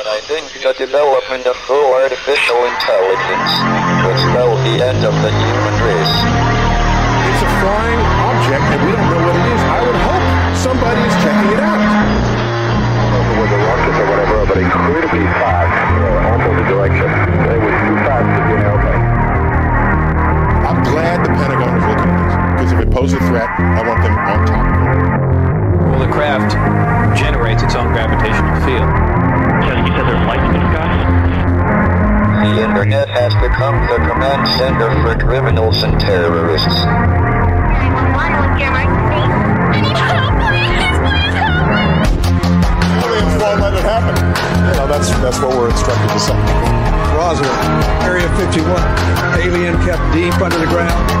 [0.00, 3.52] But I think the development of full artificial intelligence
[4.00, 6.16] would spell the end of the human race.
[7.28, 9.60] It's a flying object and we don't know what it is.
[9.60, 10.24] I would hope
[10.56, 11.84] somebody is checking it out.
[13.44, 17.08] With the rockets or whatever, but incredibly fast, uh, opposite direction.
[17.44, 19.04] They was too fast to be an airplane.
[20.64, 23.84] I'm glad the Pentagon is looking at this because if it poses a threat, I
[23.84, 25.00] want them on top of it.
[25.92, 26.56] Well, the craft
[27.20, 29.19] generates its own gravitational field.
[29.60, 30.88] So you said there's lights in the sky?
[32.40, 36.68] The internet has become the command center for criminals and terrorists.
[43.04, 44.16] Aliens won't let it happen.
[44.66, 46.36] You know, that's that's what we're instructed to say.
[47.14, 47.52] Roswell,
[48.02, 48.80] Area 51.
[49.40, 51.20] Alien kept deep under the ground.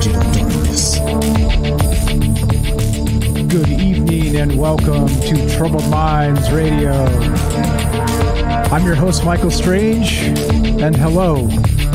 [0.00, 0.12] Good
[3.68, 7.04] evening and welcome to Troubled Minds Radio.
[8.72, 10.22] I'm your host, Michael Strange,
[10.80, 11.50] and hello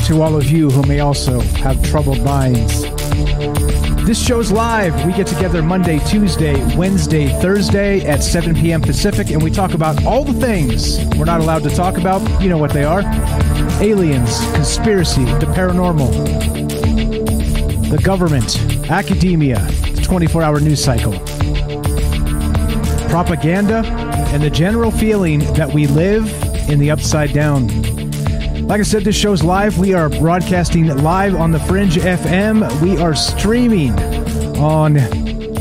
[0.05, 2.83] to all of you who may also have troubled minds.
[4.05, 5.03] This show's live.
[5.03, 8.83] We get together Monday, Tuesday, Wednesday, Thursday at 7 p.m.
[8.83, 12.21] Pacific, and we talk about all the things we're not allowed to talk about.
[12.39, 13.01] You know what they are
[13.81, 16.64] aliens, conspiracy, the paranormal,
[17.95, 18.59] the government,
[18.91, 19.59] academia,
[19.93, 21.13] the 24 hour news cycle,
[23.07, 23.83] propaganda,
[24.33, 26.27] and the general feeling that we live
[26.69, 27.67] in the upside down.
[28.67, 29.77] Like I said, this show's live.
[29.77, 32.81] We are broadcasting live on the Fringe FM.
[32.81, 33.91] We are streaming
[34.57, 34.95] on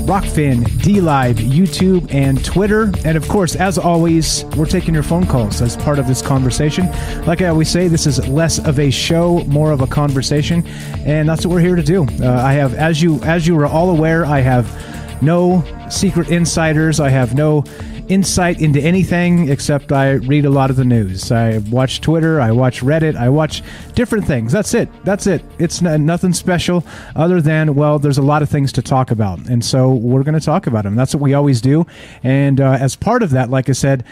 [0.04, 2.92] Rokfin, D Live, YouTube, and Twitter.
[3.06, 6.90] And of course, as always, we're taking your phone calls as part of this conversation.
[7.24, 10.62] Like I always say, this is less of a show, more of a conversation,
[11.06, 12.04] and that's what we're here to do.
[12.20, 17.00] Uh, I have, as you as you are all aware, I have no secret insiders.
[17.00, 17.64] I have no
[18.08, 21.32] insight into anything except I read a lot of the news.
[21.32, 23.62] I watch Twitter, I watch Reddit, I watch
[23.94, 24.52] different things.
[24.52, 24.88] That's it.
[25.04, 25.42] That's it.
[25.58, 26.84] It's n- nothing special
[27.16, 29.38] other than, well, there's a lot of things to talk about.
[29.48, 30.96] And so we're going to talk about them.
[30.96, 31.86] That's what we always do.
[32.22, 34.04] And uh, as part of that, like I said,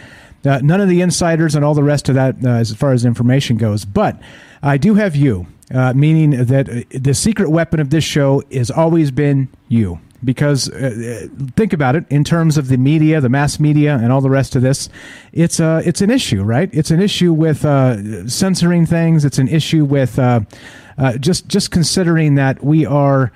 [0.44, 3.04] uh, none of the insiders and all the rest of that uh, as far as
[3.04, 3.84] information goes.
[3.84, 4.18] But
[4.62, 8.70] I do have you, uh, meaning that uh, the secret weapon of this show has
[8.70, 11.26] always been you because uh,
[11.56, 14.56] think about it in terms of the media, the mass media, and all the rest
[14.56, 14.88] of this.
[15.32, 16.70] It's a it's an issue, right?
[16.72, 19.24] It's an issue with uh, censoring things.
[19.24, 20.40] It's an issue with uh,
[20.98, 23.32] uh, just just considering that we are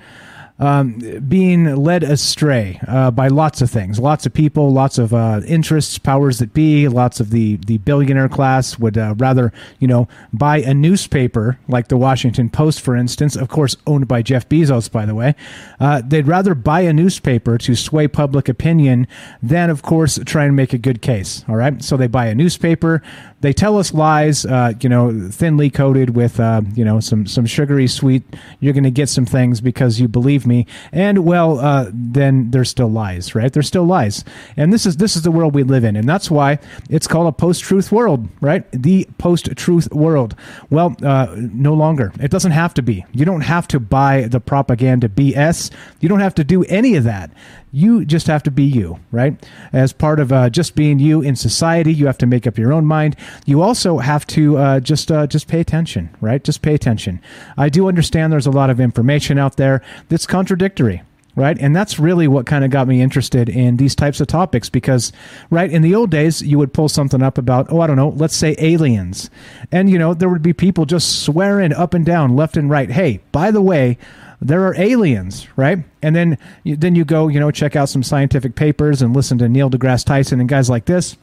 [0.59, 5.41] um, being led astray uh, by lots of things, lots of people, lots of uh,
[5.47, 10.07] interests, powers that be, lots of the the billionaire class would uh, rather you know
[10.33, 14.91] buy a newspaper like the Washington Post, for instance, of course owned by Jeff Bezos,
[14.91, 15.35] by the way.
[15.79, 19.07] Uh, they'd rather buy a newspaper to sway public opinion
[19.41, 21.45] than, of course, try and make a good case.
[21.47, 23.01] All right, so they buy a newspaper.
[23.41, 27.45] They tell us lies, uh, you know, thinly coated with, uh, you know, some some
[27.45, 28.23] sugary sweet.
[28.59, 32.69] You're going to get some things because you believe me, and well, uh, then there's
[32.69, 33.53] still lies, right?
[33.53, 34.25] There's still lies,
[34.55, 36.57] and this is this is the world we live in, and that's why
[36.89, 38.69] it's called a post-truth world, right?
[38.71, 40.35] The post-truth world.
[40.71, 42.11] Well, uh, no longer.
[42.19, 43.05] It doesn't have to be.
[43.13, 45.71] You don't have to buy the propaganda BS.
[45.99, 47.29] You don't have to do any of that.
[47.77, 49.35] You just have to be you, right?
[49.71, 52.73] As part of uh, just being you in society, you have to make up your
[52.73, 53.15] own mind.
[53.45, 56.43] You also have to uh, just uh, just pay attention, right?
[56.43, 57.21] Just pay attention.
[57.55, 61.03] I do understand there's a lot of information out there that's contradictory,
[61.35, 61.55] right?
[61.59, 65.13] And that's really what kind of got me interested in these types of topics because,
[65.51, 68.09] right, in the old days, you would pull something up about, oh, I don't know,
[68.09, 69.29] let's say aliens.
[69.71, 72.89] And, you know, there would be people just swearing up and down, left and right,
[72.89, 73.99] hey, by the way,
[74.41, 75.79] there are aliens, right?
[76.01, 79.37] And then you, then you go, you know, check out some scientific papers and listen
[79.39, 81.17] to Neil deGrasse Tyson and guys like this.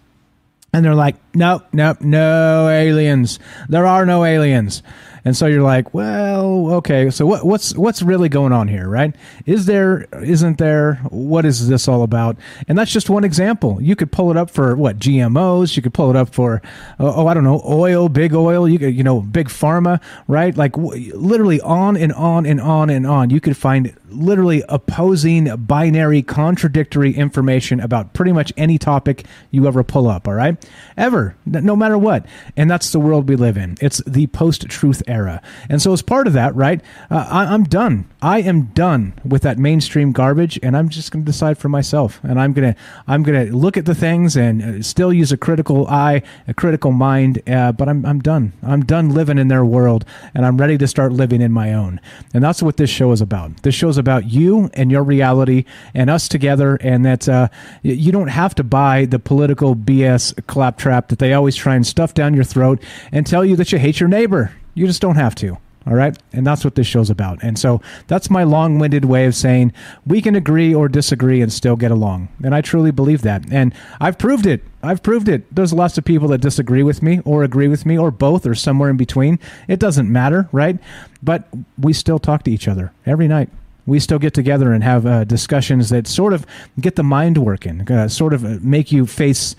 [0.73, 3.39] And they're like, nope, nope, no aliens.
[3.69, 4.83] There are no aliens.
[5.25, 7.09] And so you're like, well, okay.
[7.11, 9.15] So what, what's what's really going on here, right?
[9.47, 10.03] Is there?
[10.23, 10.97] Isn't there?
[11.11, 12.37] What is this all about?
[12.69, 13.81] And that's just one example.
[13.81, 15.77] You could pull it up for what GMOs.
[15.77, 16.61] You could pull it up for
[17.01, 18.69] oh, oh I don't know, oil, big oil.
[18.69, 20.55] You could, you know, big pharma, right?
[20.57, 23.31] Like w- literally on and on and on and on.
[23.31, 29.83] You could find literally opposing, binary, contradictory information about pretty much any topic you ever
[29.83, 30.29] pull up.
[30.29, 30.57] All right,
[30.97, 32.27] ever, no matter what.
[32.57, 33.77] And that's the world we live in.
[33.81, 35.43] It's the post-truth era.
[35.69, 36.81] And so, as part of that, right,
[37.11, 38.07] uh, I, I'm done.
[38.23, 42.21] I am done with that mainstream garbage, and I'm just going to decide for myself.
[42.23, 42.77] And I'm gonna,
[43.07, 46.93] I'm gonna look at the things and uh, still use a critical eye, a critical
[46.93, 47.43] mind.
[47.49, 48.53] Uh, but I'm, I'm done.
[48.63, 52.01] I'm done living in their world, and I'm ready to start living in my own.
[52.33, 53.63] And that's what this show is about.
[53.63, 55.65] This show is about you and your reality,
[55.95, 56.77] and us together.
[56.77, 57.49] And that uh,
[57.83, 62.15] you don't have to buy the political BS claptrap that they always try and stuff
[62.15, 64.55] down your throat and tell you that you hate your neighbor.
[64.75, 65.59] You just don't have to.
[65.87, 66.17] All right.
[66.33, 67.43] And that's what this show's about.
[67.43, 69.73] And so that's my long winded way of saying
[70.07, 72.29] we can agree or disagree and still get along.
[72.43, 73.45] And I truly believe that.
[73.53, 74.63] And I've proved it.
[74.83, 75.55] I've proved it.
[75.55, 78.55] There's lots of people that disagree with me or agree with me or both or
[78.55, 79.39] somewhere in between.
[79.69, 80.79] It doesn't matter, right?
[81.23, 81.49] But
[81.79, 83.51] we still talk to each other every night
[83.87, 86.47] we still get together and have uh, discussions that sort of
[86.81, 89.57] get the mind working, uh, sort of uh, make you face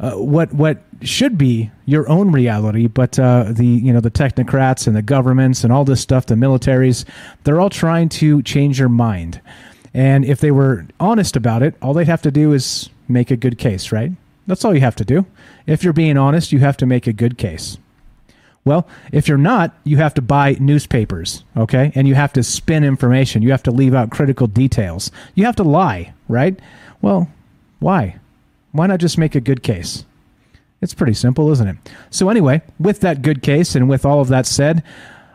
[0.00, 4.86] uh, what what should be your own reality, but uh, the you know the technocrats
[4.86, 7.04] and the governments and all this stuff, the militaries,
[7.44, 9.40] they're all trying to change your mind.
[9.94, 13.36] And if they were honest about it, all they'd have to do is make a
[13.36, 14.12] good case, right?
[14.46, 15.26] That's all you have to do.
[15.66, 17.78] If you're being honest, you have to make a good case.
[18.68, 21.90] Well, if you're not, you have to buy newspapers, okay?
[21.94, 23.40] And you have to spin information.
[23.40, 25.10] You have to leave out critical details.
[25.34, 26.60] You have to lie, right?
[27.00, 27.30] Well,
[27.78, 28.16] why?
[28.72, 30.04] Why not just make a good case?
[30.82, 31.76] It's pretty simple, isn't it?
[32.10, 34.82] So, anyway, with that good case and with all of that said,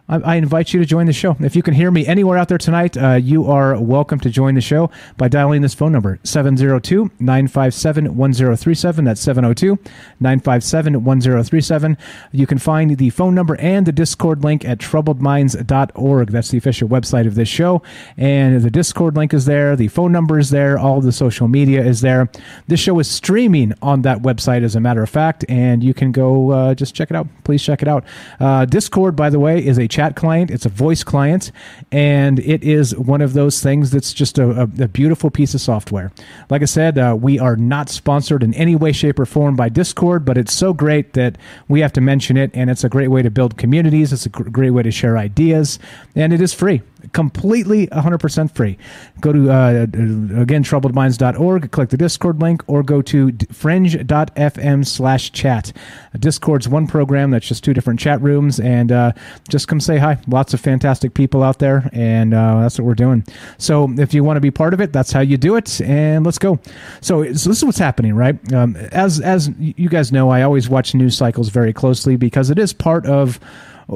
[0.09, 1.37] I, invite you to join the show.
[1.39, 4.55] If you can hear me anywhere out there tonight, uh, you are welcome to join
[4.55, 9.05] the show by dialing this phone number 702 957 1037.
[9.05, 9.79] That's 702
[10.19, 11.97] 957 1037.
[12.33, 16.29] You can find the phone number and the Discord link at troubledminds.org.
[16.31, 17.81] That's the official website of this show.
[18.17, 21.81] And the Discord link is there, the phone number is there, all the social media
[21.81, 22.29] is there.
[22.67, 26.11] This show is streaming on that website, as a matter of fact, and you can
[26.11, 27.27] go uh, just check it out.
[27.45, 28.03] Please check it out.
[28.41, 31.51] Uh, Discord, by the way, is a chat client, it's a voice client,
[31.91, 35.61] and it is one of those things that's just a, a, a beautiful piece of
[35.61, 36.11] software.
[36.49, 39.69] Like I said, uh, we are not sponsored in any way, shape, or form by
[39.69, 43.09] Discord, but it's so great that we have to mention it, and it's a great
[43.09, 44.11] way to build communities.
[44.11, 45.77] It's a gr- great way to share ideas,
[46.15, 46.81] and it is free
[47.11, 48.77] completely 100% free.
[49.19, 55.73] Go to, uh, again, troubledminds.org, click the Discord link, or go to fringe.fm slash chat.
[56.17, 59.11] Discord's one program that's just two different chat rooms, and uh,
[59.49, 60.17] just come say hi.
[60.27, 63.25] Lots of fantastic people out there, and uh, that's what we're doing.
[63.57, 66.25] So if you want to be part of it, that's how you do it, and
[66.25, 66.59] let's go.
[67.01, 68.53] So, so this is what's happening, right?
[68.53, 72.59] Um, as, as you guys know, I always watch news cycles very closely because it
[72.59, 73.39] is part of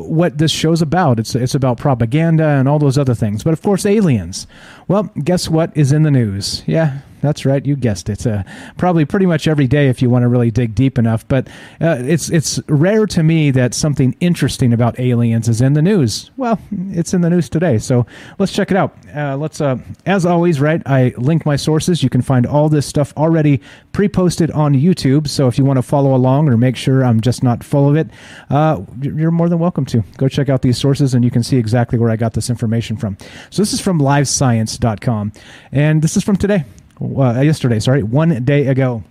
[0.03, 1.19] what this show's about.
[1.19, 3.43] It's it's about propaganda and all those other things.
[3.43, 4.47] But of course, aliens.
[4.87, 6.63] Well, guess what is in the news?
[6.65, 7.65] Yeah, That's right.
[7.65, 8.25] You guessed it.
[8.25, 8.43] Uh,
[8.77, 11.27] probably pretty much every day if you want to really dig deep enough.
[11.27, 11.47] But
[11.81, 16.31] uh, it's it's rare to me that something interesting about aliens is in the news.
[16.37, 16.59] Well,
[16.89, 18.05] it's in the news today, so
[18.39, 18.95] let's check it out.
[19.15, 20.81] Uh, let's, uh, as always, right?
[20.85, 22.03] I link my sources.
[22.03, 25.27] You can find all this stuff already pre-posted on YouTube.
[25.27, 27.95] So if you want to follow along or make sure I'm just not full of
[27.95, 28.09] it,
[28.49, 31.57] uh, you're more than welcome to go check out these sources, and you can see
[31.57, 33.17] exactly where I got this information from.
[33.49, 35.31] So this is from LiveScience.com,
[35.71, 36.65] and this is from today
[37.01, 39.03] uh, yesterday, sorry, one day ago.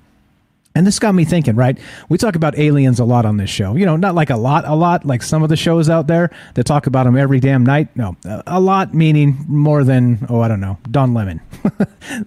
[0.77, 1.79] And this got me thinking, right?
[2.11, 3.77] We talk about aliens a lot on this show.
[3.77, 6.31] You know, not like a lot, a lot, like some of the shows out there
[6.53, 7.89] that talk about them every damn night.
[7.97, 8.15] No,
[8.47, 11.41] a lot meaning more than, oh, I don't know, Don Lemon.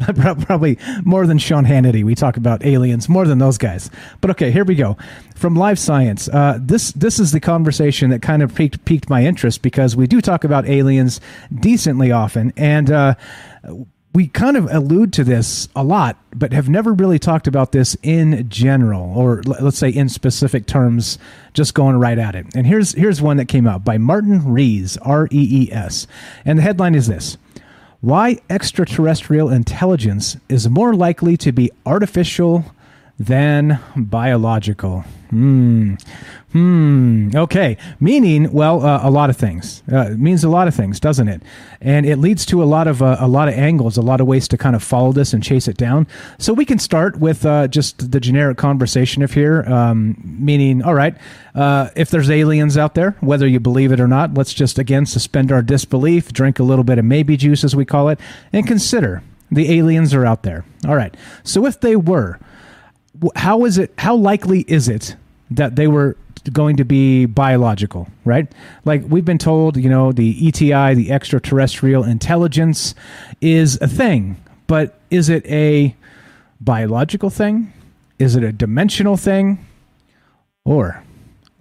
[0.15, 2.03] Probably more than Sean Hannity.
[2.03, 3.91] We talk about aliens more than those guys.
[4.19, 4.97] But okay, here we go.
[5.35, 9.23] From Live Science, uh, this this is the conversation that kind of piqued, piqued my
[9.23, 11.21] interest because we do talk about aliens
[11.53, 12.51] decently often.
[12.57, 13.13] And, uh,
[14.13, 17.95] we kind of allude to this a lot, but have never really talked about this
[18.01, 21.19] in general, or let's say in specific terms,
[21.53, 22.47] just going right at it.
[22.55, 26.07] And here's here's one that came out by Martin Rees, R E E S,
[26.43, 27.37] and the headline is this:
[28.01, 32.65] Why extraterrestrial intelligence is more likely to be artificial
[33.19, 35.03] than biological.
[35.29, 35.95] Hmm.
[36.53, 37.29] Hmm.
[37.35, 37.77] Okay.
[37.99, 39.83] Meaning, well, uh, a lot of things.
[39.91, 41.43] Uh, means a lot of things, doesn't it?
[41.81, 44.25] And it leads to a lot of uh, a lot of angles, a lot of
[44.25, 46.07] ways to kind of follow this and chase it down.
[46.39, 49.63] So we can start with uh, just the generic conversation of here.
[49.67, 51.15] Um, meaning, all right,
[51.53, 55.05] uh, if there's aliens out there, whether you believe it or not, let's just again
[55.05, 58.19] suspend our disbelief, drink a little bit of maybe juice, as we call it,
[58.51, 59.21] and consider
[59.51, 60.65] the aliens are out there.
[60.87, 61.15] All right.
[61.43, 62.39] So if they were
[63.35, 65.15] how is it how likely is it
[65.51, 66.15] that they were
[66.53, 68.51] going to be biological right?
[68.85, 72.95] Like we've been told you know the eti the extraterrestrial intelligence
[73.41, 75.95] is a thing but is it a
[76.61, 77.73] biological thing?
[78.19, 79.65] Is it a dimensional thing?
[80.63, 81.03] Or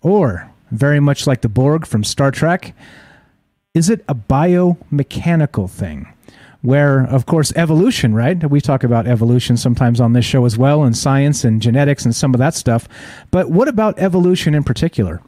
[0.02, 2.74] or very much like the borg from star trek
[3.74, 6.12] is it a biomechanical thing
[6.62, 8.50] where, of course, evolution, right?
[8.50, 12.14] We talk about evolution sometimes on this show as well, and science and genetics and
[12.14, 12.88] some of that stuff.
[13.30, 15.22] But what about evolution in particular?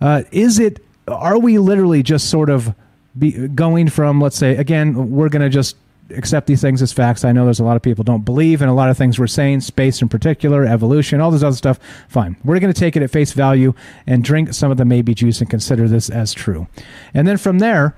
[0.00, 2.74] Uh, is it, are we literally just sort of
[3.18, 5.76] be going from, let's say, again, we're going to just
[6.10, 7.24] accept these things as facts.
[7.24, 9.26] I know there's a lot of people don't believe in a lot of things we're
[9.26, 11.78] saying, space in particular, evolution, all this other stuff.
[12.08, 12.36] Fine.
[12.44, 13.74] We're going to take it at face value
[14.06, 16.66] and drink some of the maybe juice and consider this as true.
[17.14, 17.94] And then from there,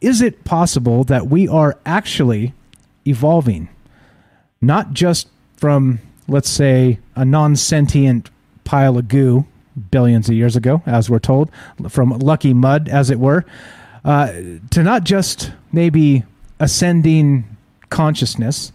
[0.00, 2.54] is it possible that we are actually
[3.06, 3.68] evolving,
[4.60, 8.30] not just from, let's say, a non sentient
[8.64, 9.46] pile of goo
[9.90, 11.50] billions of years ago, as we're told,
[11.88, 13.44] from lucky mud, as it were,
[14.04, 14.32] uh,
[14.70, 16.24] to not just maybe
[16.58, 17.44] ascending
[17.88, 18.72] consciousness,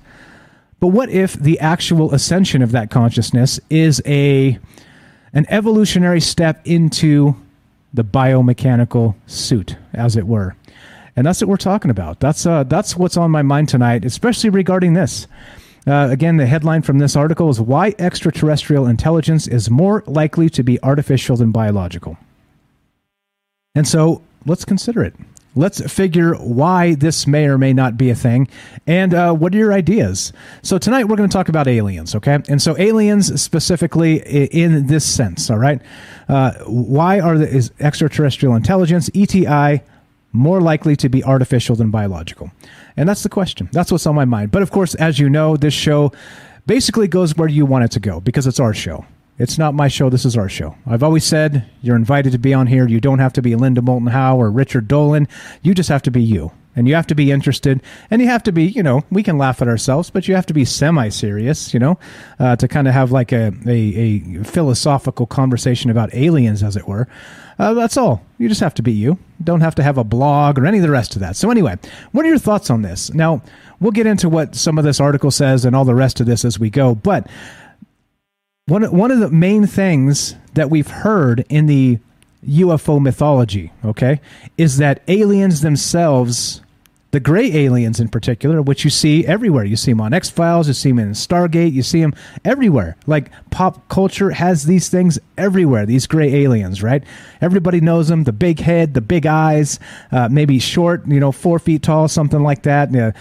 [0.79, 4.59] but what if the actual ascension of that consciousness is a
[5.33, 7.35] an evolutionary step into
[7.93, 10.55] the biomechanical suit, as it were?
[11.15, 12.19] And that's what we're talking about.
[12.19, 15.27] That's uh, that's what's on my mind tonight, especially regarding this.
[15.87, 20.63] Uh, again, the headline from this article is Why Extraterrestrial Intelligence is More Likely to
[20.63, 22.17] Be Artificial Than Biological.
[23.75, 25.13] And so let's consider it.
[25.57, 28.49] Let's figure why this may or may not be a thing,
[28.85, 30.33] and uh, what are your ideas?
[30.63, 32.39] So tonight we're going to talk about aliens, okay?
[32.49, 35.81] And so aliens specifically in this sense, all right?
[36.27, 39.81] Uh, why are the is extraterrestrial intelligence (ETI)
[40.35, 42.51] more likely to be artificial than biological?
[42.97, 43.69] And that's the question.
[43.71, 44.51] That's what's on my mind.
[44.51, 46.11] But of course, as you know, this show
[46.65, 49.05] basically goes where you want it to go because it's our show.
[49.37, 50.09] It's not my show.
[50.09, 50.75] This is our show.
[50.87, 52.87] I've always said you're invited to be on here.
[52.87, 55.27] You don't have to be Linda Moulton Howe or Richard Dolan.
[55.61, 56.51] You just have to be you.
[56.77, 57.81] And you have to be interested.
[58.09, 60.45] And you have to be, you know, we can laugh at ourselves, but you have
[60.47, 61.99] to be semi serious, you know,
[62.39, 66.87] uh, to kind of have like a, a, a philosophical conversation about aliens, as it
[66.87, 67.07] were.
[67.57, 68.21] Uh, that's all.
[68.37, 69.17] You just have to be you.
[69.43, 71.35] Don't have to have a blog or any of the rest of that.
[71.35, 71.77] So, anyway,
[72.11, 73.13] what are your thoughts on this?
[73.13, 73.41] Now,
[73.79, 76.43] we'll get into what some of this article says and all the rest of this
[76.43, 76.95] as we go.
[76.95, 77.27] But
[78.67, 81.99] one, one of the main things that we've heard in the
[82.47, 84.19] UFO mythology, okay,
[84.57, 86.61] is that aliens themselves
[87.15, 89.63] the gray aliens in particular, which you see everywhere.
[89.63, 92.97] You see them on X Files, you see them in Stargate, you see them everywhere.
[93.07, 97.05] Like pop culture has these things everywhere, these gray aliens, right?
[97.39, 99.79] Everybody knows them the big head, the big eyes,
[100.11, 102.93] uh, maybe short, you know, four feet tall, something like that.
[102.93, 103.13] Uh,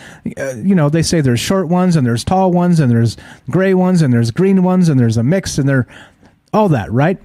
[0.56, 3.16] you know, they say there's short ones and there's tall ones and there's
[3.48, 5.86] gray ones and there's green ones and there's a mix and they're
[6.52, 7.20] all that, right?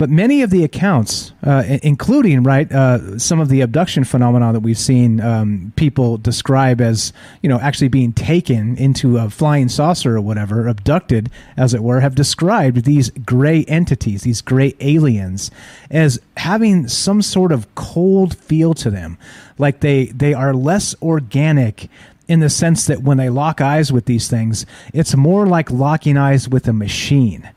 [0.00, 4.60] But many of the accounts, uh, including right uh, some of the abduction phenomena that
[4.60, 10.16] we've seen um, people describe as you know actually being taken into a flying saucer
[10.16, 15.50] or whatever, abducted as it were, have described these gray entities, these gray aliens,
[15.90, 19.18] as having some sort of cold feel to them,
[19.58, 21.90] like they they are less organic
[22.26, 24.64] in the sense that when they lock eyes with these things,
[24.94, 27.50] it's more like locking eyes with a machine,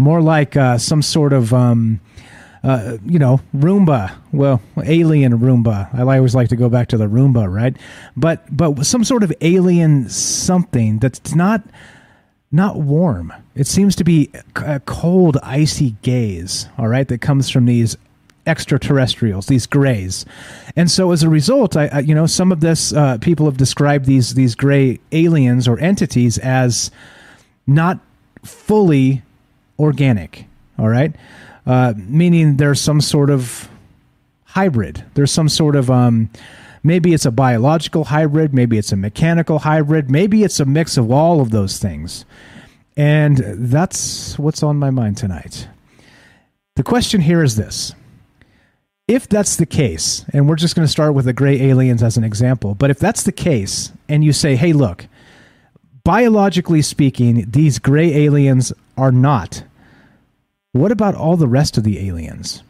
[0.00, 1.52] more like uh, some sort of.
[1.52, 2.00] Um,
[2.62, 4.14] uh, you know, Roomba.
[4.32, 5.94] Well, alien Roomba.
[5.94, 7.74] I always like to go back to the Roomba, right?
[8.16, 11.62] But but some sort of alien something that's not
[12.52, 13.32] not warm.
[13.54, 16.68] It seems to be a cold, icy gaze.
[16.76, 17.96] All right, that comes from these
[18.46, 20.26] extraterrestrials, these grays,
[20.76, 23.56] and so as a result, I, I you know some of this uh, people have
[23.56, 26.90] described these these gray aliens or entities as
[27.66, 28.00] not
[28.44, 29.22] fully
[29.80, 30.46] organic.
[30.78, 31.14] All right,
[31.66, 33.68] uh, meaning there's some sort of
[34.44, 35.04] hybrid.
[35.14, 36.30] There's some sort of um,
[36.82, 41.10] maybe it's a biological hybrid, maybe it's a mechanical hybrid, maybe it's a mix of
[41.10, 42.24] all of those things.
[42.96, 45.68] And that's what's on my mind tonight.
[46.76, 47.94] The question here is this.
[49.06, 52.16] If that's the case, and we're just going to start with the gray aliens as
[52.16, 55.06] an example, but if that's the case, and you say, hey, look,
[56.04, 59.64] biologically speaking, these gray aliens are not,
[60.72, 62.62] what about all the rest of the aliens?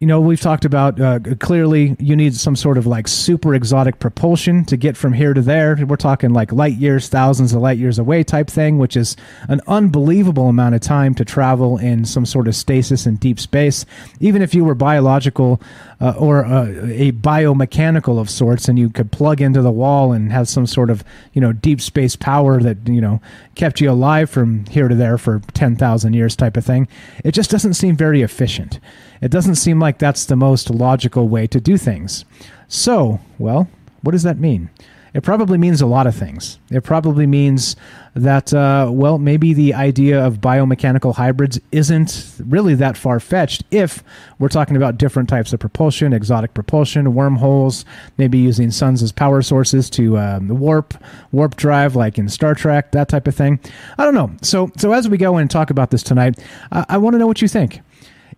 [0.00, 3.98] You know, we've talked about uh, clearly you need some sort of like super exotic
[3.98, 5.78] propulsion to get from here to there.
[5.86, 9.16] We're talking like light years, thousands of light years away type thing, which is
[9.48, 13.86] an unbelievable amount of time to travel in some sort of stasis in deep space.
[14.20, 15.60] Even if you were biological
[16.04, 20.30] uh, or uh, a biomechanical of sorts and you could plug into the wall and
[20.30, 23.22] have some sort of, you know, deep space power that, you know,
[23.54, 26.86] kept you alive from here to there for 10,000 years type of thing,
[27.24, 28.80] it just doesn't seem very efficient.
[29.22, 32.26] It doesn't seem like that's the most logical way to do things.
[32.68, 33.70] So, well,
[34.02, 34.68] what does that mean?
[35.14, 36.58] It probably means a lot of things.
[36.70, 37.76] It probably means
[38.14, 44.02] that, uh, well, maybe the idea of biomechanical hybrids isn't really that far fetched if
[44.40, 47.84] we're talking about different types of propulsion, exotic propulsion, wormholes,
[48.18, 50.94] maybe using suns as power sources to um, warp,
[51.30, 53.60] warp drive, like in Star Trek, that type of thing.
[53.96, 54.32] I don't know.
[54.42, 56.40] So, so as we go and talk about this tonight,
[56.72, 57.80] I, I want to know what you think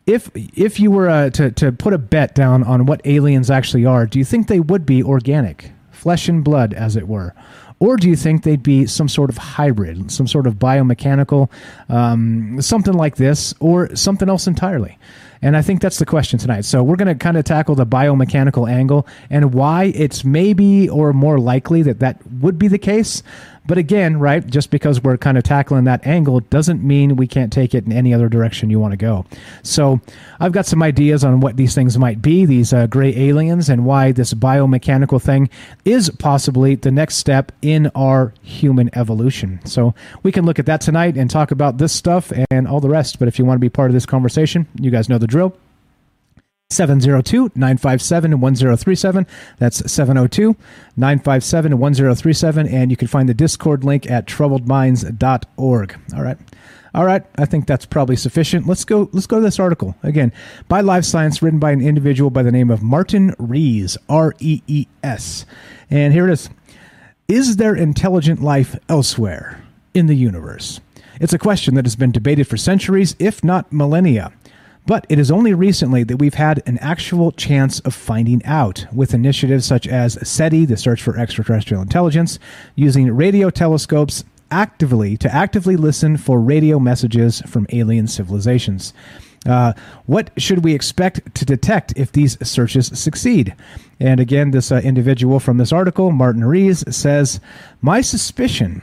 [0.07, 3.85] if if you were uh, to to put a bet down on what aliens actually
[3.85, 5.73] are, do you think they would be organic,
[6.07, 7.35] flesh and blood, as it were,
[7.81, 11.51] or do you think they'd be some sort of hybrid, some sort of biomechanical,
[11.89, 14.97] um, something like this, or something else entirely?
[15.43, 16.65] And I think that's the question tonight.
[16.65, 21.13] So we're going to kind of tackle the biomechanical angle and why it's maybe or
[21.13, 23.25] more likely that that would be the case.
[23.67, 27.53] But again, right, just because we're kind of tackling that angle doesn't mean we can't
[27.53, 29.25] take it in any other direction you want to go.
[29.63, 30.01] So
[30.39, 33.85] I've got some ideas on what these things might be, these uh, gray aliens, and
[33.85, 35.51] why this biomechanical thing
[35.85, 39.61] is possibly the next step in our human evolution.
[39.65, 42.89] So we can look at that tonight and talk about this stuff and all the
[42.89, 43.19] rest.
[43.19, 45.57] But if you want to be part of this conversation, you guys know the drill.
[46.71, 49.27] 702 957 1037.
[49.59, 50.57] That's 702
[50.97, 52.67] 957 1037.
[52.69, 56.01] And you can find the Discord link at troubledminds.org.
[56.15, 56.39] All right.
[56.93, 58.67] All right, I think that's probably sufficient.
[58.67, 59.11] Let's go.
[59.13, 60.33] Let's go to this article again
[60.67, 64.63] by Live Science, written by an individual by the name of Martin Rees, R E
[64.67, 65.45] E S,
[65.91, 66.49] and here it is:
[67.29, 70.81] Is there intelligent life elsewhere in the universe?
[71.21, 74.33] It's a question that has been debated for centuries, if not millennia.
[74.87, 79.15] But it is only recently that we've had an actual chance of finding out with
[79.15, 82.39] initiatives such as SETI, the search for extraterrestrial intelligence,
[82.77, 88.95] using radio telescopes actively to actively listen for radio messages from alien civilizations.
[89.45, 89.73] Uh,
[90.07, 93.55] what should we expect to detect if these searches succeed?
[94.01, 97.41] And again, this uh, individual from this article, Martin Rees, says,
[97.81, 98.83] My suspicion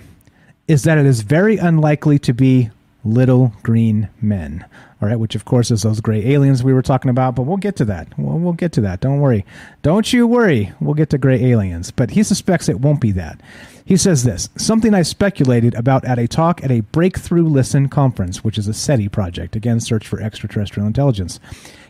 [0.67, 2.69] is that it is very unlikely to be
[3.03, 4.65] little green men.
[5.01, 7.57] All right, which of course is those gray aliens we were talking about, but we'll
[7.57, 8.07] get to that.
[8.17, 9.01] We'll, we'll get to that.
[9.01, 9.45] Don't worry.
[9.81, 10.71] Don't you worry.
[10.79, 11.91] We'll get to gray aliens.
[11.91, 13.41] But he suspects it won't be that.
[13.85, 18.43] He says this something I speculated about at a talk at a Breakthrough Listen conference,
[18.43, 21.39] which is a SETI project, again, search for extraterrestrial intelligence.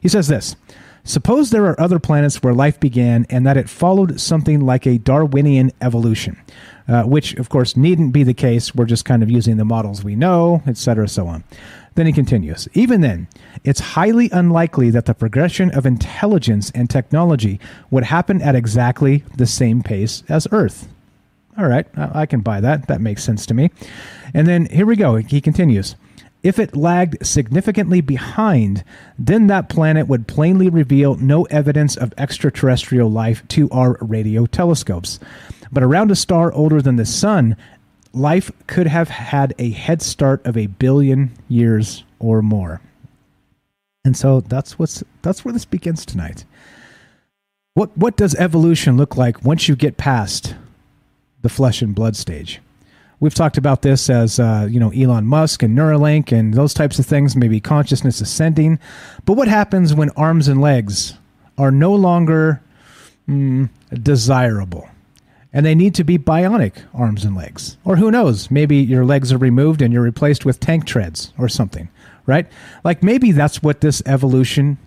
[0.02, 0.56] He says this
[1.06, 4.98] Suppose there are other planets where life began and that it followed something like a
[4.98, 6.42] Darwinian evolution,
[6.88, 8.74] uh, which, of course, needn't be the case.
[8.74, 11.44] We're just kind of using the models we know, etc., so on.
[11.96, 13.28] Then he continues Even then,
[13.64, 17.60] it's highly unlikely that the progression of intelligence and technology
[17.92, 20.88] would happen at exactly the same pace as Earth.
[21.58, 22.88] All right, I I can buy that.
[22.88, 23.70] That makes sense to me.
[24.34, 25.18] And then here we go.
[25.18, 25.96] He continues
[26.44, 28.84] If it lagged significantly behind,
[29.18, 35.20] then that planet would plainly reveal no evidence of extraterrestrial life to our radio telescopes.
[35.72, 37.56] But around a star older than the Sun,
[38.12, 42.82] life could have had a head start of a billion years or more.
[44.06, 46.44] And so that's what's that's where this begins tonight.
[47.74, 50.56] What what does evolution look like once you get past
[51.42, 52.62] the flesh and blood stage?
[53.20, 57.00] We've talked about this as uh, you know Elon Musk and Neuralink and those types
[57.00, 58.80] of things, maybe consciousness ascending.
[59.26, 61.14] But what happens when arms and legs
[61.58, 62.62] are no longer
[63.28, 64.90] mm, desirable?
[65.54, 67.78] and they need to be bionic arms and legs.
[67.86, 71.48] Or who knows, maybe your legs are removed and you're replaced with tank treads or
[71.48, 71.90] something,
[72.26, 72.48] right?
[72.84, 74.80] Like maybe that's what this evolution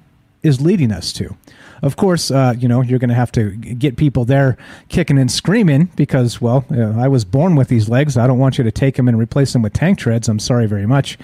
[0.43, 1.37] is leading us to.
[1.83, 4.57] Of course, uh, you know, you're going to have to get people there
[4.89, 8.17] kicking and screaming because, well, uh, I was born with these legs.
[8.17, 10.29] I don't want you to take them and replace them with tank treads.
[10.29, 11.19] I'm sorry very much,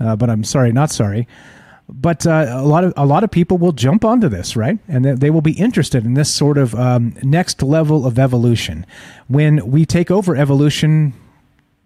[0.00, 1.28] uh, but I'm sorry, not sorry.
[1.88, 4.78] But uh, a lot of a lot of people will jump onto this, right?
[4.88, 8.84] And they, will be interested in this sort of um, next level of evolution.
[9.26, 11.14] When we take over evolution,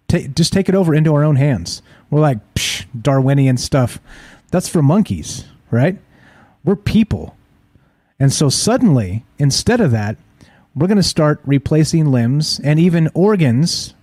[0.09, 1.81] ta- just take it over into our own hands.
[2.09, 3.99] We're like psh, Darwinian stuff.
[4.51, 5.97] That's for monkeys, right?
[6.65, 7.37] We're people.
[8.23, 10.15] And so suddenly, instead of that,
[10.73, 13.95] we're going to start replacing limbs and even organs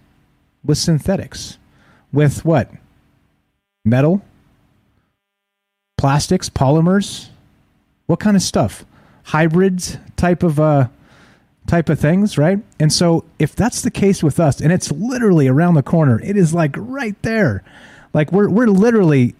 [0.62, 1.56] with synthetics.
[2.12, 2.70] With what?
[3.82, 4.20] Metal?
[5.96, 6.50] Plastics?
[6.50, 7.28] Polymers?
[8.08, 8.84] What kind of stuff?
[9.24, 10.88] Hybrids type of uh
[11.66, 12.58] type of things, right?
[12.78, 16.36] And so if that's the case with us and it's literally around the corner, it
[16.36, 17.64] is like right there.
[18.12, 19.34] Like we're we're literally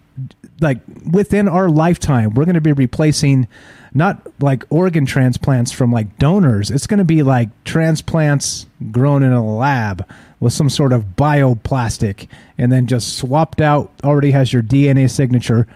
[0.59, 3.47] like within our lifetime, we're going to be replacing
[3.93, 6.71] not like organ transplants from like donors.
[6.71, 10.07] It's going to be like transplants grown in a lab
[10.39, 12.27] with some sort of bioplastic
[12.57, 15.67] and then just swapped out, already has your DNA signature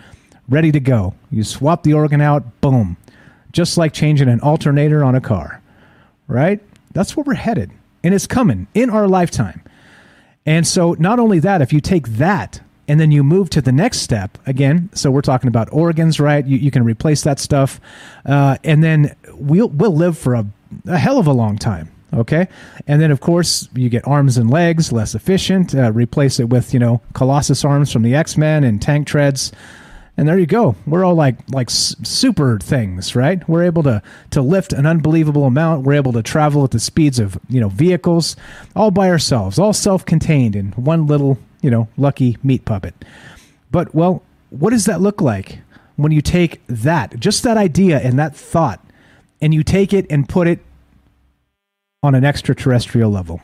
[0.50, 1.14] ready to go.
[1.32, 2.98] You swap the organ out, boom.
[3.52, 5.62] Just like changing an alternator on a car,
[6.28, 6.62] right?
[6.94, 7.72] That's where we're headed.
[8.04, 9.62] And it's coming in our lifetime.
[10.46, 13.72] And so, not only that, if you take that and then you move to the
[13.72, 14.38] next step.
[14.46, 16.46] Again so we're talking about organs right?
[16.46, 17.80] You, you can replace that stuff.
[18.26, 20.46] Uh, and then we'll we'll live for a,
[20.88, 22.48] a, hell of a long time okay?
[22.88, 25.76] And then of course you get arms and legs less efficient.
[25.76, 29.52] Uh, replace it with you know colossus arms from the x-men and tank treads.
[30.18, 30.78] And there you go.
[30.88, 33.48] We're all like like super things right?
[33.50, 35.84] We're able to to lift an unbelievable amount.
[35.84, 38.36] We're able to travel at the speeds of you know vehicles
[38.76, 42.94] all by ourselves all self-contained in one little you know, lucky meat puppet.
[43.72, 45.60] But, well, what does that look like
[45.96, 48.80] when you take that, just that idea and that thought,
[49.42, 50.60] and you take it and put it
[52.04, 53.42] on an extraterrestrial level?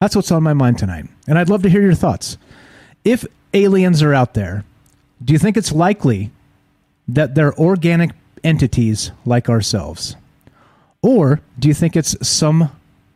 [0.00, 1.06] That's what's on my mind tonight.
[1.28, 2.36] And I'd love to hear your thoughts.
[3.04, 4.64] If aliens are out there,
[5.24, 6.30] do you think it's likely
[7.06, 8.10] that they're organic
[8.42, 10.16] entities like ourselves?
[11.02, 12.70] Or do you think it's some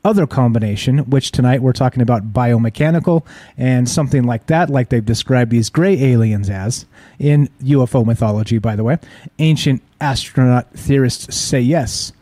[0.07, 3.27] other combination, which tonight we're talking about biomechanical
[3.59, 6.87] and something like that, like they've described these gray aliens as
[7.19, 8.99] in UFO mythology, by the way.
[9.41, 12.13] Ancient astronaut theorists say yes.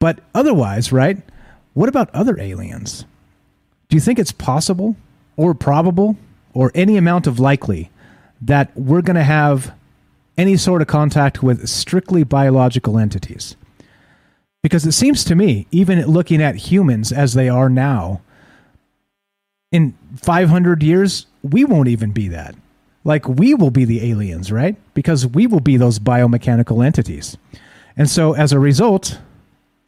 [0.00, 1.18] But otherwise, right?
[1.74, 3.04] What about other aliens?
[3.88, 4.96] Do you think it's possible
[5.36, 6.16] or probable
[6.52, 7.90] or any amount of likely
[8.42, 9.72] that we're going to have
[10.36, 13.54] any sort of contact with strictly biological entities?
[14.62, 18.20] Because it seems to me, even looking at humans as they are now,
[19.70, 22.54] in 500 years, we won't even be that.
[23.04, 24.76] Like, we will be the aliens, right?
[24.94, 27.36] Because we will be those biomechanical entities.
[27.96, 29.18] And so, as a result,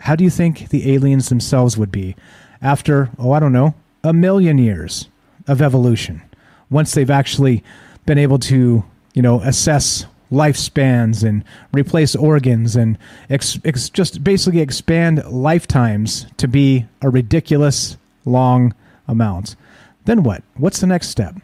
[0.01, 2.17] how do you think the aliens themselves would be
[2.63, 5.09] after, oh, I don't know, a million years
[5.47, 6.23] of evolution?
[6.71, 7.65] Once they've actually
[8.07, 12.97] been able to, you know, assess lifespans and replace organs and
[13.29, 18.75] ex, ex, just basically expand lifetimes to be a ridiculous long
[19.09, 19.57] amount.
[20.05, 20.43] Then what?
[20.57, 21.35] What's the next step?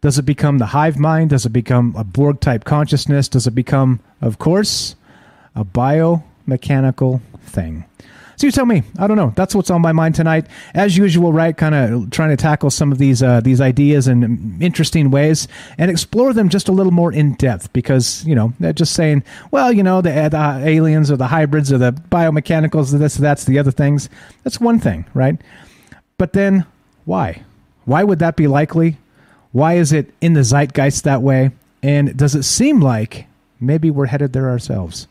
[0.00, 1.30] Does it become the hive mind?
[1.30, 3.28] Does it become a Borg type consciousness?
[3.28, 4.96] Does it become, of course,
[5.54, 7.84] a biomechanical thing?
[8.36, 8.82] So you tell me.
[8.98, 9.32] I don't know.
[9.36, 10.46] That's what's on my mind tonight.
[10.74, 11.56] As usual, right?
[11.56, 15.90] Kind of trying to tackle some of these uh, these ideas in interesting ways and
[15.90, 17.72] explore them just a little more in depth.
[17.72, 21.72] Because you know, they're just saying, well, you know, the, the aliens or the hybrids
[21.72, 24.08] or the biomechanicals, this, that's the other things.
[24.42, 25.40] That's one thing, right?
[26.18, 26.66] But then,
[27.04, 27.42] why?
[27.84, 28.98] Why would that be likely?
[29.52, 31.52] Why is it in the zeitgeist that way?
[31.82, 33.26] And does it seem like
[33.60, 35.06] maybe we're headed there ourselves?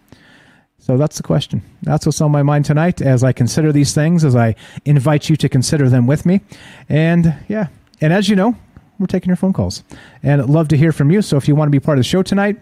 [0.86, 1.62] So that's the question.
[1.82, 5.38] That's what's on my mind tonight as I consider these things, as I invite you
[5.38, 6.42] to consider them with me.
[6.90, 7.68] And yeah,
[8.02, 8.58] and as you know,
[9.00, 9.82] we're taking your phone calls.
[10.24, 11.22] And I'd love to hear from you.
[11.22, 12.58] So if you want to be part of the show tonight,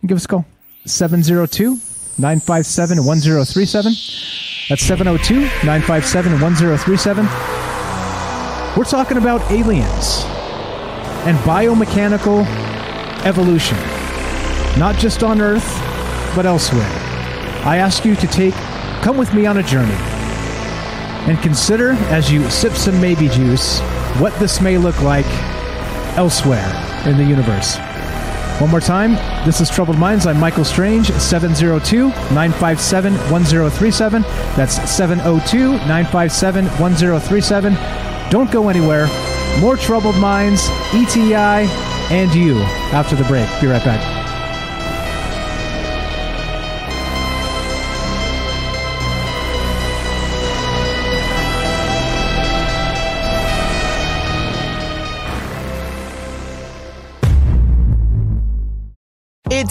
[0.00, 0.46] you give us a call
[0.84, 1.78] 702
[2.18, 3.92] 957 1037.
[4.68, 7.24] That's 702 957 1037.
[8.76, 10.24] We're talking about aliens
[11.24, 12.44] and biomechanical
[13.24, 13.78] evolution,
[14.76, 15.78] not just on Earth,
[16.34, 17.09] but elsewhere.
[17.64, 18.54] I ask you to take,
[19.02, 19.94] come with me on a journey
[21.28, 23.80] and consider as you sip some maybe juice
[24.18, 25.26] what this may look like
[26.16, 26.66] elsewhere
[27.06, 27.76] in the universe.
[28.60, 29.14] One more time,
[29.46, 30.26] this is Troubled Minds.
[30.26, 34.22] I'm Michael Strange, 702 957 1037.
[34.56, 37.74] That's 702 957 1037.
[38.30, 39.06] Don't go anywhere.
[39.60, 41.68] More Troubled Minds, ETI,
[42.10, 42.58] and you
[42.92, 43.48] after the break.
[43.60, 44.19] Be right back.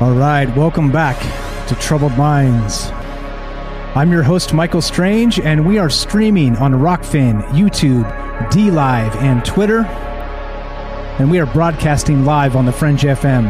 [0.00, 1.18] All right, welcome back
[1.66, 2.90] to Troubled Minds.
[3.96, 8.06] I'm your host, Michael Strange, and we are streaming on Rokfin, YouTube,
[8.52, 9.80] D Live, and Twitter.
[11.18, 13.46] And we are broadcasting live on the Fringe FM.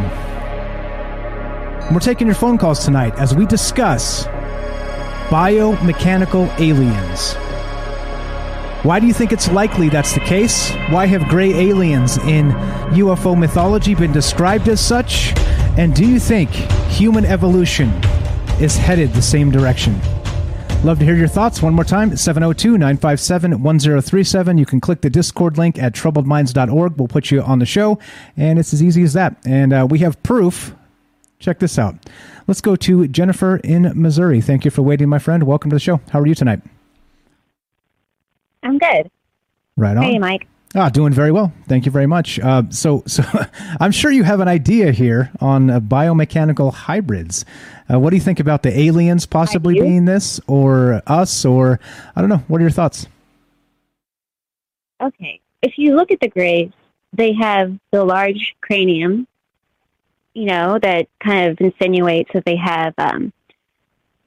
[1.83, 4.25] And we're taking your phone calls tonight as we discuss
[5.29, 7.35] biomechanical aliens.
[8.83, 10.71] Why do you think it's likely that's the case?
[10.89, 12.49] Why have gray aliens in
[12.93, 15.35] UFO mythology been described as such?
[15.79, 16.49] And do you think
[16.89, 17.87] human evolution
[18.59, 19.97] is headed the same direction?
[20.83, 21.61] Love to hear your thoughts.
[21.61, 24.57] One more time 702 957 1037.
[24.57, 26.97] You can click the Discord link at troubledminds.org.
[26.97, 27.97] We'll put you on the show,
[28.35, 29.37] and it's as easy as that.
[29.45, 30.75] And uh, we have proof.
[31.39, 31.95] Check this out.
[32.45, 34.41] Let's go to Jennifer in Missouri.
[34.41, 35.43] Thank you for waiting, my friend.
[35.43, 36.01] Welcome to the show.
[36.09, 36.59] How are you tonight?
[38.63, 39.09] I'm good.
[39.77, 40.03] Right on.
[40.03, 40.45] Hey, Mike.
[40.75, 41.51] Ah, doing very well.
[41.67, 42.39] Thank you very much.
[42.39, 43.23] Uh, so, so
[43.79, 47.43] I'm sure you have an idea here on uh, biomechanical hybrids.
[47.91, 51.79] Uh, what do you think about the aliens possibly being this, or us, or
[52.15, 52.43] I don't know?
[52.47, 53.07] What are your thoughts?
[55.01, 55.41] Okay.
[55.63, 56.71] If you look at the grays,
[57.13, 59.27] they have the large cranium,
[60.35, 63.33] you know, that kind of insinuates that they have um,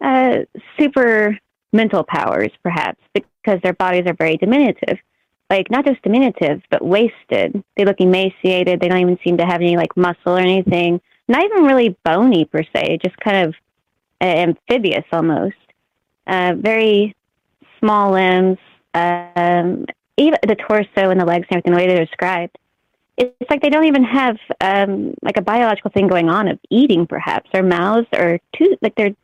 [0.00, 0.38] uh,
[0.76, 1.38] super
[1.72, 4.98] mental powers, perhaps, because their bodies are very diminutive
[5.52, 7.62] like not just diminutive, but wasted.
[7.76, 8.80] They look emaciated.
[8.80, 10.98] They don't even seem to have any like muscle or anything.
[11.28, 13.54] Not even really bony per se, just kind of
[14.22, 15.56] uh, amphibious almost.
[16.26, 17.14] Uh, very
[17.78, 18.56] small limbs,
[18.94, 19.84] um,
[20.16, 22.56] even the torso and the legs and everything, the way they're described.
[23.18, 27.06] It's like they don't even have um, like a biological thing going on of eating,
[27.06, 28.78] perhaps, or mouths or tooth.
[28.80, 29.14] Like they're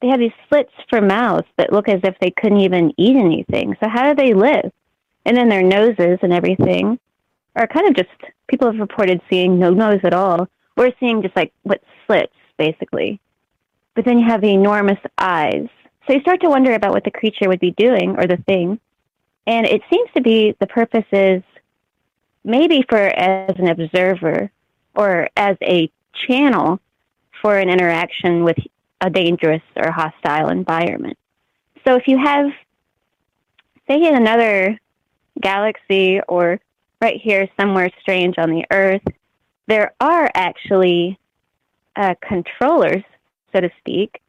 [0.00, 3.76] they have these slits for mouths that look as if they couldn't even eat anything.
[3.82, 4.70] So how do they live?
[5.28, 6.98] And then their noses and everything
[7.54, 8.08] are kind of just
[8.48, 10.48] people have reported seeing no nose at all.
[10.74, 13.20] We're seeing just like what slits basically.
[13.94, 15.68] But then you have the enormous eyes.
[16.06, 18.80] So you start to wonder about what the creature would be doing or the thing.
[19.46, 21.42] And it seems to be the purpose is
[22.42, 24.50] maybe for as an observer
[24.96, 25.90] or as a
[26.26, 26.80] channel
[27.42, 28.56] for an interaction with
[29.02, 31.18] a dangerous or hostile environment.
[31.86, 32.46] So if you have,
[33.86, 34.78] say, in another
[35.40, 36.60] galaxy or
[37.00, 39.02] right here somewhere strange on the Earth,
[39.66, 41.18] there are actually
[41.96, 43.02] uh, controllers,
[43.52, 44.20] so to speak.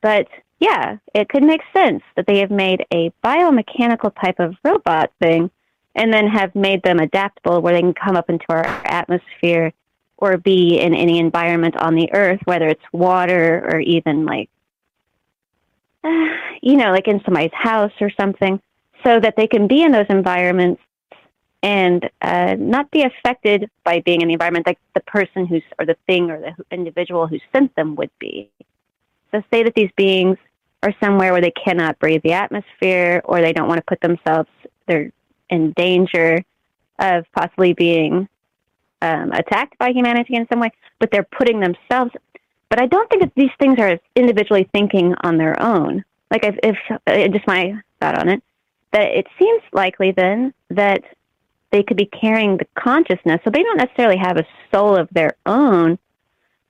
[0.00, 5.10] But yeah, it could make sense that they have made a biomechanical type of robot
[5.20, 5.50] thing
[5.94, 9.72] and then have made them adaptable where they can come up into our atmosphere
[10.16, 14.48] or be in any environment on the earth, whether it's water or even like,
[16.04, 16.08] uh,
[16.62, 18.60] you know, like in somebody's house or something,
[19.04, 20.82] so that they can be in those environments
[21.62, 25.86] and uh, not be affected by being in the environment like the person who's or
[25.86, 28.50] the thing or the individual who sent them would be.
[29.30, 30.38] So say that these beings
[30.82, 34.48] are somewhere where they cannot breathe the atmosphere or they don't want to put themselves
[34.86, 35.12] they're
[35.50, 36.44] in danger
[36.98, 38.28] of possibly being
[39.00, 42.12] um, attacked by humanity in some way, but they're putting themselves.
[42.68, 46.04] But I don't think that these things are individually thinking on their own.
[46.30, 48.42] Like if, if uh, just my thought on it,
[48.92, 51.02] that it seems likely then that
[51.70, 53.40] they could be carrying the consciousness.
[53.44, 55.98] So they don't necessarily have a soul of their own,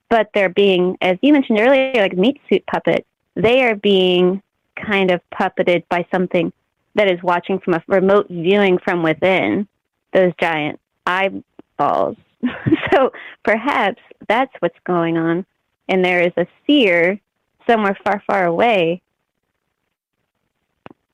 [0.08, 3.06] but they're being, as you mentioned earlier, like meat suit puppet.
[3.35, 4.42] They are being
[4.76, 6.52] kind of puppeted by something
[6.94, 9.66] that is watching from a remote viewing from within
[10.12, 12.16] those giant eyeballs.
[12.92, 13.12] so
[13.44, 15.44] perhaps that's what's going on.
[15.88, 17.18] And there is a seer
[17.66, 19.02] somewhere far, far away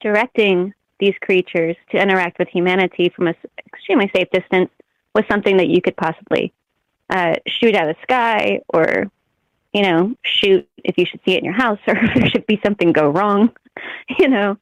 [0.01, 3.35] directing these creatures to interact with humanity from an
[3.67, 4.71] extremely safe distance
[5.15, 6.53] was something that you could possibly
[7.11, 9.11] uh, shoot out of the sky or,
[9.73, 12.47] you know, shoot if you should see it in your house or if there should
[12.47, 13.51] be something go wrong,
[14.19, 14.57] you know.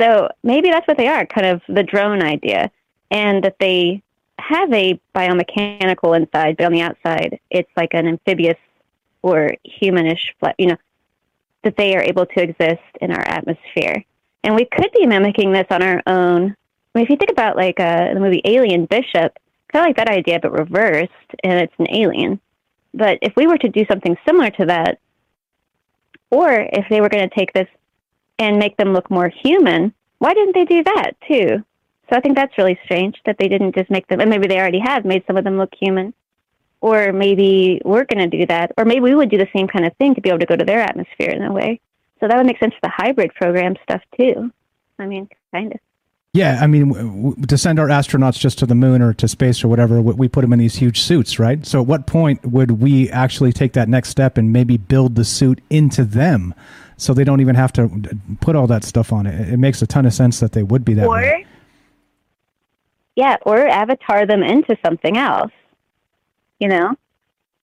[0.00, 2.70] So maybe that's what they are, kind of the drone idea,
[3.10, 4.02] and that they
[4.38, 8.58] have a biomechanical inside, but on the outside, it's like an amphibious
[9.22, 10.76] or humanish, you know,
[11.62, 14.04] that they are able to exist in our atmosphere.
[14.44, 16.54] And we could be mimicking this on our own.
[16.94, 19.36] I mean, if you think about like uh, the movie Alien Bishop,
[19.72, 21.10] kind of like that idea, but reversed,
[21.42, 22.38] and it's an alien.
[22.92, 24.98] But if we were to do something similar to that,
[26.30, 27.66] or if they were going to take this
[28.38, 31.64] and make them look more human, why didn't they do that too?
[32.10, 34.58] So I think that's really strange that they didn't just make them, and maybe they
[34.58, 36.12] already have made some of them look human.
[36.82, 38.72] Or maybe we're going to do that.
[38.76, 40.54] Or maybe we would do the same kind of thing to be able to go
[40.54, 41.80] to their atmosphere in a way.
[42.24, 44.50] So that would make sense for the hybrid program stuff too.
[44.98, 45.78] I mean, kind of.
[46.32, 49.62] Yeah, I mean, w- to send our astronauts just to the moon or to space
[49.62, 51.66] or whatever, we put them in these huge suits, right?
[51.66, 55.24] So, at what point would we actually take that next step and maybe build the
[55.24, 56.54] suit into them?
[56.96, 57.90] so they don't even have to
[58.40, 59.48] put all that stuff on it.
[59.52, 61.44] It makes a ton of sense that they would be that or, way.
[63.16, 65.50] Yeah, or avatar them into something else.
[66.60, 66.94] You know,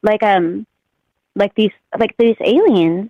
[0.04, 0.68] like um,
[1.34, 3.10] like these like these aliens.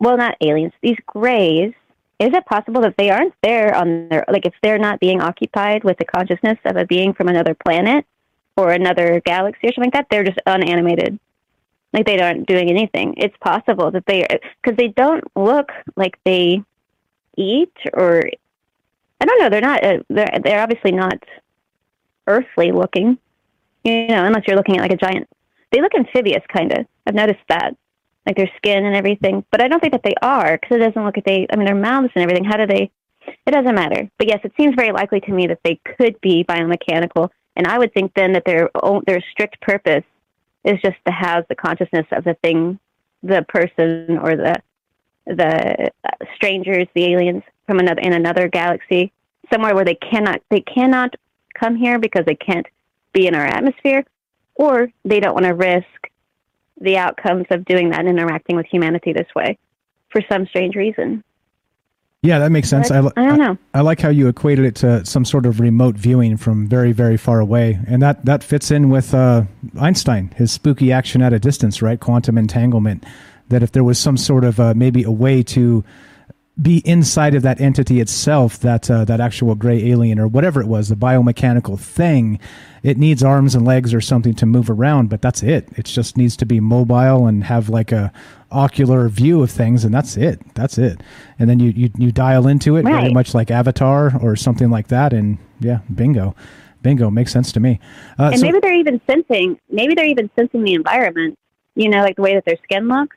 [0.00, 0.72] Well, not aliens.
[0.82, 1.72] These grays.
[2.18, 5.84] Is it possible that they aren't there on their like if they're not being occupied
[5.84, 8.04] with the consciousness of a being from another planet
[8.56, 10.06] or another galaxy or something like that?
[10.10, 11.18] They're just unanimated
[11.92, 13.14] like they aren't doing anything.
[13.16, 14.26] It's possible that they,
[14.62, 16.62] because they don't look like they
[17.36, 18.22] eat or,
[19.20, 19.48] I don't know.
[19.48, 19.84] They're not.
[19.84, 21.18] Uh, they're they're obviously not
[22.26, 23.18] earthly looking.
[23.84, 25.28] You know, unless you're looking at like a giant.
[25.72, 26.86] They look amphibious, kind of.
[27.06, 27.76] I've noticed that,
[28.30, 29.44] like their skin and everything.
[29.50, 31.46] But I don't think that they are because it doesn't look like they.
[31.50, 32.44] I mean, their mouths and everything.
[32.44, 32.90] How do they?
[33.46, 34.08] It doesn't matter.
[34.18, 37.78] But yes, it seems very likely to me that they could be biomechanical, and I
[37.78, 38.70] would think then that their
[39.06, 40.04] their strict purpose
[40.64, 42.78] is just to house the consciousness of the thing,
[43.22, 44.56] the person or the
[45.26, 49.12] the uh, strangers, the aliens from another in another galaxy,
[49.52, 51.14] somewhere where they cannot they cannot
[51.54, 52.66] come here because they can't
[53.12, 54.04] be in our atmosphere,
[54.54, 56.09] or they don't want to risk
[56.80, 59.58] the outcomes of doing that and interacting with humanity this way
[60.10, 61.22] for some strange reason.
[62.22, 62.90] Yeah, that makes sense.
[62.90, 63.56] I, I, don't know.
[63.72, 66.92] I, I, like how you equated it to some sort of remote viewing from very,
[66.92, 69.44] very far away, and that that fits in with uh,
[69.80, 71.98] Einstein, his spooky action at a distance, right?
[71.98, 73.04] Quantum entanglement.
[73.48, 75.82] That if there was some sort of uh, maybe a way to
[76.60, 80.66] be inside of that entity itself, that uh, that actual gray alien or whatever it
[80.66, 82.38] was, the biomechanical thing,
[82.82, 85.68] it needs arms and legs or something to move around, but that's it.
[85.76, 88.12] It just needs to be mobile and have like a
[88.50, 90.40] ocular view of things, and that's it.
[90.54, 91.00] That's it.
[91.38, 93.00] And then you you, you dial into it right.
[93.00, 96.34] very much like Avatar or something like that, and yeah, bingo,
[96.82, 97.80] bingo makes sense to me.
[98.18, 99.58] Uh, and so, maybe they're even sensing.
[99.70, 101.38] Maybe they're even sensing the environment.
[101.74, 103.16] You know, like the way that their skin looks.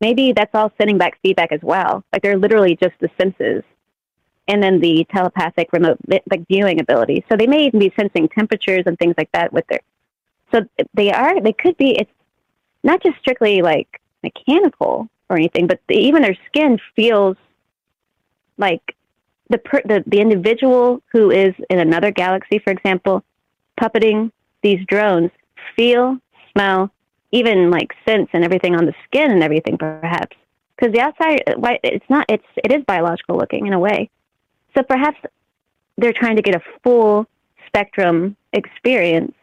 [0.00, 2.04] Maybe that's all sending back feedback as well.
[2.12, 3.64] Like they're literally just the senses
[4.46, 7.24] and then the telepathic remote like viewing ability.
[7.28, 9.80] So they may even be sensing temperatures and things like that with their.
[10.52, 10.60] So
[10.94, 11.40] they are.
[11.40, 11.90] They could be.
[11.98, 12.10] It's
[12.82, 17.36] not just strictly like mechanical or anything, but even their skin feels
[18.58, 18.94] like
[19.48, 23.24] the, per, the the individual who is in another galaxy, for example,
[23.80, 24.30] puppeting
[24.62, 25.30] these drones
[25.76, 26.18] feel,
[26.52, 26.90] smell,
[27.34, 30.36] even like sense and everything on the skin and everything, perhaps
[30.76, 31.42] because the outside,
[31.82, 34.10] it's not, it's it is biological looking in a way.
[34.76, 35.18] So perhaps
[35.96, 37.26] they're trying to get a full
[37.66, 39.34] spectrum experience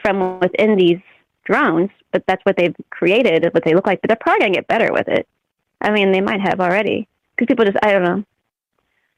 [0.00, 1.00] from within these
[1.44, 4.00] drones, but that's what they've created, what they look like.
[4.00, 5.28] But they're probably gonna get better with it.
[5.80, 8.24] I mean, they might have already because people just, I don't know.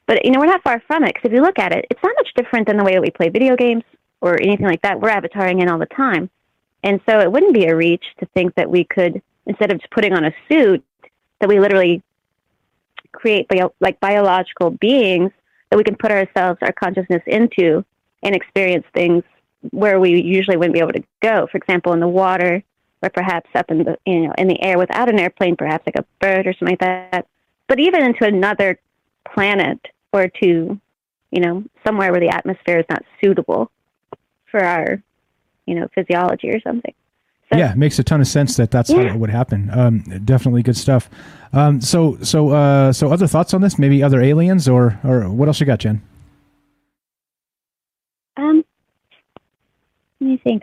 [0.06, 2.02] But you know, we're not far from it because if you look at it, it's
[2.02, 3.84] not much different than the way that we play video games
[4.20, 5.00] or anything like that.
[5.00, 6.28] We're avataring in all the time,
[6.82, 9.90] and so it wouldn't be a reach to think that we could, instead of just
[9.92, 10.84] putting on a suit,
[11.40, 12.02] that we literally
[13.12, 15.30] create bio, like biological beings
[15.70, 17.84] that we can put ourselves, our consciousness into
[18.22, 19.22] and experience things
[19.70, 21.46] where we usually wouldn't be able to go.
[21.50, 22.62] For example, in the water,
[23.02, 25.96] or perhaps up in the you know in the air without an airplane, perhaps like
[25.96, 27.26] a bird or something like that.
[27.68, 28.78] But even into another
[29.32, 29.80] planet
[30.12, 30.80] or to
[31.30, 33.70] you know somewhere where the atmosphere is not suitable
[34.50, 35.02] for our
[35.66, 36.94] you know physiology or something.
[37.52, 39.08] So, yeah, it makes a ton of sense that that's yeah.
[39.08, 39.68] how it would happen.
[39.72, 41.10] Um, definitely good stuff.
[41.52, 43.78] Um, so so uh, so other thoughts on this?
[43.78, 46.00] Maybe other aliens or or what else you got, Jen?
[48.36, 48.64] Um,
[50.20, 50.62] let me think.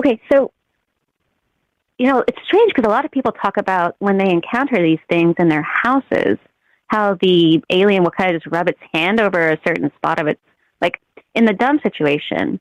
[0.00, 0.52] Okay, so
[1.96, 5.00] you know it's strange because a lot of people talk about when they encounter these
[5.08, 6.36] things in their houses,
[6.88, 10.26] how the alien will kind of just rub its hand over a certain spot of
[10.26, 10.40] its
[10.82, 11.00] like
[11.34, 12.60] in the dumb situation,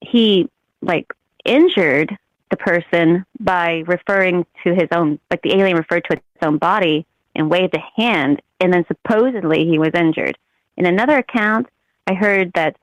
[0.00, 0.48] he
[0.82, 1.12] like
[1.44, 2.16] injured
[2.50, 7.06] the person by referring to his own, like the alien referred to its own body
[7.34, 10.36] and waved a hand, and then supposedly he was injured.
[10.76, 11.68] In another account,
[12.06, 12.76] I heard that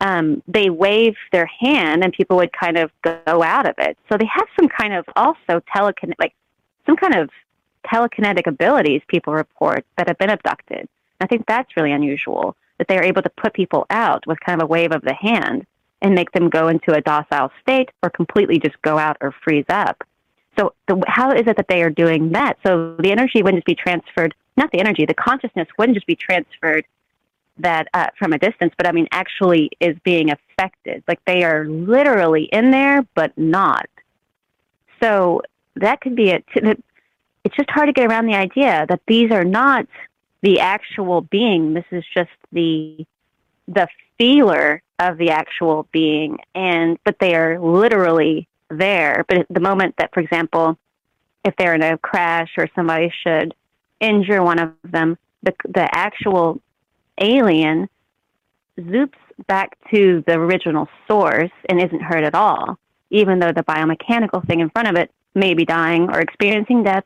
[0.00, 3.96] um, they wave their hand and people would kind of go out of it.
[4.10, 6.34] So they have some kind of also telekinetic, like
[6.86, 7.30] some kind of
[7.86, 10.88] telekinetic abilities people report that have been abducted.
[11.20, 14.60] I think that's really unusual that they are able to put people out with kind
[14.60, 15.66] of a wave of the hand
[16.02, 19.64] and make them go into a docile state or completely just go out or freeze
[19.68, 20.02] up.
[20.58, 22.58] So, the, how is it that they are doing that?
[22.66, 26.16] So, the energy wouldn't just be transferred, not the energy, the consciousness wouldn't just be
[26.16, 26.84] transferred
[27.58, 31.04] that uh, from a distance, but I mean, actually is being affected.
[31.08, 33.88] Like they are literally in there, but not.
[35.02, 35.40] So,
[35.76, 36.44] that could be it.
[36.54, 39.86] It's just hard to get around the idea that these are not
[40.42, 41.72] the actual being.
[41.74, 43.06] This is just the
[43.68, 43.88] the
[44.18, 46.38] feeler of the actual being.
[46.54, 49.24] And but they are literally there.
[49.28, 50.78] But the moment that for example
[51.44, 53.54] if they're in a crash or somebody should
[54.00, 56.60] injure one of them the the actual
[57.18, 57.88] alien
[58.78, 62.78] zoops back to the original source and isn't hurt at all
[63.12, 67.04] even though the biomechanical thing in front of it may be dying or experiencing death.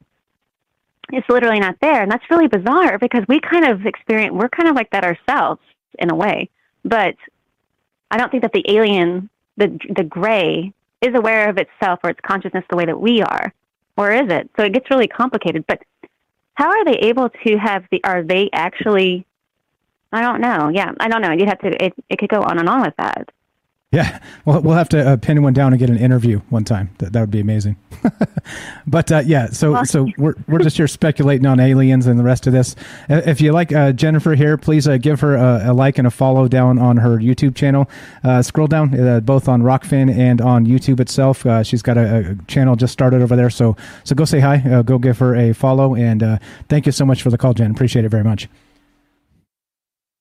[1.12, 2.02] It's literally not there.
[2.02, 5.60] And that's really bizarre because we kind of experience we're kind of like that ourselves
[5.98, 6.48] in a way.
[6.84, 7.16] But
[8.10, 12.20] I don't think that the alien, the the gray, is aware of itself or its
[12.20, 13.52] consciousness the way that we are,
[13.96, 14.50] or is it?
[14.56, 15.64] So it gets really complicated.
[15.66, 15.82] But
[16.54, 18.02] how are they able to have the?
[18.04, 19.26] Are they actually?
[20.12, 20.70] I don't know.
[20.72, 21.32] Yeah, I don't know.
[21.32, 21.84] You'd have to.
[21.84, 23.30] It, it could go on and on with that.
[23.92, 26.90] Yeah, well, we'll have to uh, pin one down and get an interview one time.
[26.98, 27.76] That, that would be amazing.
[28.86, 32.46] but uh, yeah, so so we're we're just here speculating on aliens and the rest
[32.46, 32.76] of this.
[33.08, 36.10] If you like uh, Jennifer here, please uh, give her a, a, like and a
[36.10, 37.88] follow down on her YouTube channel.
[38.24, 41.46] Uh, scroll down uh, both on Rokfin and on YouTube itself.
[41.66, 44.98] she's got a, a, channel just started over there, so so go say hi, go
[44.98, 47.70] give her a follow, and thank you so much for the call, Jen.
[47.70, 48.48] Appreciate it very much.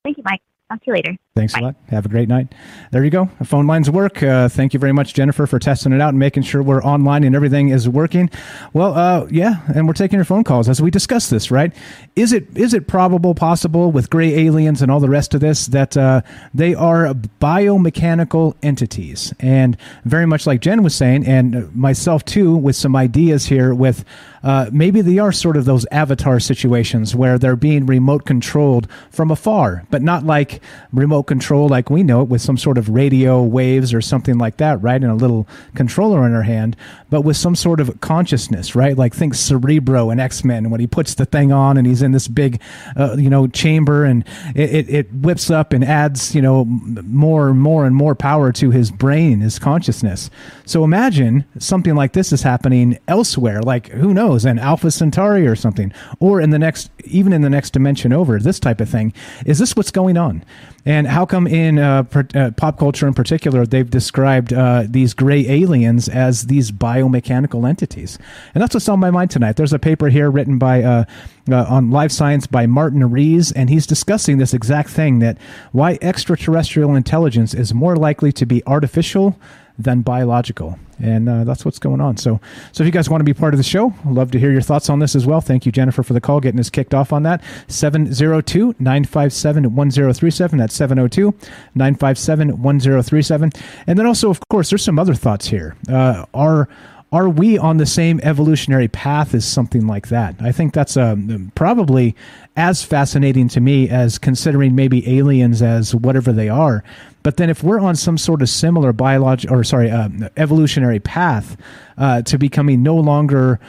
[0.03, 0.41] Thank you, Mike.
[0.71, 1.15] Talk to you later.
[1.35, 1.59] Thanks Bye.
[1.59, 1.75] a lot.
[1.89, 2.55] Have a great night.
[2.91, 3.29] There you go.
[3.37, 4.23] The phone lines work.
[4.23, 7.23] Uh, thank you very much, Jennifer, for testing it out and making sure we're online
[7.23, 8.31] and everything is working.
[8.73, 11.51] Well, uh, yeah, and we're taking your phone calls as we discuss this.
[11.51, 11.71] Right?
[12.15, 15.67] Is it is it probable, possible, with gray aliens and all the rest of this,
[15.67, 16.21] that uh,
[16.53, 22.75] they are biomechanical entities, and very much like Jen was saying, and myself too, with
[22.75, 24.03] some ideas here with
[24.45, 29.31] uh, maybe they are sort of those avatar situations where they're being remote controlled from
[29.31, 30.61] afar, but not like
[30.93, 34.57] remote control like we know it with some sort of radio waves or something like
[34.57, 35.01] that, right?
[35.01, 36.77] And a little controller in her hand,
[37.09, 38.95] but with some sort of consciousness, right?
[38.95, 42.11] Like think Cerebro and X Men when he puts the thing on and he's in
[42.11, 42.61] this big,
[42.95, 44.23] uh, you know, chamber and
[44.53, 48.51] it, it, it whips up and adds, you know, more and more and more power
[48.51, 50.29] to his brain, his consciousness.
[50.65, 53.63] So imagine something like this is happening elsewhere.
[53.63, 54.34] Like who knows?
[54.35, 58.13] Knows, an Alpha Centauri or something, or in the next, even in the next dimension
[58.13, 59.13] over, this type of thing.
[59.45, 60.43] Is this what's going on?
[60.85, 65.13] And how come in uh, per, uh, pop culture in particular, they've described uh, these
[65.13, 68.19] gray aliens as these biomechanical entities?
[68.53, 69.55] And that's what's on my mind tonight.
[69.55, 71.05] There's a paper here written by uh,
[71.49, 75.37] uh, on Live Science by Martin Rees, and he's discussing this exact thing that
[75.71, 79.37] why extraterrestrial intelligence is more likely to be artificial
[79.77, 80.79] than biological.
[80.99, 82.15] And uh, that's what's going on.
[82.17, 82.39] So,
[82.71, 84.51] so if you guys want to be part of the show, I'd love to hear
[84.51, 85.41] your thoughts on this as well.
[85.41, 87.43] Thank you, Jennifer, for the call, getting us kicked off on that.
[87.67, 90.57] 702 957 1037.
[90.57, 91.33] That's 702
[91.75, 93.51] 957 1037.
[93.87, 95.75] And then also, of course, there's some other thoughts here.
[95.89, 96.69] Uh, are
[97.15, 100.35] are we on the same evolutionary path as something like that?
[100.41, 102.13] I think that's um, probably
[102.57, 106.83] as fascinating to me as considering maybe aliens as whatever they are.
[107.23, 111.55] But then, if we're on some sort of similar biological or sorry, uh, evolutionary path
[111.97, 113.61] uh, to becoming no longer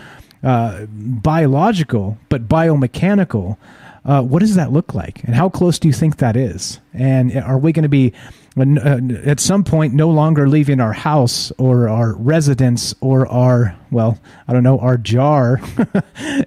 [0.43, 3.59] uh, biological but biomechanical,
[4.05, 5.23] uh, what does that look like?
[5.23, 6.81] And how close do you think that is?
[6.93, 11.53] And are we going to be uh, at some point no longer leaving our house
[11.59, 15.61] or our residence or our well i don't know our jar.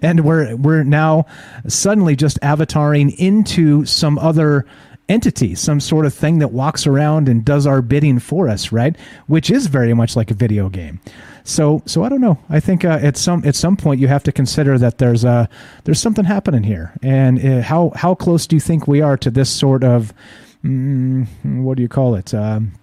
[0.01, 1.26] And we're we're now
[1.68, 4.66] suddenly just avataring into some other
[5.07, 8.95] entity some sort of thing that walks around and does our bidding for us right?
[9.28, 10.99] Which is very much like a video game.
[11.43, 12.38] So so i don't know.
[12.49, 15.49] I think uh, at some at some point you have to consider that there's a
[15.84, 16.93] there's something happening here.
[17.01, 20.14] And uh, how how close do you think we are to this sort of
[20.64, 21.28] mm,
[21.64, 22.34] what do you call it?
[22.34, 22.74] Um,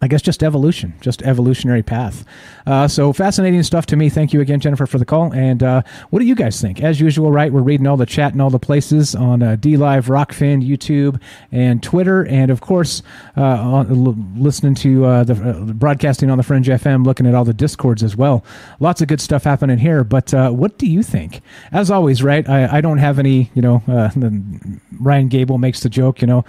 [0.00, 2.24] I guess just evolution, just evolutionary path.
[2.68, 4.08] Uh, so fascinating stuff to me.
[4.08, 5.34] Thank you again, Jennifer, for the call.
[5.34, 6.80] And uh, what do you guys think?
[6.80, 7.52] As usual, right?
[7.52, 11.20] We're reading all the chat and all the places on uh, DLive, Rokfin, YouTube,
[11.50, 13.02] and Twitter, and of course,
[13.36, 17.34] uh, on, l- listening to uh, the uh, broadcasting on the Fringe FM, looking at
[17.34, 18.44] all the discords as well.
[18.78, 20.04] Lots of good stuff happening here.
[20.04, 21.40] But what do you think?
[21.72, 22.48] As always, right?
[22.48, 23.50] I, I don't have any.
[23.54, 23.82] You know,
[25.00, 26.20] Ryan Gable makes the joke.
[26.20, 26.44] You know,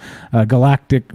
[0.46, 1.10] Galactic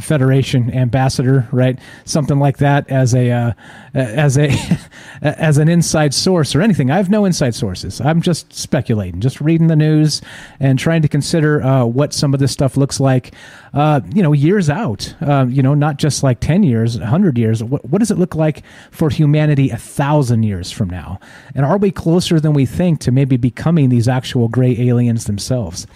[0.00, 1.77] Federation ambassador, right?
[2.04, 3.52] Something like that as a uh,
[3.94, 4.50] as a
[5.22, 6.90] as an inside source or anything.
[6.90, 8.00] I have no inside sources.
[8.00, 10.22] I'm just speculating, just reading the news
[10.60, 13.34] and trying to consider uh, what some of this stuff looks like.
[13.74, 15.14] Uh, you know, years out.
[15.20, 17.62] Uh, you know, not just like ten years, hundred years.
[17.62, 21.20] What, what does it look like for humanity a thousand years from now?
[21.54, 25.86] And are we closer than we think to maybe becoming these actual gray aliens themselves?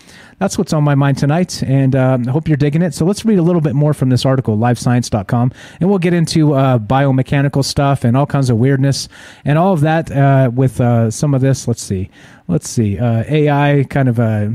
[0.42, 2.94] that's what's on my mind tonight, and uh, I hope you're digging it.
[2.94, 6.54] So let's read a little bit more from this article, livescience.com, and we'll get into
[6.54, 9.08] uh, biomechanical stuff and all kinds of weirdness
[9.44, 11.68] and all of that uh, with uh, some of this.
[11.68, 12.10] Let's see
[12.49, 14.49] let's see uh, ai kind of uh,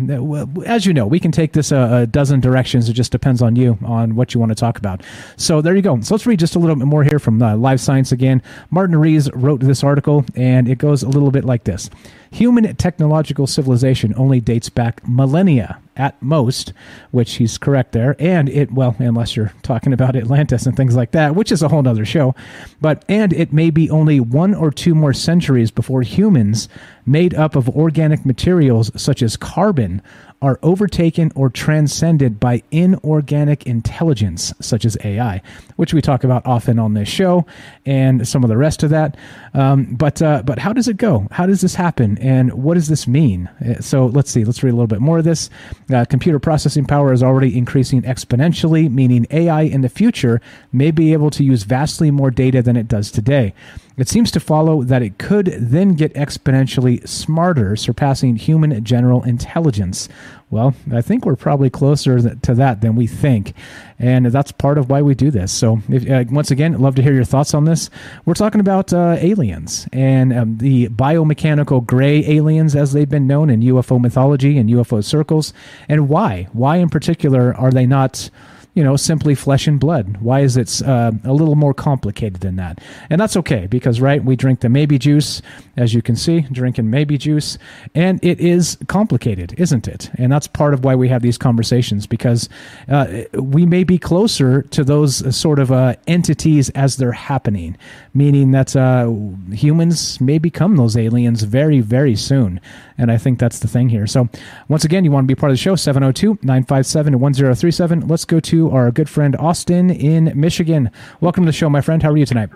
[0.65, 2.89] as you know we can take this a, a, dozen directions.
[2.89, 5.03] It just depends on you on what you want to talk about.
[5.35, 5.99] So there you go.
[6.01, 8.41] So let's read just a little bit more here from uh, live science again.
[8.69, 11.89] Martin rees wrote this article and it goes a little bit like this.
[12.31, 16.73] Human technological civilization only dates back millennia at most,
[17.11, 18.15] which he's correct there.
[18.19, 21.67] And it, well, unless you're talking about Atlantis and things like that, which is a
[21.67, 22.35] whole other show.
[22.79, 26.69] But, and it may be only one or two more centuries before humans
[27.05, 30.01] made up of organic materials such as carbon
[30.41, 35.41] are overtaken or transcended by inorganic intelligence, such as AI,
[35.77, 37.45] which we talk about often on this show,
[37.85, 39.17] and some of the rest of that.
[39.53, 41.27] Um, but uh, but how does it go?
[41.31, 42.17] How does this happen?
[42.19, 43.49] And what does this mean?
[43.65, 44.45] Uh, so let's see.
[44.45, 45.49] Let's read a little bit more of this.
[45.91, 50.39] Uh, computer processing power is already increasing exponentially, meaning AI in the future
[50.71, 53.53] may be able to use vastly more data than it does today.
[53.97, 60.07] It seems to follow that it could then get exponentially smarter, surpassing human general intelligence.
[60.51, 63.53] Well, I think we're probably closer to that than we think.
[63.97, 65.51] And that's part of why we do this.
[65.51, 67.89] So, if, uh, once again, love to hear your thoughts on this.
[68.25, 73.49] We're talking about uh, aliens and um, the biomechanical gray aliens, as they've been known
[73.49, 75.53] in UFO mythology and UFO circles,
[75.89, 76.47] and why.
[76.53, 78.29] Why, in particular, are they not?
[78.77, 80.17] You know, simply flesh and blood?
[80.17, 82.79] Why is it uh, a little more complicated than that?
[83.09, 85.41] And that's okay because, right, we drink the maybe juice,
[85.77, 87.57] as you can see, drinking maybe juice,
[87.95, 90.11] and it is complicated, isn't it?
[90.19, 92.49] And that's part of why we have these conversations because
[92.87, 97.75] uh, we may be closer to those sort of uh, entities as they're happening,
[98.13, 99.11] meaning that uh,
[99.51, 102.61] humans may become those aliens very, very soon.
[102.97, 104.07] And I think that's the thing here.
[104.07, 104.27] So,
[104.67, 108.07] once again, you want to be part of the show, 702 957 1037.
[108.07, 110.89] Let's go to our good friend Austin in Michigan.
[111.21, 112.01] Welcome to the show, my friend.
[112.01, 112.49] How are you tonight?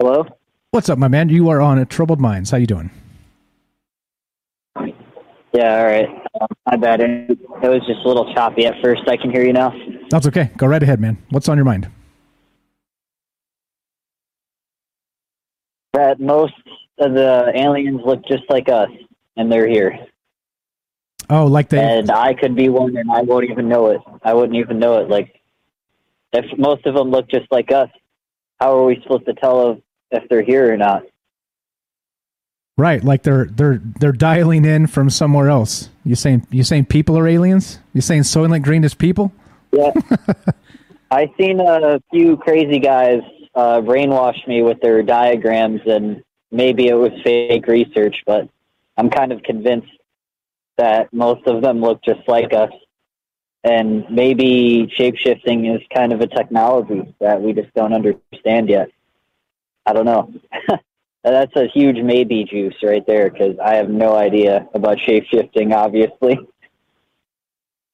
[0.00, 0.26] Hello.
[0.70, 1.28] What's up, my man?
[1.28, 2.50] You are on Troubled Minds.
[2.50, 2.90] How you doing?
[5.54, 6.08] Yeah, all right.
[6.40, 7.00] Um, my bad.
[7.00, 9.02] It was just a little choppy at first.
[9.06, 9.72] I can hear you now.
[10.10, 10.50] That's okay.
[10.56, 11.16] Go right ahead, man.
[11.30, 11.88] What's on your mind?
[15.94, 16.54] That most
[16.98, 18.90] of the aliens look just like us,
[19.36, 19.98] and they're here.
[21.30, 21.78] Oh, like they.
[21.78, 24.00] And I could be one, and I won't even know it.
[24.22, 25.08] I wouldn't even know it.
[25.08, 25.40] Like,
[26.32, 27.88] if most of them look just like us,
[28.60, 29.78] how are we supposed to tell if,
[30.10, 31.04] if they're here or not?
[32.76, 35.90] Right, like they're they're they're dialing in from somewhere else.
[36.04, 37.78] You saying you saying people are aliens?
[37.92, 39.32] You saying Soylent Green is people?
[39.70, 39.92] Yeah.
[41.10, 43.20] I seen a few crazy guys
[43.54, 48.48] uh, brainwash me with their diagrams, and maybe it was fake research, but
[48.96, 49.90] I'm kind of convinced
[50.76, 52.70] that most of them look just like us.
[53.62, 58.90] And maybe shapeshifting is kind of a technology that we just don't understand yet.
[59.86, 60.32] I don't know.
[61.24, 66.38] That's a huge maybe juice right there because I have no idea about shapeshifting, obviously.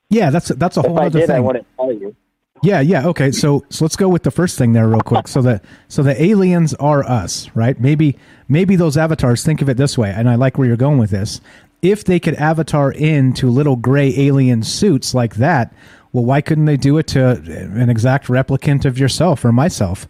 [0.09, 1.37] Yeah, that's that's a if whole I other did, thing.
[1.37, 2.17] I wouldn't tell you.
[2.63, 3.31] Yeah, yeah, okay.
[3.33, 5.29] So so let's go with the first thing there real quick.
[5.29, 7.81] So the so the aliens are us, right?
[7.81, 10.99] Maybe maybe those avatars think of it this way, and I like where you're going
[10.99, 11.41] with this.
[11.81, 15.73] If they could avatar into little gray alien suits like that,
[16.13, 20.07] well, why couldn't they do it to an exact replicant of yourself or myself?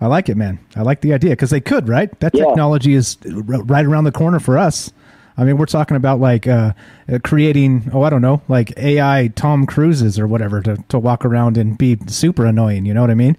[0.00, 0.58] I like it, man.
[0.76, 2.18] I like the idea because they could, right?
[2.20, 4.90] That technology is r- right around the corner for us.
[5.36, 6.72] I mean, we're talking about like uh,
[7.12, 11.24] uh, creating, oh, I don't know, like AI Tom Cruises or whatever to, to walk
[11.24, 12.86] around and be super annoying.
[12.86, 13.36] You know what I mean?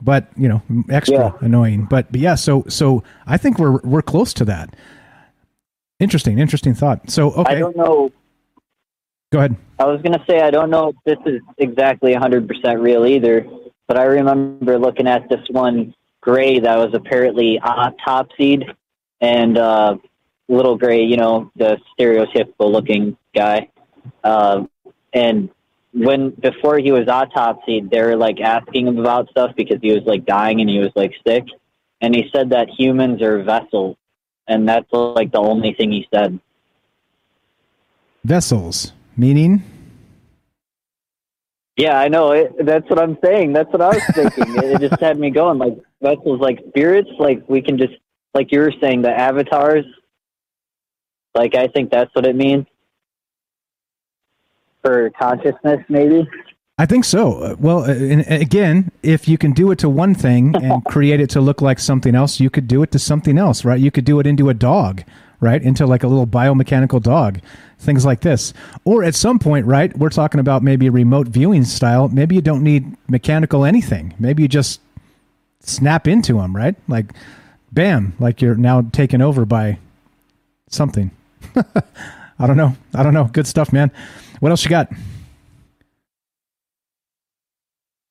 [0.00, 1.84] But you know, extra annoying.
[1.84, 4.74] But, but yeah, so so I think we're we're close to that.
[5.98, 7.10] Interesting, interesting thought.
[7.10, 8.12] So okay, I don't know.
[9.32, 9.56] go ahead.
[9.78, 13.46] I was going to say I don't know if this is exactly 100% real either,
[13.86, 18.74] but I remember looking at this one gray that was apparently autopsied
[19.20, 19.96] and uh,
[20.48, 23.68] little gray, you know, the stereotypical looking guy.
[24.22, 24.64] Uh,
[25.12, 25.50] and
[25.92, 30.04] when before he was autopsied, they were like asking him about stuff because he was
[30.04, 31.44] like dying and he was like sick,
[32.00, 33.96] and he said that humans are vessels,
[34.46, 36.38] and that's like the only thing he said.
[38.24, 39.62] Vessels, meaning
[41.76, 42.32] Yeah, I know.
[42.32, 43.52] It, that's what I'm saying.
[43.52, 44.56] That's what I was thinking.
[44.56, 47.10] it, it just had me going like vessels, like spirits.
[47.18, 47.94] Like we can just,
[48.34, 49.84] like you were saying, the avatars.
[51.36, 52.66] Like I think that's what it means
[54.82, 56.28] for consciousness, maybe.
[56.78, 57.42] I think so.
[57.42, 61.20] Uh, Well, uh, and again, if you can do it to one thing and create
[61.20, 63.80] it to look like something else, you could do it to something else, right?
[63.80, 65.02] You could do it into a dog,
[65.40, 65.62] right?
[65.62, 67.40] Into like a little biomechanical dog,
[67.78, 68.54] things like this.
[68.84, 69.96] Or at some point, right?
[69.96, 72.08] We're talking about maybe a remote viewing style.
[72.08, 74.14] Maybe you don't need mechanical anything.
[74.18, 74.80] Maybe you just
[75.60, 76.76] snap into them, right?
[76.88, 77.12] Like,
[77.72, 79.78] bam, like you're now taken over by
[80.68, 81.10] something.
[82.38, 82.76] I don't know.
[82.94, 83.24] I don't know.
[83.24, 83.90] Good stuff, man.
[84.40, 84.88] What else you got?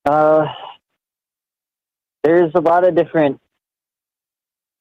[0.05, 0.45] Uh,
[2.23, 3.39] there's a lot of different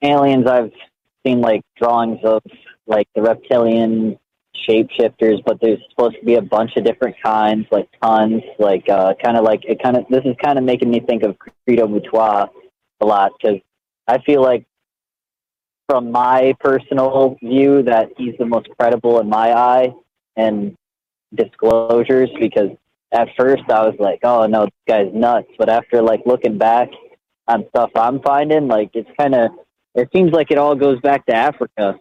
[0.03, 0.73] aliens I've
[1.27, 2.43] seen, like drawings of,
[2.87, 4.19] like the reptilian
[4.69, 9.15] shapeshifters, but there's supposed to be a bunch of different kinds, like tons, like uh,
[9.23, 10.05] kind of like it kind of.
[10.09, 12.49] This is kind of making me think of Credo Mutwa
[13.01, 13.61] a lot because
[14.07, 14.67] I feel like,
[15.89, 19.93] from my personal view, that he's the most credible in my eye
[20.37, 20.77] and
[21.35, 22.71] disclosures because
[23.13, 25.49] at first I was like, oh no, this guy's nuts.
[25.59, 26.89] But after like looking back
[27.47, 29.51] on stuff I'm finding, like it's kind of,
[29.95, 31.99] it seems like it all goes back to Africa.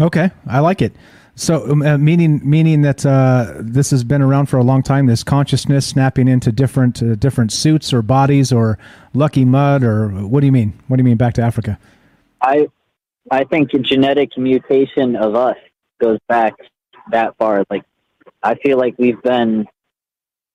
[0.00, 0.94] Okay, I like it.
[1.38, 5.04] So, um, uh, meaning meaning that uh, this has been around for a long time.
[5.04, 8.78] This consciousness snapping into different uh, different suits or bodies or
[9.12, 10.72] lucky mud or what do you mean?
[10.88, 11.78] What do you mean back to Africa?
[12.40, 12.68] I,
[13.30, 15.56] I think a genetic mutation of us
[16.00, 16.54] goes back
[17.10, 17.64] that far.
[17.68, 17.84] Like,
[18.42, 19.66] I feel like we've been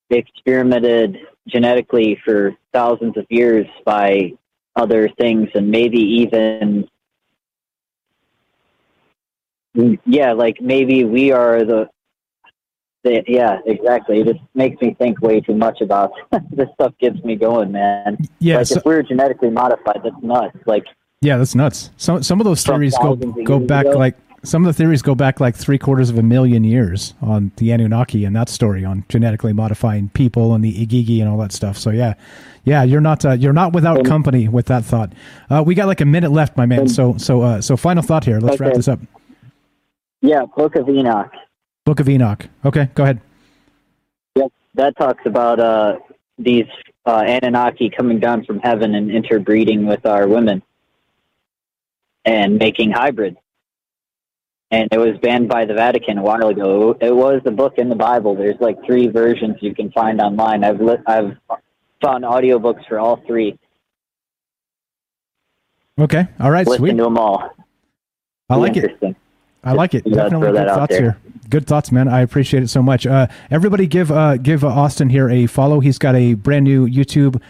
[0.10, 4.34] experimented genetically for thousands of years by
[4.76, 6.88] other things, and maybe even
[10.06, 11.90] yeah, like maybe we are the,
[13.04, 14.20] the yeah, exactly.
[14.20, 16.12] It just makes me think way too much about
[16.52, 16.94] this stuff.
[17.00, 18.18] Gets me going, man.
[18.40, 20.58] Yeah, like so- if we're genetically modified, that's nuts.
[20.66, 20.86] Like
[21.22, 21.92] Yeah, that's nuts.
[21.98, 23.98] Some some of those theories go go back ago?
[23.98, 27.52] like some of the theories go back like three quarters of a million years on
[27.58, 31.52] the Anunnaki and that story on genetically modifying people and the Igigi and all that
[31.52, 31.78] stuff.
[31.78, 32.16] So yeah,
[32.64, 35.14] yeah, you're not uh, you're not without company with that thought.
[35.50, 36.88] Uh, we got like a minute left, my man.
[36.88, 38.40] So so uh, so final thought here.
[38.40, 39.00] Let's wrap this up.
[40.22, 41.32] Yeah, Book of Enoch.
[41.86, 42.48] Book of Enoch.
[42.64, 43.20] Okay, go ahead.
[44.36, 45.98] Yep, that talks about uh,
[46.38, 46.66] these
[47.06, 50.62] uh, Anunnaki coming down from heaven and interbreeding with our women
[52.26, 53.38] and making hybrids.
[54.70, 56.96] And it was banned by the Vatican a while ago.
[57.02, 58.36] It was a book in the Bible.
[58.36, 60.64] There's like three versions you can find online.
[60.64, 61.36] I've li- I've
[62.02, 63.60] found audiobooks for all three.
[66.00, 66.98] Okay, all right, Listen sweet.
[66.98, 67.50] to them all.
[68.50, 68.98] I like it.
[69.64, 70.04] I like it.
[70.06, 71.18] Definitely good thoughts here.
[71.50, 72.08] Good thoughts, man.
[72.08, 73.06] I appreciate it so much.
[73.06, 75.80] Uh, everybody, give uh, give Austin here a follow.
[75.80, 77.42] He's got a brand new YouTube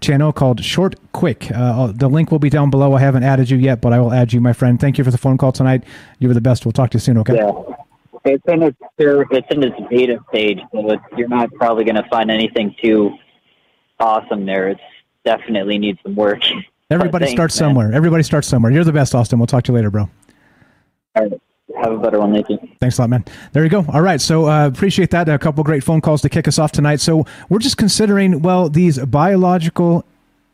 [0.00, 1.50] channel called Short Quick.
[1.52, 2.94] Uh, the link will be down below.
[2.94, 4.80] I haven't added you yet, but I will add you, my friend.
[4.80, 5.84] Thank you for the phone call tonight.
[6.18, 6.64] You were the best.
[6.64, 7.18] We'll talk to you soon.
[7.18, 7.36] Okay.
[7.36, 7.52] Yeah.
[8.24, 12.06] It's in its it's in its beta stage, so it's, you're not probably going to
[12.10, 13.16] find anything too
[13.98, 14.68] awesome there.
[14.68, 14.78] It
[15.24, 16.40] definitely needs some work.
[16.90, 17.68] Everybody Thanks, starts man.
[17.68, 17.92] somewhere.
[17.92, 18.72] Everybody starts somewhere.
[18.72, 19.38] You're the best, Austin.
[19.38, 20.10] We'll talk to you later, bro.
[21.14, 21.40] All right.
[21.76, 22.58] Have a better one, Thank you.
[22.80, 23.24] Thanks a lot, man.
[23.52, 23.84] There you go.
[23.88, 24.20] All right.
[24.20, 25.28] So uh, appreciate that.
[25.28, 27.00] A couple great phone calls to kick us off tonight.
[27.00, 30.04] So we're just considering, well, these biological,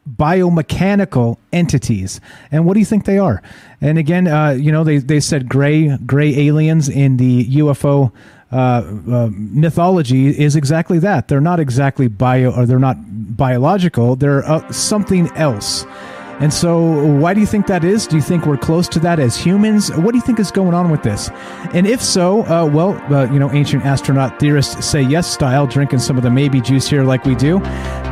[0.08, 2.20] biomechanical entities.
[2.52, 3.42] And what do you think they are?
[3.80, 8.12] And again, uh, you know, they, they said gray, gray aliens in the UFO
[8.52, 11.28] uh, uh, mythology is exactly that.
[11.28, 12.96] They're not exactly bio, or they're not
[13.36, 14.14] biological.
[14.16, 15.84] They're uh, something else.
[16.38, 18.06] And so, why do you think that is?
[18.06, 19.90] Do you think we're close to that as humans?
[19.96, 21.30] What do you think is going on with this?
[21.72, 26.00] And if so, uh, well, uh, you know, ancient astronaut theorists say yes style, drinking
[26.00, 27.60] some of the maybe juice here like we do.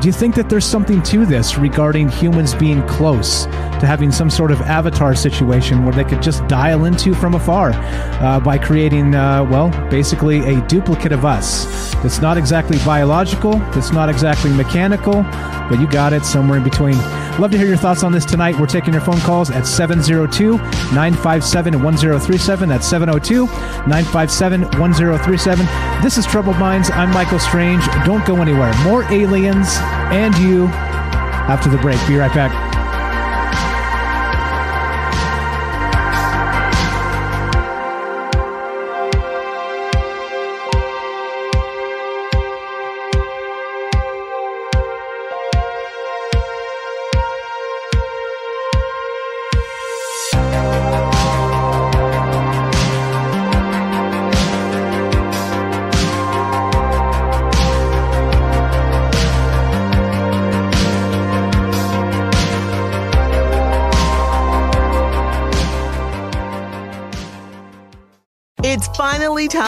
[0.00, 4.30] Do you think that there's something to this regarding humans being close to having some
[4.30, 9.14] sort of avatar situation where they could just dial into from afar uh, by creating,
[9.14, 11.66] uh, well, basically a duplicate of us
[11.96, 15.22] that's not exactly biological, that's not exactly mechanical,
[15.68, 16.96] but you got it somewhere in between.
[17.38, 18.58] Love to hear your thoughts on this tonight.
[18.58, 22.68] We're taking your phone calls at 702 957 1037.
[22.68, 25.66] That's 702 957 1037.
[26.02, 26.90] This is Troubled Minds.
[26.90, 27.84] I'm Michael Strange.
[28.06, 28.72] Don't go anywhere.
[28.84, 29.68] More aliens
[30.12, 30.66] and you
[31.46, 31.98] after the break.
[32.06, 32.73] Be right back.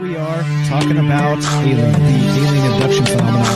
[0.00, 1.98] We are talking about alien, the
[2.36, 3.46] alien abduction phenomenon.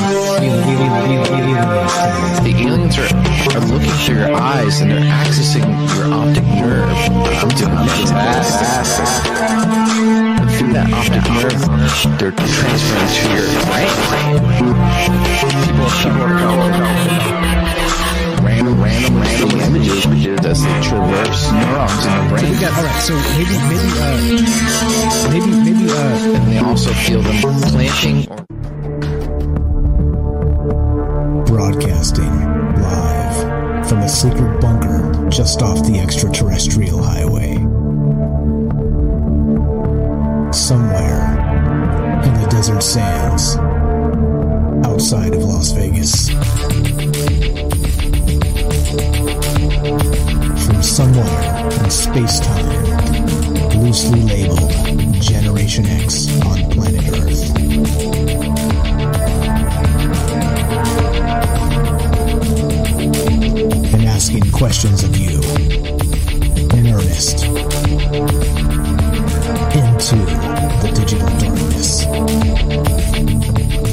[2.42, 3.12] The aliens are,
[3.56, 5.64] are looking through your eyes and they're accessing
[5.96, 6.88] your optic nerve.
[7.40, 7.76] I'm doing
[8.08, 9.06] fantastic.
[10.56, 11.60] Through that optic nerve,
[12.18, 13.92] they're transferring to your brain.
[14.56, 14.74] People,
[15.60, 15.88] people
[16.40, 16.74] calling
[18.50, 20.06] random, random, random images
[20.44, 22.50] as they traverse neurons in the brain.
[22.50, 23.02] we got all right.
[23.02, 24.18] So maybe, maybe, uh,
[25.30, 27.36] maybe, maybe, uh, and they also feel them
[27.70, 28.26] planting
[31.46, 32.34] Broadcasting
[32.82, 37.54] live from a secret bunker just off the extraterrestrial highway.
[40.52, 41.22] Somewhere
[42.24, 43.56] in the desert sands
[44.86, 46.30] outside of Las Vegas.
[48.90, 52.84] From somewhere in space time,
[53.80, 54.72] loosely labeled
[55.22, 57.54] Generation X on planet Earth.
[63.94, 65.40] and asking questions of you
[66.76, 67.44] in earnest
[69.76, 70.16] into
[70.82, 72.06] the digital darkness.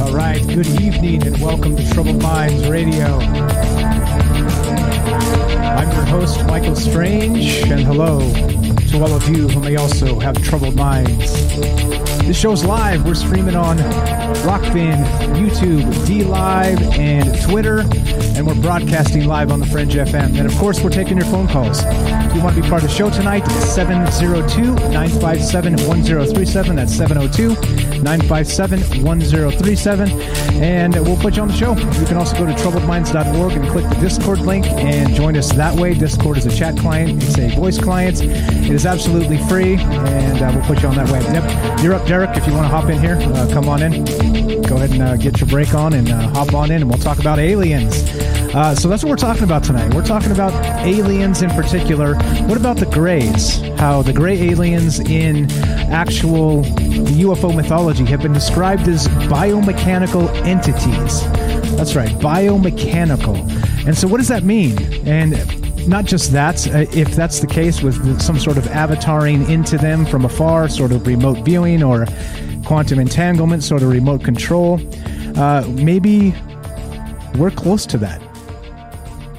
[0.02, 3.20] All right, good evening and welcome to Troubled Minds Radio.
[5.20, 8.57] I'm your host, Michael Strange, and hello
[8.92, 11.32] to all of you who may also have troubled minds.
[12.28, 13.06] This show's live.
[13.06, 13.78] We're streaming on
[14.44, 17.80] Rokfin, YouTube, D Live, and Twitter,
[18.36, 20.38] and we're broadcasting live on the Fringe FM.
[20.38, 21.84] And of course, we're taking your phone calls.
[21.86, 26.76] If you want to be part of the show tonight, 702 957 1037.
[26.76, 30.12] That's 702 957 1037.
[30.62, 31.76] And we'll put you on the show.
[31.78, 35.74] You can also go to troubledminds.org and click the Discord link and join us that
[35.80, 35.94] way.
[35.94, 38.22] Discord is a chat client, it's a voice client.
[38.22, 41.20] It is absolutely free, and uh, we'll put you on that way.
[41.20, 41.84] Yep.
[41.84, 42.36] You're up, Derek.
[42.38, 44.06] If you want to hop in here, uh, come on in.
[44.64, 47.00] Go ahead and uh, get your break on and uh, hop on in, and we'll
[47.00, 48.04] talk about aliens.
[48.56, 49.94] Uh, so that's what we're talking about tonight.
[49.94, 50.54] We're talking about
[50.86, 52.16] aliens in particular.
[52.46, 53.60] What about the Greys?
[53.78, 55.52] How the gray aliens in
[55.92, 61.24] actual UFO mythology have been described as biomechanical entities.
[61.76, 63.38] That's right, biomechanical.
[63.86, 64.78] And so, what does that mean?
[65.08, 65.34] And
[65.88, 70.06] not just that, uh, if that's the case with some sort of avataring into them
[70.06, 72.06] from afar, sort of remote viewing or
[72.66, 74.80] quantum entanglement, sort of remote control,
[75.38, 76.34] uh, maybe
[77.36, 78.22] we're close to that.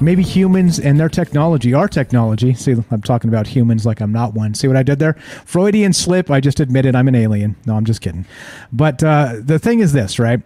[0.00, 2.54] Maybe humans and their technology, our technology.
[2.54, 4.54] See, I'm talking about humans like I'm not one.
[4.54, 5.14] See what I did there?
[5.44, 6.30] Freudian slip.
[6.30, 7.56] I just admitted I'm an alien.
[7.66, 8.24] No, I'm just kidding.
[8.72, 10.40] But uh, the thing is this, right?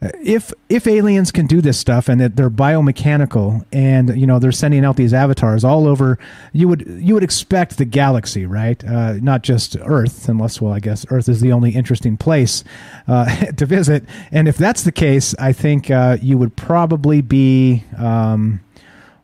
[0.00, 4.52] If if aliens can do this stuff and that they're biomechanical and you know they're
[4.52, 6.18] sending out these avatars all over
[6.52, 8.84] you would you would expect the galaxy right?
[8.84, 12.62] Uh, not just earth unless well i guess earth is the only interesting place
[13.08, 13.24] uh,
[13.56, 14.04] to visit.
[14.30, 18.60] And if that's the case i think uh, you would probably be um,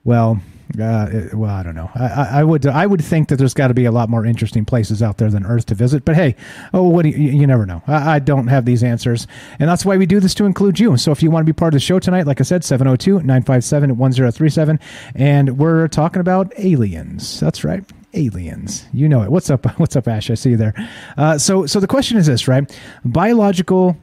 [0.05, 0.41] well
[0.81, 1.91] uh, well, I don't know.
[1.95, 4.65] I, I, would I would think that there's got to be a lot more interesting
[4.65, 6.05] places out there than Earth to visit.
[6.05, 6.35] But hey,
[6.73, 7.83] oh, what you, you, never know.
[7.87, 9.27] I, I, don't have these answers,
[9.59, 10.97] and that's why we do this to include you.
[10.97, 14.81] So if you want to be part of the show tonight, like I said, 702-957-1037,
[15.15, 17.41] and we're talking about aliens.
[17.41, 18.87] That's right aliens.
[18.93, 19.31] You know it.
[19.31, 19.67] What's up?
[19.79, 20.31] What's up, Ash?
[20.31, 20.75] I see you there.
[21.17, 22.71] Uh, so, so the question is this, right?
[23.05, 23.97] Biological,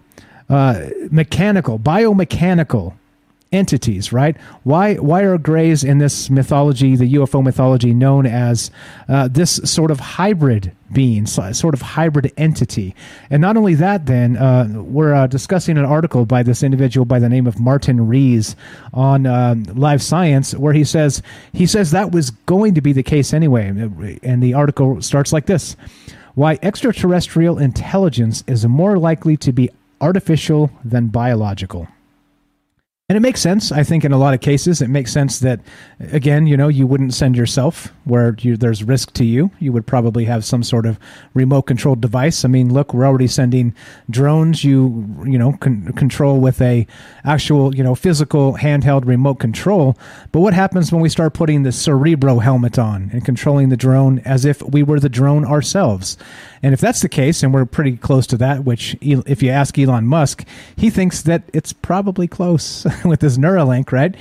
[0.50, 2.96] uh, mechanical, biomechanical
[3.52, 4.38] entities, right?
[4.64, 8.72] Why why are grays in this mythology, the UFO mythology, known as
[9.08, 12.96] uh, this sort of hybrid being, sort of hybrid entity?
[13.30, 17.20] And not only that, then uh, we're uh, discussing an article by this individual by
[17.20, 18.56] the name of Martin Rees
[18.94, 21.22] on uh, Live Science, where he says
[21.54, 23.68] he says that was going to be the case anyway,
[24.24, 25.76] and the article starts like this.
[26.36, 29.70] Why extraterrestrial intelligence is more likely to be
[30.00, 31.88] artificial than biological.
[33.10, 33.72] And it makes sense.
[33.72, 35.60] I think in a lot of cases, it makes sense that,
[36.12, 39.50] again, you know, you wouldn't send yourself where you, there's risk to you.
[39.58, 41.00] You would probably have some sort of
[41.34, 42.46] remote controlled device.
[42.46, 43.74] I mean, look, we're already sending
[44.12, 46.86] drones you, you know, con- control with a
[47.26, 49.98] actual, you know, physical handheld remote control.
[50.32, 54.20] But what happens when we start putting the Cerebro helmet on and controlling the drone
[54.20, 56.16] as if we were the drone ourselves?
[56.62, 59.78] And if that's the case, and we're pretty close to that, which if you ask
[59.78, 60.46] Elon Musk,
[60.76, 64.16] he thinks that it's probably close with this Neuralink, right?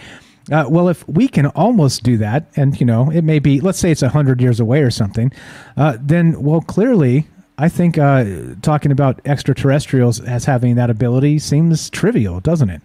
[0.51, 3.78] Uh, well, if we can almost do that, and you know, it may be, let's
[3.78, 5.30] say it's hundred years away or something,
[5.76, 7.26] uh, then well, clearly,
[7.59, 8.24] I think uh,
[8.62, 12.82] talking about extraterrestrials as having that ability seems trivial, doesn't it?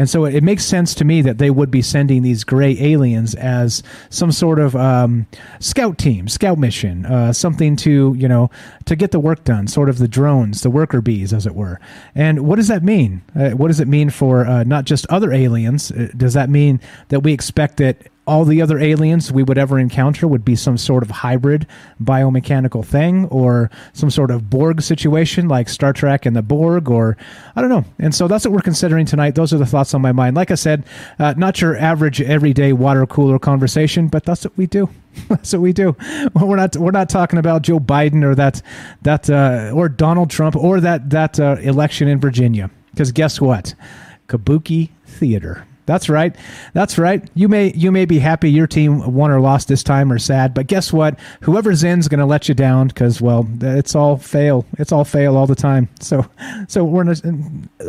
[0.00, 3.34] And so it makes sense to me that they would be sending these gray aliens
[3.34, 5.26] as some sort of um,
[5.58, 8.50] scout team, scout mission, uh, something to you know
[8.86, 11.78] to get the work done, sort of the drones, the worker bees, as it were.
[12.14, 13.20] And what does that mean?
[13.36, 15.90] Uh, what does it mean for uh, not just other aliens?
[15.90, 17.98] Uh, does that mean that we expect that
[18.30, 21.66] all the other aliens we would ever encounter would be some sort of hybrid
[22.00, 27.16] biomechanical thing or some sort of Borg situation like Star Trek and the Borg or
[27.56, 27.84] I don't know.
[27.98, 29.34] And so that's what we're considering tonight.
[29.34, 30.36] Those are the thoughts on my mind.
[30.36, 30.84] Like I said,
[31.18, 34.88] uh, not your average everyday water cooler conversation, but that's what we do.
[35.28, 35.96] that's what we do.
[36.40, 38.62] We're not we're not talking about Joe Biden or that
[39.02, 43.74] that uh, or Donald Trump or that that uh, election in Virginia because guess what?
[44.28, 45.66] Kabuki theater.
[45.90, 46.36] That's right.
[46.72, 47.28] That's right.
[47.34, 50.54] You may you may be happy your team won or lost this time or sad,
[50.54, 51.18] but guess what?
[51.40, 54.64] Whoever's in's going to let you down because well, it's all fail.
[54.78, 55.88] It's all fail all the time.
[56.00, 56.26] So
[56.66, 57.04] so we're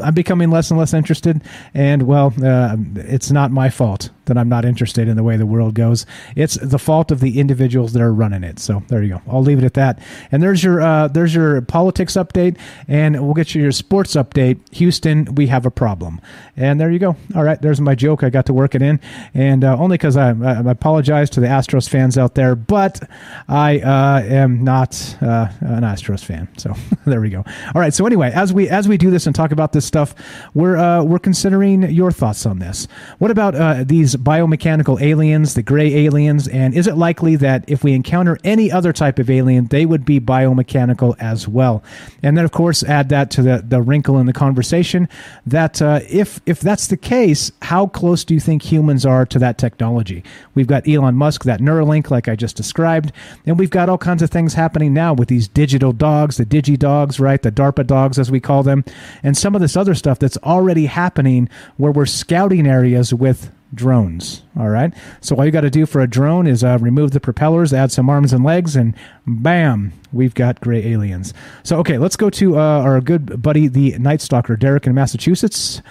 [0.03, 1.41] I'm becoming less and less interested,
[1.73, 4.09] and well, uh, it's not my fault.
[4.31, 6.05] That I'm not interested in the way the world goes.
[6.37, 8.59] It's the fault of the individuals that are running it.
[8.59, 9.21] So there you go.
[9.27, 9.99] I'll leave it at that.
[10.31, 12.57] And there's your uh, there's your politics update,
[12.87, 14.59] and we'll get you your sports update.
[14.75, 16.21] Houston, we have a problem.
[16.55, 17.17] And there you go.
[17.35, 18.23] All right, there's my joke.
[18.23, 19.01] I got to work it in,
[19.33, 23.01] and uh, only because I, I apologize to the Astros fans out there, but
[23.49, 26.47] I uh, am not uh, an Astros fan.
[26.57, 26.73] So
[27.05, 27.43] there we go.
[27.75, 27.93] All right.
[27.93, 30.15] So anyway, as we as we do this and talk about this stuff,
[30.53, 32.87] we're uh, we're considering your thoughts on this.
[33.17, 37.83] What about uh, these biomechanical aliens, the gray aliens, and is it likely that if
[37.83, 41.83] we encounter any other type of alien, they would be biomechanical as well?
[42.21, 45.09] And then, of course, add that to the the wrinkle in the conversation
[45.45, 49.39] that uh, if if that's the case, how close do you think humans are to
[49.39, 50.23] that technology?
[50.55, 53.11] We've got Elon Musk, that Neuralink, like I just described,
[53.45, 56.77] and we've got all kinds of things happening now with these digital dogs, the digi
[56.77, 57.41] dogs, right?
[57.41, 58.83] The DARPA dogs, as we call them,
[59.23, 64.43] and some of this other stuff that's already happening where we're scouting areas with drones.
[64.57, 64.93] All right.
[65.21, 67.91] So all you got to do for a drone is uh, remove the propellers, add
[67.91, 68.95] some arms and legs, and
[69.25, 71.33] bam, we've got gray aliens.
[71.63, 75.81] So okay, let's go to uh, our good buddy, the Nightstocker, Derek in Massachusetts.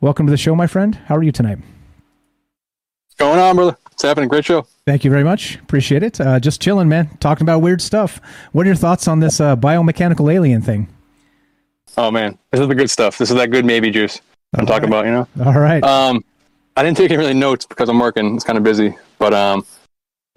[0.00, 0.94] Welcome to the show, my friend.
[1.06, 1.58] How are you tonight?
[1.58, 3.76] What's going on, brother?
[3.84, 4.28] What's happening?
[4.28, 4.66] Great show.
[4.86, 5.56] Thank you very much.
[5.56, 6.20] Appreciate it.
[6.20, 7.16] Uh, just chilling, man.
[7.18, 8.20] Talking about weird stuff.
[8.52, 10.88] What are your thoughts on this uh, biomechanical alien thing?
[11.96, 13.18] Oh man, this is the good stuff.
[13.18, 14.20] This is that good maybe juice
[14.54, 15.06] I'm All talking right.
[15.06, 15.28] about.
[15.36, 15.46] You know.
[15.46, 15.82] All right.
[15.82, 16.24] Um,
[16.76, 18.34] I didn't take any really notes because I'm working.
[18.34, 19.66] It's kind of busy, but um,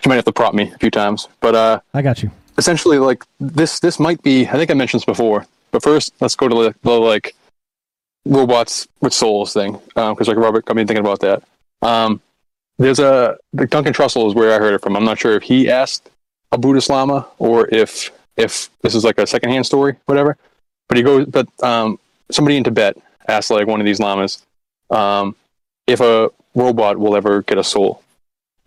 [0.03, 1.27] you might have to prop me a few times.
[1.39, 2.31] But uh, I got you.
[2.57, 4.47] essentially, like this, this might be.
[4.47, 5.45] I think I mentioned this before.
[5.71, 7.35] But first, let's go to the, the like
[8.25, 11.43] robots with souls thing, because like Robert got me thinking about that.
[11.81, 12.21] Um,
[12.77, 14.95] there's a the Duncan Trussell is where I heard it from.
[14.97, 16.09] I'm not sure if he asked
[16.51, 20.37] a Buddhist Lama or if if this is like a secondhand story, whatever.
[20.87, 24.45] But he goes, but um, somebody in Tibet asked like one of these lamas
[24.89, 25.35] um,
[25.87, 28.01] if a robot will ever get a soul,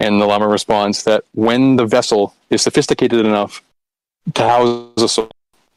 [0.01, 3.63] and the lama responds that when the vessel is sophisticated enough
[4.35, 5.31] to house a soul,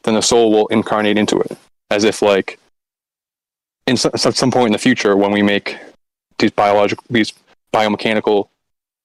[0.04, 1.56] then the soul will incarnate into it,
[1.90, 2.58] as if like
[3.86, 5.78] in some, some point in the future when we make
[6.38, 7.32] these biological these
[7.72, 8.48] biomechanical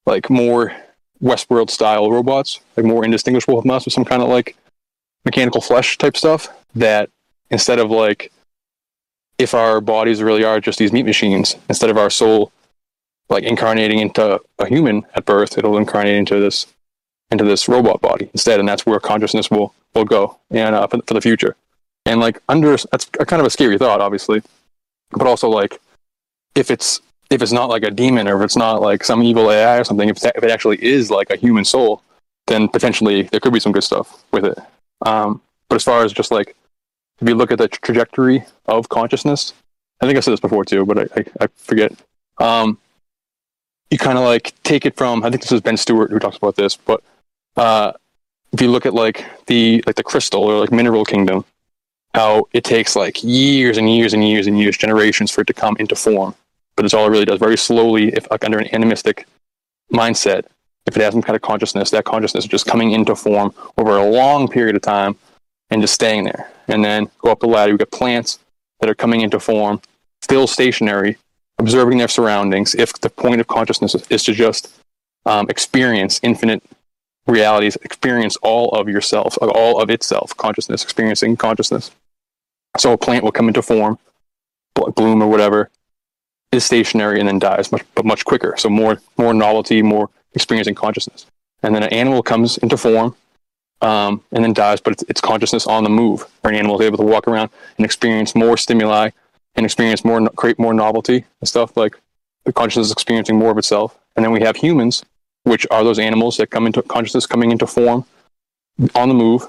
[0.06, 0.76] like more
[1.22, 4.56] westworld style robots like more indistinguishable from us with some kind of like
[5.26, 7.10] mechanical flesh type stuff that
[7.50, 8.32] instead of like
[9.38, 12.52] if our bodies really are just these meat machines instead of our soul
[13.30, 16.68] like incarnating into a human at birth it'll incarnate into this
[17.32, 21.02] into this robot body instead and that's where consciousness will will go and uh, for,
[21.08, 21.56] for the future
[22.06, 24.42] and like under that's a kind of a scary thought obviously
[25.12, 25.80] but also like
[26.56, 29.52] if it's if it's not like a demon or if it's not like some evil
[29.52, 32.02] AI or something, if, if it actually is like a human soul,
[32.48, 34.58] then potentially there could be some good stuff with it.
[35.06, 36.56] Um, but as far as just like
[37.20, 39.54] if you look at the trajectory of consciousness,
[40.02, 41.94] I think I said this before too, but I, I, I forget.
[42.40, 42.78] Um,
[43.90, 46.38] you kind of like take it from I think this is Ben Stewart who talks
[46.38, 47.02] about this, but
[47.56, 47.94] uh,
[48.52, 51.46] if you look at like the like the crystal or like mineral kingdom,
[52.14, 55.54] how it takes like years and years and years and years, generations for it to
[55.54, 56.36] come into form.
[56.76, 59.26] But it's all it really does very slowly, if like under an animistic
[59.92, 60.46] mindset,
[60.86, 63.98] if it has some kind of consciousness, that consciousness is just coming into form over
[63.98, 65.16] a long period of time
[65.70, 66.50] and just staying there.
[66.68, 68.40] And then go up the ladder, you get plants
[68.80, 69.82] that are coming into form,
[70.22, 71.18] still stationary,
[71.60, 72.76] observing their surroundings.
[72.76, 74.70] If the point of consciousness is, to just
[75.26, 76.64] um, experience infinite
[77.26, 81.92] realities, experience all of yourself, all of itself, consciousness, experiencing consciousness.
[82.78, 83.98] So a plant will come into form,
[84.74, 85.70] bloom or whatever,
[86.52, 88.56] is stationary and then dies, much, but much quicker.
[88.58, 91.26] So more more novelty, more experiencing consciousness.
[91.64, 93.16] And then an animal comes into form
[93.82, 96.86] um, and then dies, but it's, it's consciousness on the move, where an animal is
[96.86, 99.10] able to walk around and experience more stimuli
[99.56, 101.76] and experience more, create more novelty and stuff.
[101.78, 101.98] Like
[102.46, 103.98] the consciousness is experiencing more of itself.
[104.16, 105.04] And then we have humans,
[105.44, 108.06] which are those animals that come into consciousness, coming into form
[108.96, 109.48] on the move,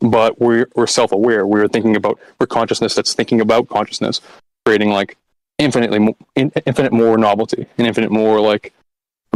[0.00, 1.46] but we're, we're self-aware.
[1.46, 4.20] We're thinking about, we're consciousness that's thinking about consciousness,
[4.64, 5.16] creating like
[5.58, 8.74] infinitely in, infinite more novelty and infinite more like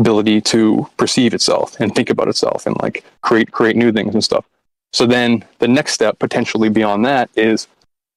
[0.01, 4.25] ability to perceive itself and think about itself and like create create new things and
[4.25, 4.45] stuff.
[4.93, 7.69] So then the next step potentially beyond that is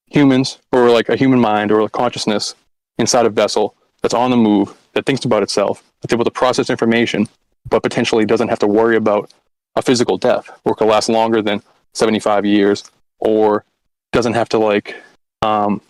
[0.08, 2.56] humans or like a human mind or a consciousness
[2.98, 6.70] inside a vessel that's on the move that thinks about itself that's able to process
[6.70, 7.28] information
[7.70, 9.32] but potentially doesn't have to worry about
[9.76, 11.62] a physical death or could last longer than
[11.94, 12.84] 75 years
[13.20, 13.66] or
[14.12, 14.96] doesn't have to like
[15.42, 15.82] um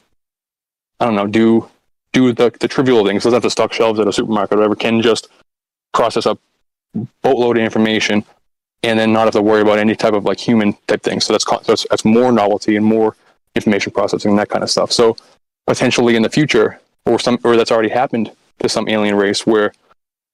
[0.99, 1.69] i don't know do
[2.13, 4.75] do the, the trivial things doesn't have to stock shelves at a supermarket or whatever
[4.75, 5.27] can just
[5.93, 6.37] process a
[7.21, 8.23] boatload of information
[8.83, 11.33] and then not have to worry about any type of like human type thing so
[11.33, 13.15] that's that's, that's more novelty and more
[13.55, 15.15] information processing and that kind of stuff so
[15.67, 19.73] potentially in the future or some or that's already happened to some alien race where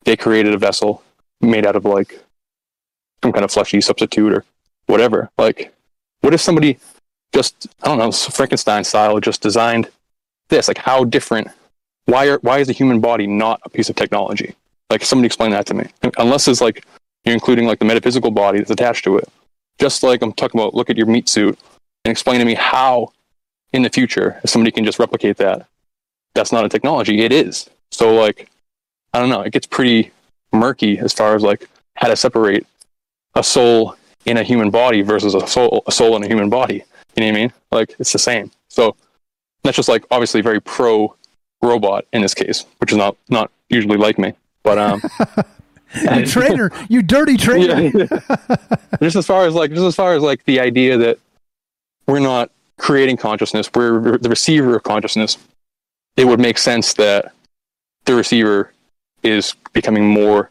[0.06, 1.04] they created a vessel
[1.42, 2.20] made out of like
[3.24, 4.46] some kind of fleshy substitute or
[4.86, 5.30] whatever.
[5.38, 5.74] Like,
[6.22, 6.80] what if somebody
[7.34, 9.90] just I don't know Frankenstein style just designed
[10.50, 10.68] this?
[10.68, 11.50] Like, how different?
[12.06, 14.56] Why are why is the human body not a piece of technology?
[14.90, 15.88] Like, somebody explain that to me.
[16.18, 16.86] Unless it's like
[17.24, 19.28] you're including like the metaphysical body that's attached to it.
[19.80, 21.58] Just like I'm talking about, look at your meat suit
[22.04, 23.12] and explain to me how
[23.72, 25.68] in the future if somebody can just replicate that.
[26.34, 27.22] That's not a technology.
[27.22, 27.70] It is.
[27.92, 28.50] So like,
[29.14, 29.42] I don't know.
[29.42, 30.12] It gets pretty
[30.52, 32.66] murky as far as like how to separate
[33.36, 36.84] a soul in a human body versus a soul a soul in a human body.
[37.16, 37.54] You know what I mean?
[37.72, 38.52] Like it's the same.
[38.68, 38.96] So
[39.64, 41.16] that's just like obviously very pro
[41.62, 44.34] robot in this case, which is not not usually like me.
[44.64, 45.02] But um
[46.16, 47.82] you trainer, you dirty trainer.
[47.82, 48.58] Yeah.
[49.02, 51.20] just as far as like just as far as like the idea that
[52.08, 55.38] we're not creating consciousness, we're the receiver of consciousness.
[56.18, 57.32] It would make sense that
[58.06, 58.74] the receiver
[59.24, 60.50] is becoming more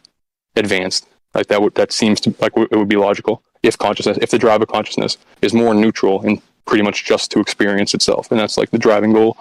[0.56, 1.06] advanced.
[1.34, 4.38] Like that would that seems to like it would be logical if consciousness, if the
[4.38, 8.56] drive of consciousness is more neutral and pretty much just to experience itself, and that's
[8.56, 9.36] like the driving goal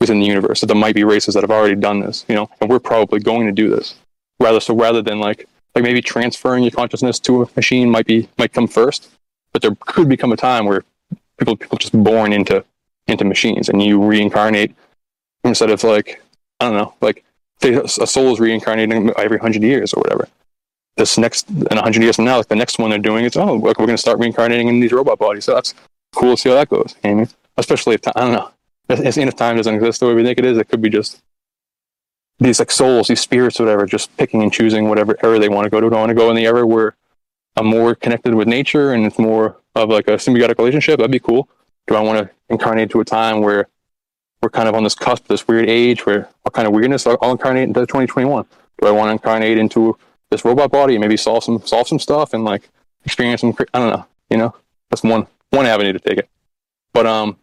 [0.00, 0.60] within the universe.
[0.60, 3.20] That there might be races that have already done this, you know, and we're probably
[3.20, 3.94] going to do this.
[4.42, 8.28] Rather, so rather than like like maybe transferring your consciousness to a machine might be
[8.38, 9.10] might come first,
[9.52, 10.84] but there could become a time where
[11.38, 12.64] people people just born into
[13.06, 14.74] into machines and you reincarnate
[15.44, 16.22] instead of like
[16.60, 17.24] I don't know like
[17.62, 20.28] a soul is reincarnating every hundred years or whatever
[20.96, 23.54] this next in 100 years from now, like the next one they're doing is, oh,
[23.54, 25.44] look, we're going to start reincarnating in these robot bodies.
[25.44, 25.74] So that's
[26.14, 26.94] cool to see how that goes.
[27.02, 27.28] You know I mean?
[27.56, 28.50] Especially if, I don't know,
[28.88, 31.22] if, if time doesn't exist the way we think it is, it could be just
[32.42, 35.70] these like souls, these spirits, whatever, just picking and choosing whatever era they want to
[35.70, 35.88] go to.
[35.88, 36.96] Do I want to go in the era where
[37.56, 40.98] I'm more connected with nature and it's more of like a symbiotic relationship?
[40.98, 41.48] That'd be cool.
[41.86, 43.68] Do I want to incarnate to a time where
[44.42, 47.06] we're kind of on this cusp, this weird age where what kind of weirdness?
[47.06, 48.44] I'll, I'll incarnate into 2021.
[48.80, 49.96] Do I want to incarnate into
[50.30, 52.68] this robot body and maybe solve some solve some stuff and like
[53.04, 54.54] experience some I don't know, you know.
[54.90, 56.28] That's one one avenue to take it.
[56.92, 57.36] But um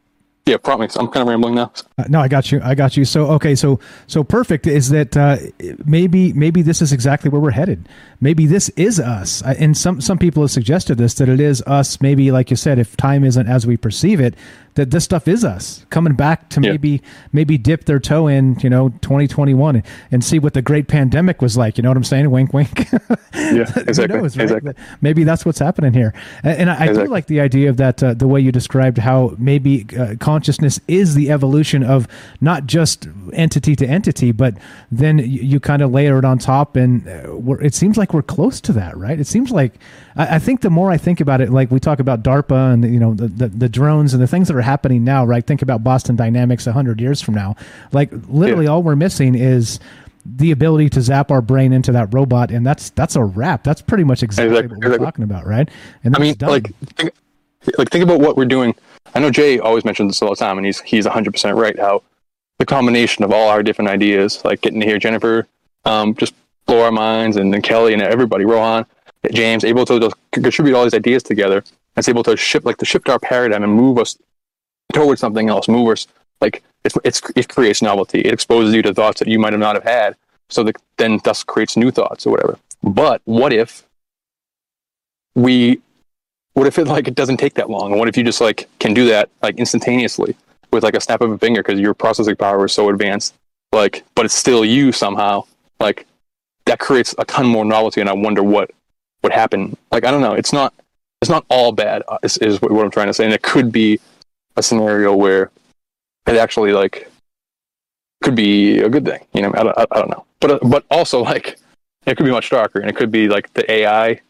[0.49, 0.87] yeah, probably.
[0.95, 1.71] I'm kind of rambling now.
[1.97, 2.59] Uh, no, I got you.
[2.63, 3.05] I got you.
[3.05, 5.37] So okay, so so perfect is that uh,
[5.85, 7.87] maybe maybe this is exactly where we're headed.
[8.19, 9.43] Maybe this is us.
[9.43, 12.01] And some some people have suggested this that it is us.
[12.01, 14.33] Maybe like you said, if time isn't as we perceive it,
[14.79, 16.71] that this stuff is us coming back to yeah.
[16.71, 17.01] maybe
[17.33, 21.57] maybe dip their toe in you know 2021 and, see what the great pandemic was
[21.57, 22.89] like you know what i'm saying wink wink
[23.33, 24.43] yeah exactly, knows, right?
[24.43, 24.73] exactly.
[25.01, 26.13] maybe that's what's happening here
[26.43, 27.03] and, and i, exactly.
[27.03, 30.79] do like the idea of that uh, the way you described how maybe uh, consciousness
[30.87, 32.07] is the evolution of
[32.39, 34.55] not just entity to entity but
[34.91, 38.21] then you, you kind of layer it on top and uh, it seems like we're
[38.21, 39.73] close to that right it seems like
[40.15, 42.83] I, I, think the more i think about it like we talk about darpa and
[42.93, 45.45] you know the, the, the drones and the things that are happening now, right?
[45.45, 47.55] Think about Boston Dynamics 100 years from now.
[47.91, 48.71] Like literally yeah.
[48.71, 49.79] all we're missing is
[50.25, 53.63] the ability to zap our brain into that robot and that's that's a wrap.
[53.63, 54.75] That's pretty much exactly, exactly.
[54.75, 55.05] what we're exactly.
[55.05, 55.69] talking about, right?
[56.03, 56.49] And I mean, done.
[56.49, 57.13] like think,
[57.77, 58.75] like think about what we're doing.
[59.15, 62.03] I know Jay always mentions this all the time and he's he's 100% right how
[62.59, 65.47] the combination of all our different ideas, like getting to hear Jennifer
[65.85, 66.33] um, just
[66.65, 68.85] blow our minds and then Kelly and everybody, Rohan,
[69.31, 71.57] James, able to just contribute all these ideas together.
[71.57, 74.17] And it's able to shift like to shift our paradigm and move us
[74.93, 76.07] towards something else, Movers
[76.41, 78.21] like it's, it's it creates novelty.
[78.21, 80.15] It exposes you to thoughts that you might have not have had.
[80.49, 82.57] So that then thus creates new thoughts or whatever.
[82.81, 83.85] But what if
[85.35, 85.79] we
[86.53, 87.97] what if it like it doesn't take that long?
[87.97, 90.35] What if you just like can do that like instantaneously
[90.71, 93.35] with like a snap of a finger because your processing power is so advanced?
[93.71, 95.43] Like, but it's still you somehow.
[95.79, 96.07] Like
[96.65, 98.71] that creates a ton more novelty, and I wonder what
[99.23, 99.77] would happen.
[99.91, 100.33] Like I don't know.
[100.33, 100.73] It's not
[101.21, 102.01] it's not all bad.
[102.07, 103.99] Uh, is, is what I'm trying to say, and it could be
[104.59, 105.51] a scenario where
[106.27, 107.09] it actually like
[108.21, 109.25] could be a good thing.
[109.33, 111.57] You know, I don't, I, I don't know, but uh, but also like
[112.05, 114.21] it could be much darker, and it could be like the AI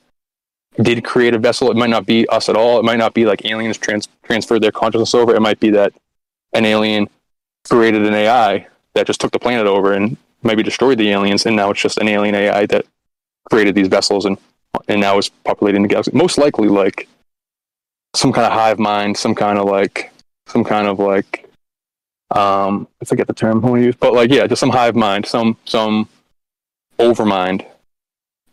[0.82, 1.70] did create a vessel.
[1.70, 2.80] It might not be us at all.
[2.80, 5.36] It might not be like aliens trans- transferred their consciousness over.
[5.36, 5.94] It might be that
[6.54, 7.10] an alien
[7.68, 11.56] created an AI that just took the planet over and maybe destroyed the aliens, and
[11.56, 12.86] now it's just an alien AI that
[13.50, 14.38] created these vessels and
[14.88, 16.12] and now is populating the galaxy.
[16.14, 17.08] Most likely, like
[18.16, 20.12] some kind of hive mind, some kind of like
[20.50, 21.50] some kind of like
[22.32, 25.58] um I forget the term to use, but like yeah, just some hive mind, some
[25.66, 26.08] some
[27.00, 27.66] overmind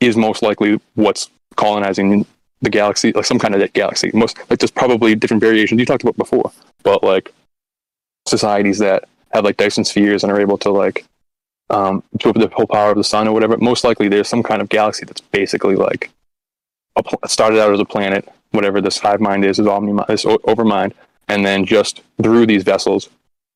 [0.00, 2.26] is most likely what's colonizing
[2.62, 4.10] the galaxy, like some kind of that galaxy.
[4.14, 7.32] Most like there's probably different variations you talked about before, but like
[8.26, 11.04] societies that have like Dyson spheres and are able to like
[11.70, 13.56] um to the whole power of the sun or whatever.
[13.58, 16.10] Most likely there's some kind of galaxy that's basically like
[17.26, 20.92] started out as a planet, whatever this hive mind is, is omni this overmind,
[21.28, 23.08] and then just through these vessels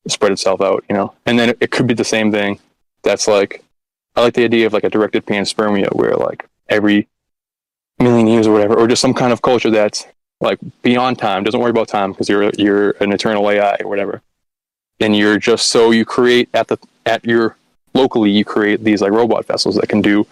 [0.07, 1.13] spread itself out, you know.
[1.25, 2.59] And then it, could be the same thing
[3.03, 3.63] that's like
[4.15, 7.07] I like the idea of like a directed panspermia where like every
[7.99, 10.05] million years or whatever, or just some kind of culture that's
[10.41, 14.21] like beyond time, doesn't worry about time because you're you're an eternal AI or whatever.
[14.99, 17.55] And you're just so you create at the at your
[17.93, 20.25] locally you create these like robot vessels that can do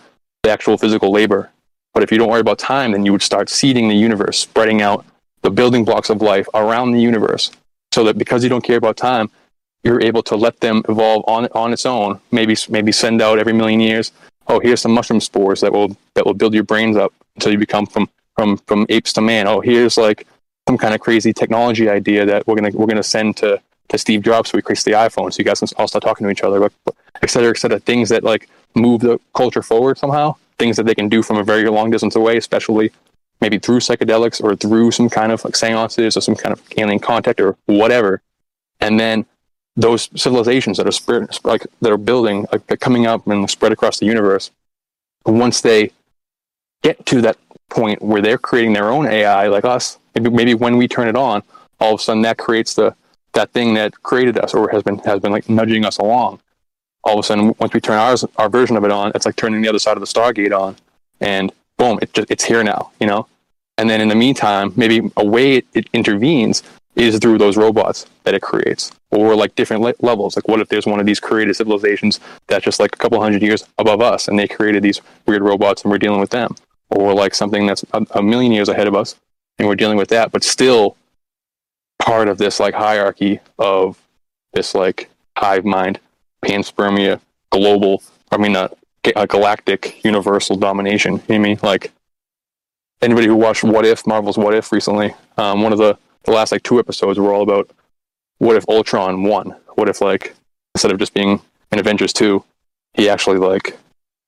[0.43, 1.49] the actual physical labor.
[1.93, 4.81] But if you don't worry about time, then you would start seeding the universe, spreading
[4.81, 5.05] out
[5.41, 7.51] the building blocks of life around the universe,
[7.91, 9.29] so that because you don't care about time,
[9.83, 12.19] you're able to let them evolve on on its own.
[12.31, 14.11] Maybe maybe send out every million years.
[14.47, 17.57] Oh, here's some mushroom spores that will that will build your brains up until you
[17.57, 19.47] become from from from apes to man.
[19.47, 20.27] Oh, here's like
[20.67, 24.21] some kind of crazy technology idea that we're gonna we're gonna send to to Steve
[24.21, 25.33] Jobs so he the iPhone.
[25.33, 26.69] So you guys can all start talking to each other,
[27.23, 27.79] et cetera, et cetera.
[27.79, 30.35] Things that like move the culture forward somehow.
[30.57, 32.91] Things that they can do from a very long distance away, especially
[33.41, 36.99] maybe through psychedelics or through some kind of like seances or some kind of alien
[36.99, 38.21] contact or whatever.
[38.79, 39.25] And then
[39.75, 43.71] those civilizations that are spread, like that are building, like they're coming up and spread
[43.71, 44.51] across the universe.
[45.25, 45.91] Once they
[46.83, 47.37] get to that
[47.69, 51.15] point where they're creating their own AI, like us, maybe, maybe when we turn it
[51.15, 51.43] on,
[51.79, 52.95] all of a sudden that creates the
[53.33, 56.39] that thing that created us or has been has been like nudging us along.
[57.03, 59.35] All of a sudden, once we turn ours our version of it on, it's like
[59.35, 60.75] turning the other side of the Stargate on,
[61.21, 63.25] and boom, it just, it's here now, you know.
[63.79, 66.61] And then in the meantime, maybe a way it, it intervenes
[66.95, 70.35] is through those robots that it creates, or like different le- levels.
[70.35, 73.41] Like, what if there's one of these created civilizations that's just like a couple hundred
[73.41, 76.55] years above us, and they created these weird robots, and we're dealing with them,
[76.89, 79.15] or like something that's a, a million years ahead of us,
[79.57, 80.97] and we're dealing with that, but still
[81.99, 83.97] part of this like hierarchy of
[84.53, 85.99] this like hive mind,
[86.43, 88.03] panspermia, global.
[88.31, 88.69] I mean, a,
[89.15, 91.13] a galactic, universal domination.
[91.13, 91.59] You know I mean?
[91.61, 91.91] Like
[93.01, 96.51] anybody who watched What If, Marvel's What If recently, um, one of the the last
[96.51, 97.69] like two episodes were all about
[98.39, 99.55] what if Ultron won?
[99.75, 100.35] What if like
[100.75, 101.41] instead of just being
[101.71, 102.43] in Avengers two,
[102.93, 103.77] he actually like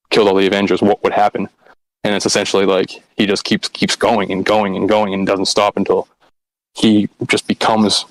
[0.10, 0.82] killed all the Avengers?
[0.82, 1.50] What would happen?
[2.04, 5.46] And it's essentially like he just keeps keeps going and going and going and doesn't
[5.46, 6.08] stop until
[6.74, 8.06] he just becomes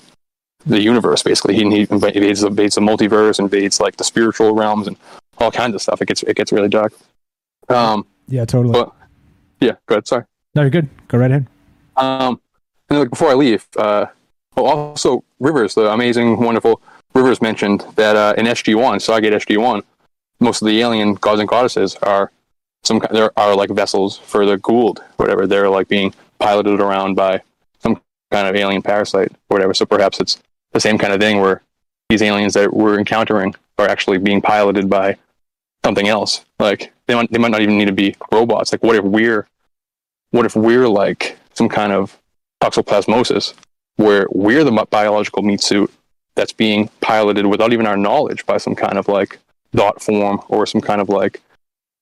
[0.65, 1.55] the universe basically.
[1.55, 4.97] He, he invades, invades the multiverse, invades like the spiritual realms and
[5.41, 6.01] all kinds of stuff.
[6.01, 6.93] It gets it gets really dark.
[7.69, 8.73] Um, yeah, totally.
[8.73, 8.93] But,
[9.59, 10.07] yeah, go ahead.
[10.07, 10.23] Sorry.
[10.55, 10.89] No, you're good.
[11.07, 11.47] Go right ahead.
[11.95, 12.41] Um,
[12.89, 14.07] and like before I leave, uh,
[14.57, 16.81] oh, also Rivers, the amazing, wonderful
[17.13, 19.83] Rivers mentioned that uh, in SG One, Stargate SG One,
[20.39, 22.31] most of the alien gods and goddesses are
[22.83, 25.45] some there are like vessels for the Goa'uld, whatever.
[25.45, 27.41] They're like being piloted around by
[27.79, 28.01] some
[28.31, 29.73] kind of alien parasite or whatever.
[29.73, 30.41] So perhaps it's
[30.71, 31.61] the same kind of thing where
[32.09, 35.17] these aliens that we're encountering are actually being piloted by
[35.83, 36.45] something else.
[36.59, 38.71] Like they might they might not even need to be robots.
[38.71, 39.47] Like what if we're
[40.31, 42.17] what if we're like some kind of
[42.61, 43.53] toxoplasmosis
[43.97, 45.91] where we're the biological meat suit
[46.35, 49.39] that's being piloted without even our knowledge by some kind of like
[49.75, 51.41] thought form or some kind of like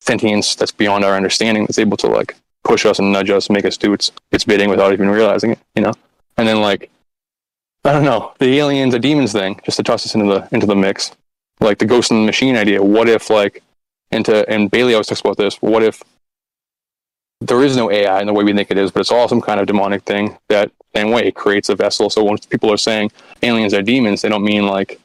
[0.01, 3.65] sentience that's beyond our understanding that's able to like push us and nudge us, make
[3.65, 5.93] us do its its bidding without even realizing it, you know?
[6.37, 6.89] And then like
[7.83, 10.65] I don't know, the aliens or demons thing, just to toss us into the into
[10.65, 11.11] the mix.
[11.61, 12.81] Like the ghost in the machine idea.
[12.81, 13.63] What if like
[14.11, 16.03] into and Bailey always talks about this, what if
[17.41, 19.41] there is no AI in the way we think it is, but it's all some
[19.41, 22.09] kind of demonic thing that same way creates a vessel.
[22.09, 23.11] So when people are saying
[23.41, 24.99] aliens are demons, they don't mean like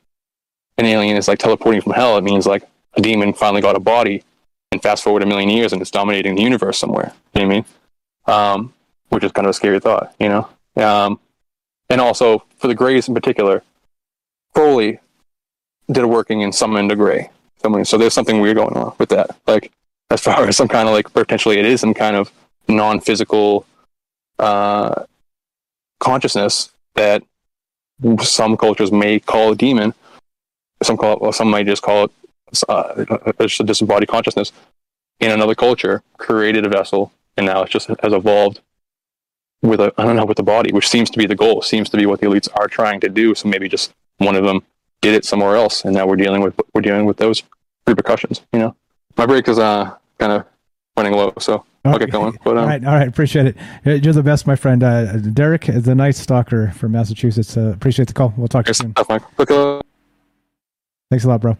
[0.79, 2.17] an alien is like teleporting from hell.
[2.17, 2.65] It means like
[2.95, 4.25] a demon finally got a body
[4.73, 7.13] and fast forward a million years and it's dominating the universe somewhere.
[7.35, 7.65] You know what I mean?
[8.27, 8.75] Um,
[9.11, 10.49] which is kind of a scary thought, you know?
[10.77, 11.21] Um,
[11.89, 13.63] and also for the Greys in particular,
[14.55, 14.99] Crowley
[15.91, 17.31] did a working in Summon to Grey.
[17.85, 19.37] So there's something weird going on with that.
[19.47, 19.73] Like
[20.11, 22.31] as far as some kind of like potentially it is some kind of
[22.69, 23.67] non-physical
[24.39, 25.05] uh,
[26.01, 27.23] consciousness that
[28.23, 29.95] some cultures may call a demon.
[30.83, 32.11] Some call it, well, some might just call it
[32.69, 33.05] uh,
[33.41, 34.53] just a disembodied consciousness
[35.21, 38.61] in another culture created a vessel and now it just has evolved
[39.63, 41.89] with a I don't know with the body, which seems to be the goal, seems
[41.91, 43.35] to be what the elites are trying to do.
[43.35, 44.63] So maybe just one of them
[45.01, 47.43] did it somewhere else, and now we're dealing with we're dealing with those
[47.87, 48.43] repercussions.
[48.53, 48.77] You know,
[49.17, 50.45] my break is uh kind of
[50.97, 52.39] running low, so I'll get going.
[52.45, 54.05] But, um, all right, all right, appreciate it.
[54.05, 54.83] You're the best, my friend.
[54.83, 57.57] Uh, Derek, is the Nightstocker from Massachusetts.
[57.57, 58.33] Uh, appreciate the call.
[58.37, 58.95] We'll talk to you soon.
[61.11, 61.57] Thanks a lot, bro.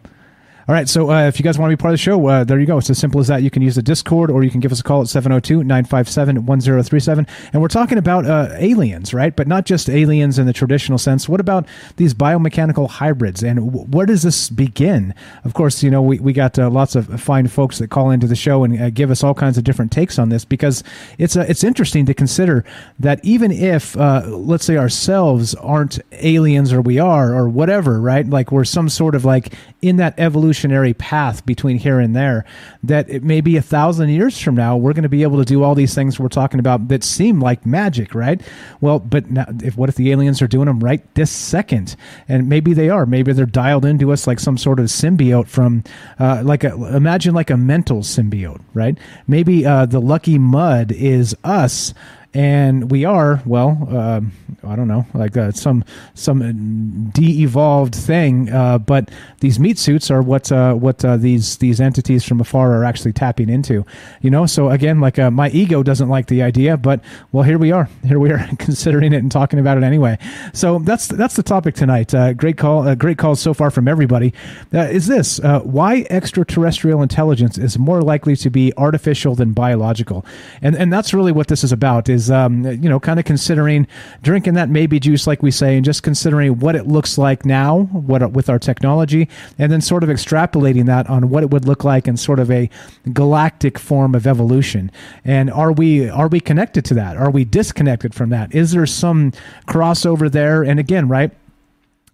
[0.67, 2.43] All right, so uh, if you guys want to be part of the show, uh,
[2.43, 2.79] there you go.
[2.79, 3.43] It's as simple as that.
[3.43, 6.43] You can use the Discord or you can give us a call at 702 957
[6.43, 7.27] 1037.
[7.53, 9.35] And we're talking about uh, aliens, right?
[9.35, 11.29] But not just aliens in the traditional sense.
[11.29, 11.67] What about
[11.97, 13.43] these biomechanical hybrids?
[13.43, 15.13] And w- where does this begin?
[15.43, 18.25] Of course, you know, we, we got uh, lots of fine folks that call into
[18.25, 20.83] the show and uh, give us all kinds of different takes on this because
[21.19, 22.65] it's, uh, it's interesting to consider
[22.97, 28.27] that even if, let's say, ourselves aren't aliens or we are or whatever, right?
[28.27, 32.45] Like we're some sort of like in that evolution evolutionary path between here and there
[32.81, 35.43] that it may be a thousand years from now we're going to be able to
[35.43, 38.41] do all these things we're talking about that seem like magic, right?
[38.79, 41.95] Well, but now, if what if the aliens are doing them right this second?
[42.29, 43.05] And maybe they are.
[43.05, 45.83] Maybe they're dialed into us like some sort of symbiote from,
[46.19, 48.97] uh, like a imagine like a mental symbiote, right?
[49.27, 51.93] Maybe uh, the lucky mud is us
[52.35, 54.21] and we are well uh,
[54.67, 55.83] i don't know like uh, some
[56.13, 59.09] some de-evolved thing uh, but
[59.39, 63.13] these meat suits are what uh, what uh, these these entities from afar are actually
[63.13, 63.85] tapping into
[64.21, 64.45] you know?
[64.45, 66.99] So again like uh, my ego doesn't like the idea but
[67.31, 67.89] well here we are.
[68.05, 70.17] Here we are considering it and talking about it anyway.
[70.53, 72.13] So that's that's the topic tonight.
[72.37, 74.33] Great call great calls so far from everybody.
[74.71, 80.25] Is this why extraterrestrial intelligence is more likely to be artificial than biological?
[80.61, 83.87] And and that's really what this is about is um, you know, kind of considering
[84.21, 87.83] drinking that maybe juice, like we say, and just considering what it looks like now,
[87.91, 91.83] what with our technology, and then sort of extrapolating that on what it would look
[91.83, 92.69] like in sort of a
[93.13, 94.91] galactic form of evolution.
[95.23, 97.17] And are we are we connected to that?
[97.17, 98.53] Are we disconnected from that?
[98.53, 99.31] Is there some
[99.67, 100.63] crossover there?
[100.63, 101.31] And again, right.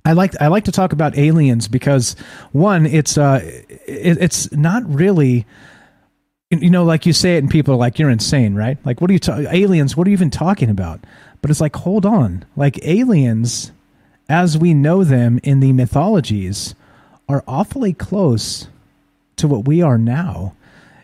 [0.04, 2.16] I like I like to talk about aliens because
[2.52, 5.46] one, it's uh, it, it's not really
[6.52, 9.10] you know, like you say it, and people are like, "You're insane, right?" Like, what
[9.10, 9.96] are you aliens?
[9.96, 11.00] What are you even talking about?
[11.42, 13.72] But it's like, hold on, like aliens,
[14.30, 16.76] as we know them in the mythologies,
[17.28, 18.68] are awfully close
[19.38, 20.54] to what we are now.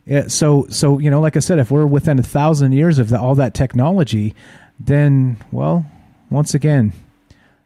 [0.06, 3.10] Yeah, so, so you know, like I said, if we're within a thousand years of
[3.10, 4.36] the, all that technology,
[4.80, 5.86] then, well,
[6.30, 6.94] once again,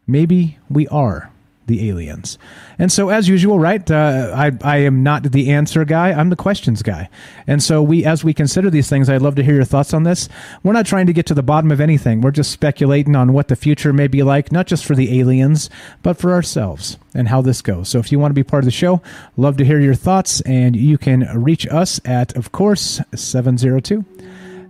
[0.08, 1.32] maybe we are
[1.68, 2.38] the aliens.
[2.80, 3.90] And so, as usual, right?
[3.90, 6.12] Uh, I I am not the answer guy.
[6.12, 7.10] I'm the questions guy.
[7.48, 10.04] And so, we as we consider these things, I'd love to hear your thoughts on
[10.04, 10.28] this.
[10.64, 12.22] We're not trying to get to the bottom of anything.
[12.22, 15.70] We're just speculating on what the future may be like, not just for the aliens,
[16.04, 17.90] but for ourselves and how this goes.
[17.90, 19.02] So, if you want to be part of the show,
[19.38, 23.80] love to hear your thoughts, and you can reach us at, of course, seven zero
[23.80, 24.06] two.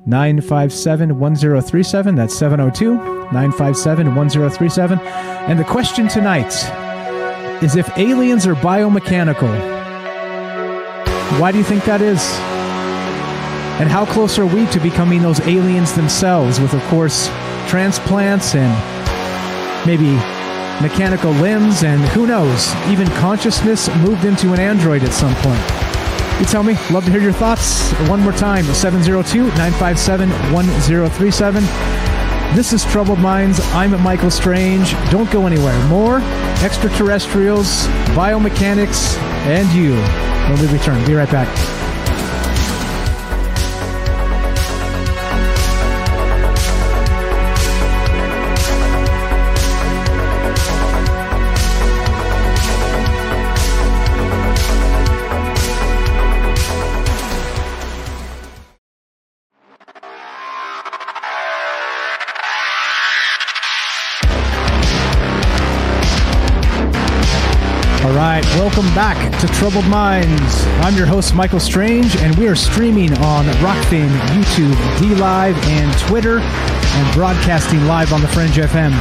[0.06, 2.15] 957 1037.
[2.15, 4.99] That's 702 957 1037.
[4.99, 6.53] And the question tonight
[7.64, 9.49] is if aliens are biomechanical,
[11.40, 12.22] why do you think that is?
[13.80, 17.28] And how close are we to becoming those aliens themselves with, of course,
[17.68, 20.11] transplants and maybe
[20.82, 25.81] mechanical limbs and who knows, even consciousness moved into an android at some point?
[26.42, 26.74] You tell me.
[26.90, 27.92] Love to hear your thoughts.
[28.10, 31.64] One more time 702 957 1037.
[32.56, 33.60] This is Troubled Minds.
[33.74, 34.94] I'm Michael Strange.
[35.12, 35.80] Don't go anywhere.
[35.88, 36.18] More
[36.64, 37.86] extraterrestrials,
[38.18, 39.94] biomechanics, and you
[40.50, 41.06] when we return.
[41.06, 41.81] Be right back.
[68.22, 70.64] Welcome back to Troubled Minds.
[70.84, 76.38] I'm your host, Michael Strange, and we are streaming on Rokfin, YouTube, DLive, and Twitter,
[76.38, 78.91] and broadcasting live on the Fringe FM.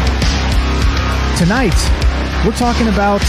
[1.37, 1.75] Tonight,
[2.47, 3.21] we're talking about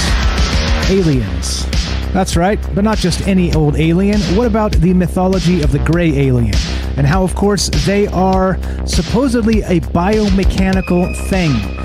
[0.89, 1.65] aliens.
[2.13, 4.21] That's right, but not just any old alien.
[4.37, 6.55] What about the mythology of the gray alien?
[6.95, 11.80] And how, of course, they are supposedly a biomechanical thing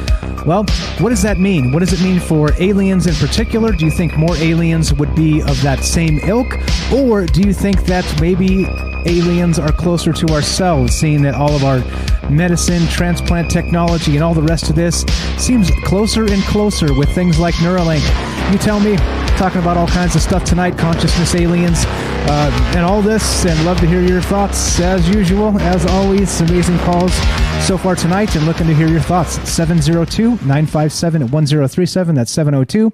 [0.47, 0.64] well,
[1.01, 1.73] what does that mean?
[1.73, 3.73] What does it mean for aliens in particular?
[3.73, 6.56] Do you think more aliens would be of that same ilk?
[6.93, 8.64] Or do you think that maybe
[9.06, 11.81] aliens are closer to ourselves, seeing that all of our
[12.31, 15.02] medicine, transplant technology, and all the rest of this
[15.36, 18.35] seems closer and closer with things like Neuralink?
[18.52, 18.97] You tell me,
[19.36, 23.81] talking about all kinds of stuff tonight consciousness, aliens, uh, and all this, and love
[23.81, 25.59] to hear your thoughts as usual.
[25.59, 27.12] As always, amazing calls
[27.66, 29.32] so far tonight, and looking to hear your thoughts.
[29.51, 32.14] 702 957 1037.
[32.14, 32.93] That's 702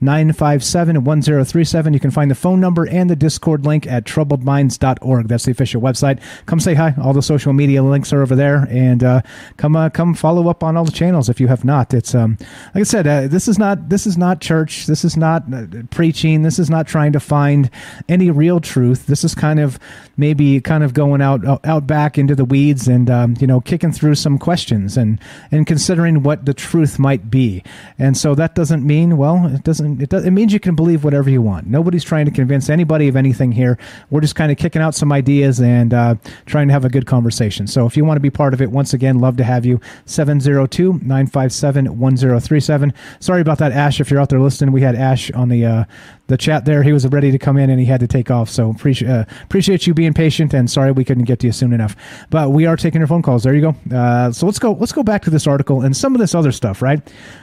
[0.00, 1.92] 957 1037.
[1.92, 5.28] You can find the phone number and the Discord link at troubledminds.org.
[5.28, 6.20] That's the official website.
[6.46, 6.94] Come say hi.
[7.00, 8.68] All the social media links are over there.
[8.70, 9.22] And uh,
[9.56, 11.92] come uh, come follow up on all the channels if you have not.
[11.92, 12.38] It's um,
[12.74, 14.86] like I said, uh, this is not this is not church.
[14.86, 16.42] This is not uh, preaching.
[16.42, 17.70] This is not trying to find
[18.08, 19.06] any real truth.
[19.06, 19.78] This is kind of
[20.16, 23.92] maybe kind of going out out back into the weeds and um, you know kicking
[23.92, 25.18] through some questions and
[25.50, 27.64] and considering what the truth might be.
[27.98, 30.74] And so that doesn't mean well, it doesn't doesn't it does it means you can
[30.74, 31.66] believe whatever you want.
[31.66, 33.78] Nobody's trying to convince anybody of anything here.
[34.10, 36.16] We're just kind of kicking out some ideas and uh,
[36.46, 37.66] trying to have a good conversation.
[37.66, 39.80] So if you want to be part of it, once again, love to have you.
[40.06, 42.94] 702-957-1037.
[43.20, 44.00] Sorry about that, Ash.
[44.00, 45.84] If you're out there listening, we had Ash on the uh,
[46.28, 46.82] the chat there.
[46.82, 48.48] He was ready to come in and he had to take off.
[48.48, 51.72] So appreciate uh, appreciate you being patient and sorry we couldn't get to you soon
[51.72, 51.96] enough.
[52.30, 53.42] But we are taking your phone calls.
[53.42, 53.96] There you go.
[53.96, 56.52] Uh, so let's go let's go back to this article and some of this other
[56.52, 56.82] stuff.
[56.82, 57.00] Right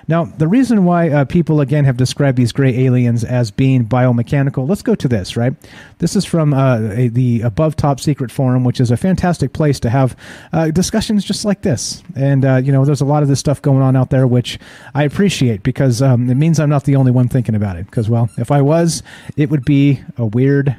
[0.08, 4.68] now, the reason why uh, people again have described these gray aliens as being biomechanical.
[4.68, 5.36] Let's go to this.
[5.36, 5.54] Right.
[6.00, 9.80] This is from uh, a, the Above Top Secret Forum, which is a fantastic place
[9.82, 10.16] to have
[10.54, 12.04] uh, discussions just like this.
[12.16, 14.60] And uh, you know, there's a lot of this stuff going on out there, which
[14.94, 17.86] I appreciate because um, it means I'm not the only one thinking about it.
[17.86, 19.04] Because well, if I was,
[19.38, 20.76] it would be a weird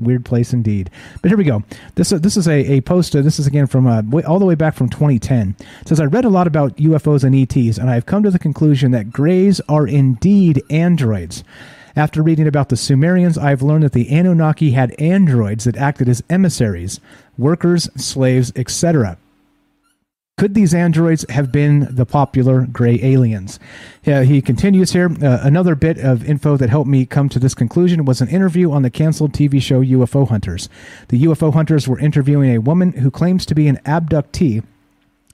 [0.00, 0.90] weird place indeed.
[1.22, 1.62] But here we go.
[1.94, 3.14] This uh, this is a, a post.
[3.14, 5.56] Uh, this is again from uh, all the way back from 2010.
[5.80, 8.30] It says I read a lot about UFOs and ETs, and I have come to
[8.30, 11.44] the conclusion that grays are indeed androids.
[11.96, 16.24] After reading about the Sumerians, I've learned that the Anunnaki had androids that acted as
[16.28, 16.98] emissaries,
[17.38, 19.16] workers, slaves, etc.
[20.36, 23.60] Could these androids have been the popular gray aliens?
[24.04, 25.08] Uh, he continues here.
[25.22, 28.72] Uh, another bit of info that helped me come to this conclusion was an interview
[28.72, 30.68] on the canceled TV show UFO Hunters.
[31.06, 34.64] The UFO Hunters were interviewing a woman who claims to be an abductee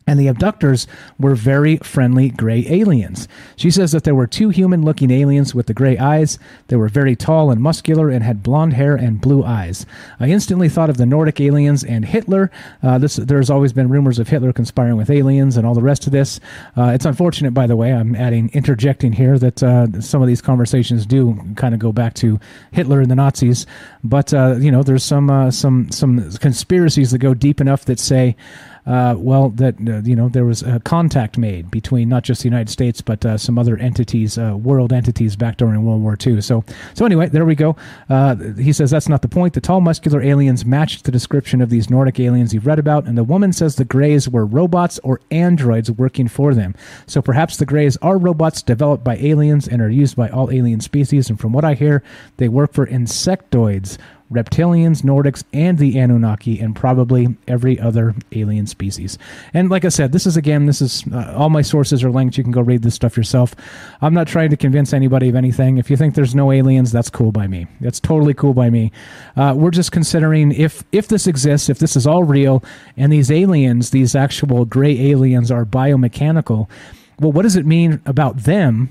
[0.06, 0.86] and the abductors
[1.18, 3.28] were very friendly gray aliens.
[3.56, 6.38] She says that there were two human looking aliens with the gray eyes.
[6.68, 9.86] They were very tall and muscular and had blonde hair and blue eyes.
[10.18, 12.50] I instantly thought of the Nordic aliens and Hitler.
[12.82, 16.06] Uh, this, there's always been rumors of Hitler conspiring with aliens and all the rest
[16.06, 16.40] of this.
[16.76, 20.42] Uh, it's unfortunate, by the way, I'm adding, interjecting here that uh, some of these
[20.42, 22.40] conversations do kind of go back to
[22.72, 23.66] Hitler and the Nazis.
[24.02, 28.00] But, uh, you know, there's some, uh, some, some conspiracies that go deep enough that
[28.00, 28.34] say,
[28.86, 32.48] uh, well, that uh, you know there was a contact made between not just the
[32.48, 36.40] United States but uh, some other entities, uh, world entities back during World War II.
[36.40, 37.76] So, so anyway, there we go.
[38.08, 39.54] Uh, he says that's not the point.
[39.54, 43.16] The tall, muscular aliens matched the description of these Nordic aliens you've read about, and
[43.16, 46.74] the woman says the Greys were robots or androids working for them.
[47.06, 50.80] So perhaps the Greys are robots developed by aliens and are used by all alien
[50.80, 51.28] species.
[51.28, 52.02] And from what I hear,
[52.36, 53.98] they work for insectoids
[54.32, 59.18] reptilians, Nordics, and the Anunnaki, and probably every other alien species.
[59.52, 62.38] And like I said, this is again, this is uh, all my sources are linked.
[62.38, 63.54] You can go read this stuff yourself.
[64.00, 65.78] I'm not trying to convince anybody of anything.
[65.78, 67.66] If you think there's no aliens, that's cool by me.
[67.80, 68.92] That's totally cool by me.
[69.36, 72.62] Uh, we're just considering if if this exists, if this is all real,
[72.96, 76.68] and these aliens, these actual gray aliens, are biomechanical.
[77.18, 78.90] Well, what does it mean about them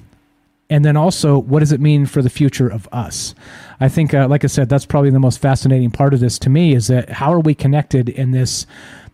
[0.70, 3.34] and then also what does it mean for the future of us?
[3.80, 6.50] I think uh, like i said that's probably the most fascinating part of this to
[6.50, 8.66] me is that how are we connected in this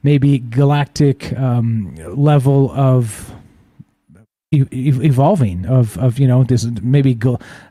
[0.04, 3.35] maybe galactic um, level of
[4.72, 7.18] evolving of of you know this maybe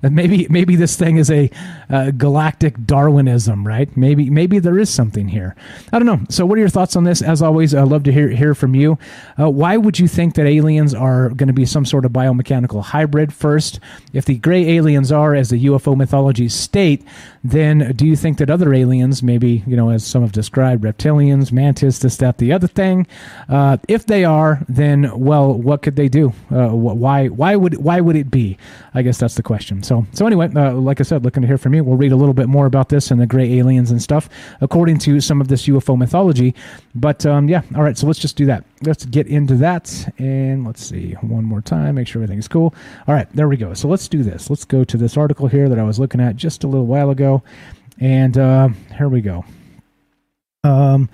[0.03, 1.51] maybe maybe this thing is a
[1.91, 3.95] uh, galactic darwinism right?
[3.97, 5.55] Maybe maybe there is something here.
[5.93, 6.21] I don't know.
[6.29, 7.23] So what are your thoughts on this?
[7.23, 8.99] As always i love to hear hear from you.
[9.39, 12.83] Uh, why would you think that aliens are going to be some sort of biomechanical
[12.83, 13.33] hybrid?
[13.33, 13.81] First
[14.13, 17.05] if the gray aliens are as the ufo mythology state
[17.43, 21.53] then do you think that other aliens maybe you know as some have described reptilians
[21.53, 23.07] mantis this that the other thing
[23.49, 26.33] uh, if they are then well what could they do?
[26.51, 28.57] Uh, why why would why would it be?
[28.95, 29.83] I guess that's the question.
[29.83, 31.85] So so anyway, uh, like I said, looking to hear from you.
[31.85, 34.29] We'll read a little bit more about this and the gray aliens and stuff
[34.61, 36.55] according to some of this UFO mythology.
[36.95, 37.97] But um, yeah, all right.
[37.97, 38.65] So let's just do that.
[38.83, 41.97] Let's get into that and let's see one more time.
[41.97, 42.75] Make sure everything's cool.
[43.07, 43.75] All right, there we go.
[43.75, 44.51] So let's do this.
[44.51, 47.11] Let's go to this article here that I was looking at just a little while
[47.11, 47.43] ago,
[48.01, 49.45] and uh, here we go.
[50.63, 51.09] Um.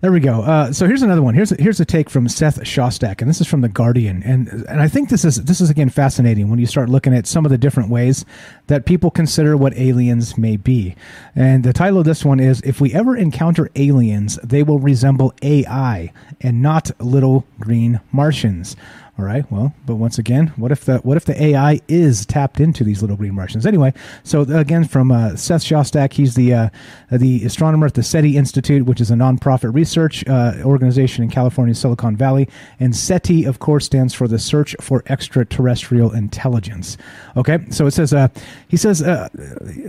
[0.00, 0.42] There we go.
[0.42, 1.34] Uh, so here's another one.
[1.34, 4.80] Here's here's a take from Seth Shostak, and this is from the Guardian, and and
[4.80, 7.50] I think this is this is again fascinating when you start looking at some of
[7.50, 8.24] the different ways
[8.68, 10.94] that people consider what aliens may be.
[11.34, 15.34] And the title of this one is "If we ever encounter aliens, they will resemble
[15.42, 18.76] AI and not little green Martians."
[19.18, 19.50] All right.
[19.50, 23.00] Well, but once again, what if the what if the AI is tapped into these
[23.00, 23.66] little green Martians?
[23.66, 23.92] Anyway,
[24.22, 26.68] so again, from uh, Seth Shostak, he's the uh,
[27.10, 31.74] the astronomer at the SETI Institute, which is a nonprofit research uh, organization in California,
[31.74, 36.96] Silicon Valley, and SETI, of course, stands for the Search for Extraterrestrial Intelligence.
[37.36, 38.28] Okay, so it says uh,
[38.68, 39.28] he says uh,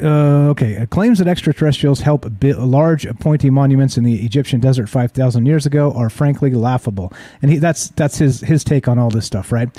[0.01, 5.11] uh, okay claims that extraterrestrials help build large pointy monuments in the Egyptian desert five
[5.11, 9.11] thousand years ago are frankly laughable, and he, that's that's his his take on all
[9.11, 9.69] this this stuff, right?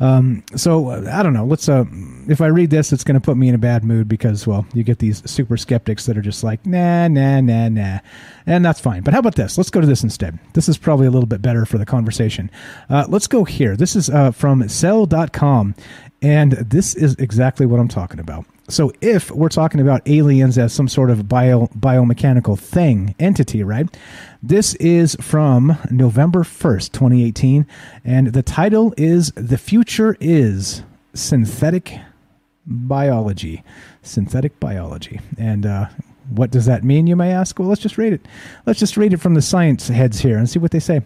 [0.00, 1.44] Um, so I don't know.
[1.44, 1.68] Let's.
[1.68, 1.84] Uh,
[2.28, 4.66] if I read this, it's going to put me in a bad mood because, well,
[4.74, 7.98] you get these super skeptics that are just like, nah, nah, nah, nah,
[8.46, 9.02] and that's fine.
[9.02, 9.56] But how about this?
[9.56, 10.38] Let's go to this instead.
[10.54, 12.50] This is probably a little bit better for the conversation.
[12.90, 13.76] Uh, let's go here.
[13.76, 15.74] This is uh, from Cell.com.
[16.22, 18.46] And this is exactly what I'm talking about.
[18.68, 23.86] So if we're talking about aliens as some sort of bio biomechanical thing, entity, right?
[24.42, 27.66] This is from November 1st, 2018,
[28.04, 30.82] and the title is The Future is
[31.14, 31.98] Synthetic
[32.66, 33.62] Biology.
[34.02, 35.20] Synthetic biology.
[35.38, 35.86] And uh,
[36.30, 37.58] what does that mean, you may ask?
[37.58, 38.26] Well, let's just read it.
[38.66, 41.02] Let's just read it from the science heads here and see what they say.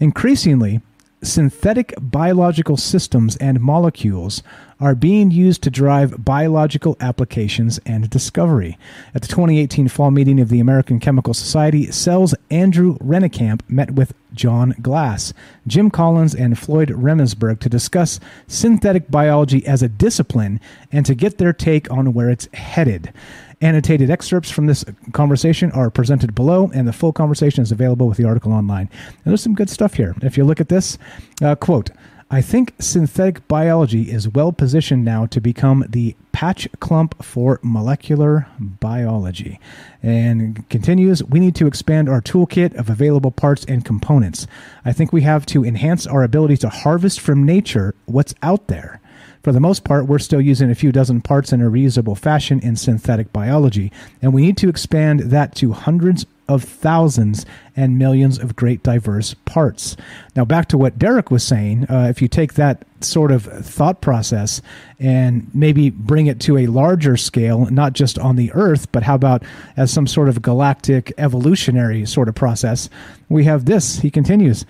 [0.00, 0.80] Increasingly,
[1.22, 4.42] synthetic biological systems and molecules
[4.78, 8.76] are being used to drive biological applications and discovery.
[9.14, 14.12] At the 2018 fall meeting of the American Chemical Society, Cell's Andrew Rennekamp met with
[14.34, 15.32] John Glass,
[15.66, 20.60] Jim Collins, and Floyd Romesberg to discuss synthetic biology as a discipline
[20.92, 23.12] and to get their take on where it's headed.
[23.62, 28.18] Annotated excerpts from this conversation are presented below, and the full conversation is available with
[28.18, 28.90] the article online.
[29.06, 30.14] And there's some good stuff here.
[30.20, 30.98] If you look at this,
[31.42, 31.90] uh, quote,
[32.28, 38.48] I think synthetic biology is well positioned now to become the patch clump for molecular
[38.58, 39.60] biology.
[40.02, 44.48] And continues, we need to expand our toolkit of available parts and components.
[44.84, 49.00] I think we have to enhance our ability to harvest from nature what's out there.
[49.46, 52.58] For the most part, we're still using a few dozen parts in a reusable fashion
[52.64, 57.46] in synthetic biology, and we need to expand that to hundreds of thousands
[57.76, 59.96] and millions of great diverse parts.
[60.34, 64.00] Now, back to what Derek was saying, uh, if you take that sort of thought
[64.00, 64.60] process
[64.98, 69.14] and maybe bring it to a larger scale, not just on the Earth, but how
[69.14, 69.44] about
[69.76, 72.90] as some sort of galactic evolutionary sort of process,
[73.28, 74.00] we have this.
[74.00, 74.66] He continues.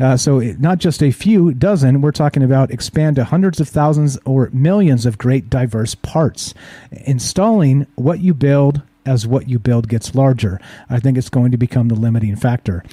[0.00, 4.18] Uh, so not just a few dozen, we're talking about expand to hundreds of thousands
[4.24, 6.54] or millions of great diverse parts.
[6.90, 10.60] Installing what you build as what you build gets larger.
[10.88, 12.84] I think it's going to become the limiting factor.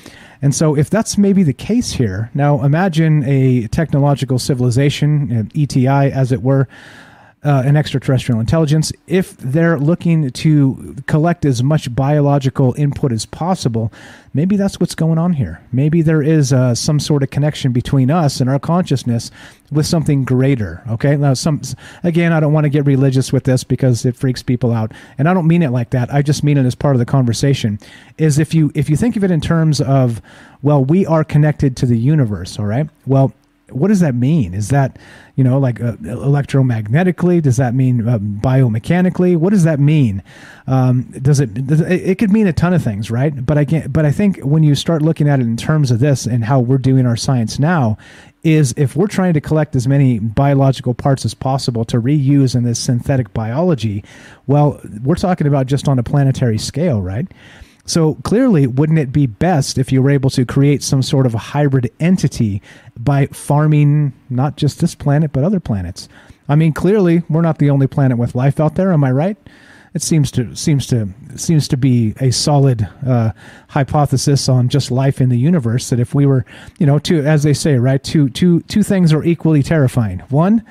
[0.42, 6.32] And so, if that's maybe the case here, now imagine a technological civilization, ETI as
[6.32, 6.68] it were,
[7.44, 13.94] uh, an extraterrestrial intelligence, if they're looking to collect as much biological input as possible,
[14.34, 15.62] maybe that's what's going on here.
[15.72, 19.30] Maybe there is uh, some sort of connection between us and our consciousness
[19.72, 20.82] with something greater.
[20.90, 21.62] Okay, now some
[22.04, 25.30] again, I don't want to get religious with this because it freaks people out, and
[25.30, 26.12] I don't mean it like that.
[26.12, 27.78] I just mean it as part of the conversation.
[28.18, 30.22] Is if you if you think of it in terms of
[30.64, 32.58] well, we are connected to the universe.
[32.58, 33.32] All right, well
[33.72, 34.54] what does that mean?
[34.54, 34.98] Is that,
[35.36, 37.42] you know, like uh, electromagnetically?
[37.42, 39.36] Does that mean uh, biomechanically?
[39.36, 40.24] What does that mean?
[40.68, 41.92] Um, does it, does it?
[41.92, 43.46] It could mean a ton of things, right?
[43.46, 43.92] But I can't.
[43.92, 46.60] But I think when you start looking at it in terms of this and how
[46.60, 47.98] we're doing our science now,
[48.44, 52.64] is if we're trying to collect as many biological parts as possible to reuse in
[52.64, 54.04] this synthetic biology,
[54.46, 57.28] well, we're talking about just on a planetary scale, right?
[57.88, 61.34] So clearly, wouldn't it be best if you were able to create some sort of
[61.34, 62.62] a hybrid entity
[63.00, 66.10] by farming not just this planet, but other planets?
[66.50, 68.92] I mean, clearly, we're not the only planet with life out there.
[68.92, 69.38] Am I right?
[69.94, 71.08] It seems to seems to
[71.38, 73.32] seems to be a solid uh,
[73.70, 75.90] hypothesis on just life in the universe.
[75.90, 76.46] That if we were,
[76.80, 80.20] you know, two as they say, right, two two two things are equally terrifying.
[80.30, 80.62] One,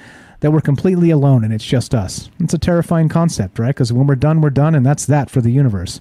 [0.41, 2.29] that we're completely alone and it's just us.
[2.41, 3.69] It's a terrifying concept, right?
[3.69, 5.99] Because when we're done, we're done, and that's that for the universe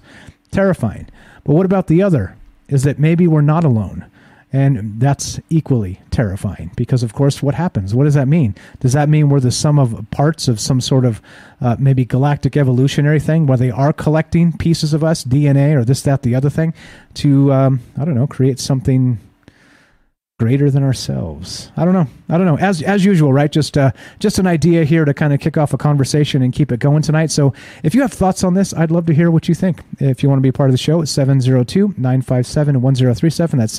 [0.50, 1.08] terrifying.
[1.44, 2.36] But what about the other?
[2.68, 4.06] Is that maybe we're not alone?
[4.52, 7.94] And that's equally terrifying because, of course, what happens?
[7.94, 8.54] What does that mean?
[8.80, 11.20] Does that mean we're the sum of parts of some sort of
[11.60, 16.02] uh, maybe galactic evolutionary thing where they are collecting pieces of us, DNA or this,
[16.02, 16.72] that, the other thing,
[17.14, 19.18] to, um, I don't know, create something
[20.38, 21.72] greater than ourselves.
[21.78, 22.06] I don't know.
[22.28, 22.58] I don't know.
[22.58, 23.50] As as usual, right?
[23.50, 26.70] Just uh, just an idea here to kind of kick off a conversation and keep
[26.70, 27.30] it going tonight.
[27.30, 29.80] So if you have thoughts on this, I'd love to hear what you think.
[29.98, 33.56] If you want to be part of the show, it's 702-957-1037.
[33.56, 33.74] That's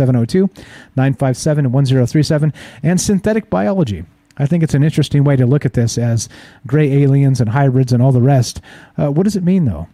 [0.97, 2.53] 702-957-1037.
[2.81, 4.05] And synthetic biology.
[4.39, 6.29] I think it's an interesting way to look at this as
[6.65, 8.61] gray aliens and hybrids and all the rest.
[8.97, 9.87] Uh, what does it mean, though?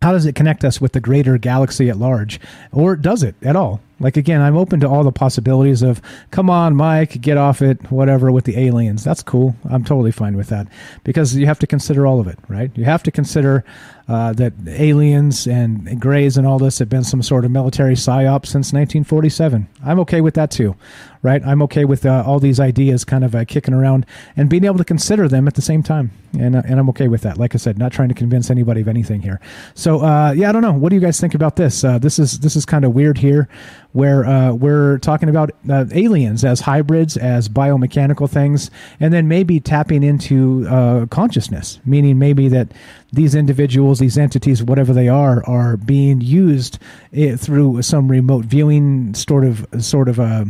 [0.00, 2.40] How does it connect us with the greater galaxy at large?
[2.72, 3.80] Or does it at all?
[4.02, 6.02] Like again, I'm open to all the possibilities of
[6.32, 9.04] come on, Mike, get off it, whatever with the aliens.
[9.04, 9.54] That's cool.
[9.70, 10.66] I'm totally fine with that
[11.04, 12.70] because you have to consider all of it, right?
[12.74, 13.64] You have to consider
[14.08, 18.44] uh, that aliens and grays and all this have been some sort of military psyop
[18.44, 19.68] since 1947.
[19.84, 20.76] I'm okay with that too,
[21.22, 21.42] right?
[21.46, 24.04] I'm okay with uh, all these ideas kind of uh, kicking around
[24.36, 27.08] and being able to consider them at the same time, and uh, and I'm okay
[27.08, 27.38] with that.
[27.38, 29.40] Like I said, not trying to convince anybody of anything here.
[29.74, 30.72] So uh, yeah, I don't know.
[30.72, 31.84] What do you guys think about this?
[31.84, 33.48] Uh, this is this is kind of weird here
[33.92, 38.70] where uh, we're talking about uh, aliens as hybrids, as biomechanical things,
[39.00, 42.68] and then maybe tapping into uh, consciousness, meaning maybe that
[43.12, 46.78] these individuals, these entities, whatever they are, are being used
[47.12, 50.44] eh, through some remote viewing sort of sort of a uh,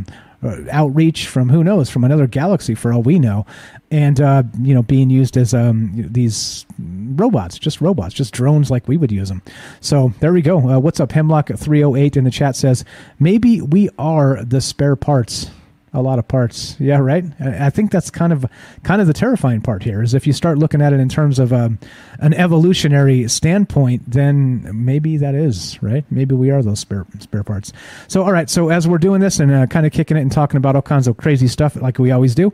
[0.70, 3.46] outreach from who knows from another galaxy for all we know,
[3.90, 8.88] and uh, you know being used as um, these robots, just robots, just drones like
[8.88, 9.42] we would use them.
[9.80, 10.58] So there we go.
[10.58, 12.84] Uh, what's up, Hemlock three hundred eight in the chat says
[13.18, 15.50] maybe we are the spare parts
[15.94, 16.76] a lot of parts.
[16.78, 17.24] Yeah, right.
[17.40, 18.46] I think that's kind of
[18.82, 21.38] kind of the terrifying part here is if you start looking at it in terms
[21.38, 21.78] of um,
[22.18, 26.04] an evolutionary standpoint, then maybe that is right.
[26.10, 27.72] Maybe we are those spare spare parts.
[28.08, 28.48] So, all right.
[28.48, 30.82] So as we're doing this and uh, kind of kicking it and talking about all
[30.82, 32.52] kinds of crazy stuff like we always do,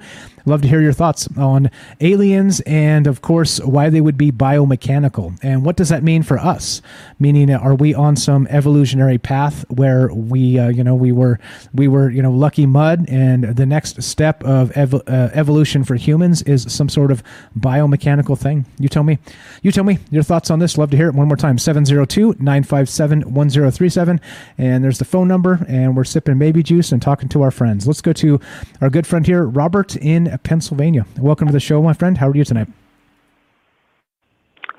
[0.48, 1.70] love to hear your thoughts on
[2.00, 6.38] aliens and, of course, why they would be biomechanical and what does that mean for
[6.38, 6.82] us?
[7.18, 11.38] Meaning, are we on some evolutionary path where we, uh, you know, we were
[11.74, 15.94] we were you know lucky mud and the next step of ev- uh, evolution for
[15.94, 17.22] humans is some sort of
[17.58, 18.64] biomechanical thing.
[18.78, 19.18] You tell me.
[19.62, 20.78] You tell me your thoughts on this.
[20.78, 21.58] Love to hear it one more time.
[21.58, 24.20] 702 957 1037.
[24.56, 27.86] And there's the phone number, and we're sipping baby juice and talking to our friends.
[27.86, 28.40] Let's go to
[28.80, 31.06] our good friend here, Robert in Pennsylvania.
[31.18, 32.18] Welcome to the show, my friend.
[32.18, 32.68] How are you tonight?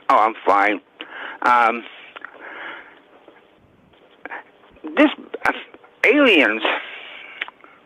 [0.10, 0.82] Oh, I'm fine.
[1.44, 1.84] Um,
[4.96, 5.10] this
[5.46, 5.52] uh,
[6.04, 6.64] aliens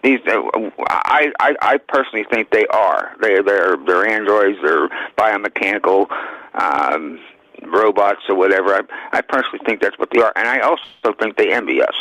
[0.03, 0.41] these uh,
[0.89, 3.15] I, I I personally think they are.
[3.21, 4.59] They they're they're androids.
[4.61, 6.11] They're biomechanical
[6.55, 7.19] um,
[7.65, 8.75] robots or whatever.
[8.75, 8.81] I
[9.17, 11.95] I personally think that's what they are, and I also think they envy us.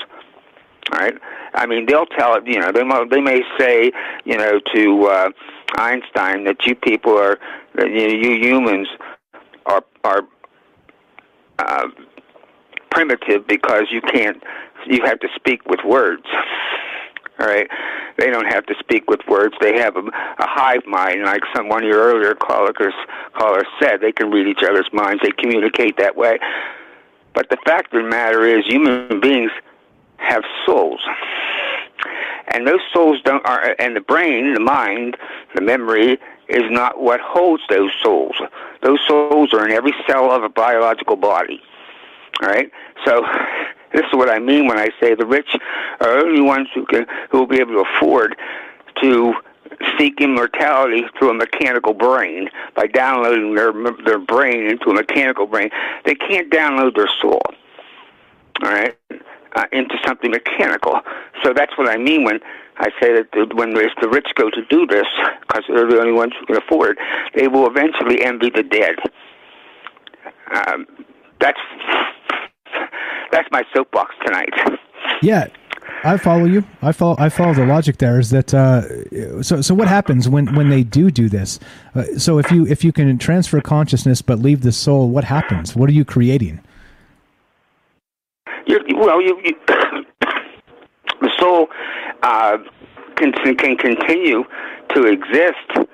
[0.93, 1.15] All right.
[1.55, 2.45] I mean, they'll tell it.
[2.45, 3.93] You know, they they may say,
[4.25, 5.31] you know, to uh,
[5.79, 7.39] Einstein that you people are,
[7.75, 8.89] that you, humans
[9.67, 10.23] are are
[11.59, 11.89] uh,
[12.91, 14.43] primitive because you can't,
[14.87, 16.27] you have to speak with words.
[17.39, 17.69] All right,
[18.19, 19.55] they don't have to speak with words.
[19.61, 22.95] They have a, a hive mind, like some one of your earlier callers
[23.33, 24.01] callers said.
[24.01, 25.23] They can read each other's minds.
[25.23, 26.39] They communicate that way.
[27.35, 29.51] But the fact of the matter is, human beings
[30.19, 31.01] have souls,
[32.53, 33.45] and those souls don't.
[33.47, 35.17] Are, and the brain, the mind,
[35.55, 36.19] the memory
[36.49, 38.37] is not what holds those souls.
[38.83, 41.61] Those souls are in every cell of a biological body.
[42.43, 42.71] All right,
[43.05, 43.25] so
[43.93, 45.57] this is what I mean when I say the rich
[46.01, 48.37] are only ones who can who will be able to afford
[49.01, 49.35] to
[49.99, 53.73] seek immortality through a mechanical brain by downloading their
[54.05, 55.71] their brain into a mechanical brain.
[56.05, 57.43] They can't download their soul.
[58.63, 58.97] All right,
[59.55, 61.01] uh, into something mechanical.
[61.43, 62.41] So that's what I mean when
[62.79, 65.07] I say that the, when the rich go to do this,
[65.41, 66.99] because they're the only ones who can afford,
[67.35, 68.97] they will eventually envy the dead.
[70.55, 70.87] Um,
[71.41, 71.61] that's
[73.31, 74.53] that's my soapbox tonight.
[75.23, 75.49] Yeah,
[76.05, 76.65] I follow you.
[76.83, 77.17] I follow.
[77.19, 77.99] I follow the logic.
[77.99, 78.53] There is that.
[78.53, 81.59] Uh, so, so what happens when when they do do this?
[81.95, 85.77] Uh, so, if you if you can transfer consciousness but leave the soul, what happens?
[85.77, 86.61] What are you creating?
[88.67, 91.69] You well, you, you the soul
[92.23, 92.59] uh,
[93.17, 94.45] can can continue
[94.91, 95.89] to exist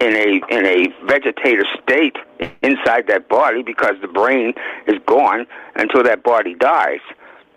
[0.00, 2.16] in a in a vegetative state
[2.62, 4.52] inside that body because the brain
[4.86, 7.00] is gone until that body dies.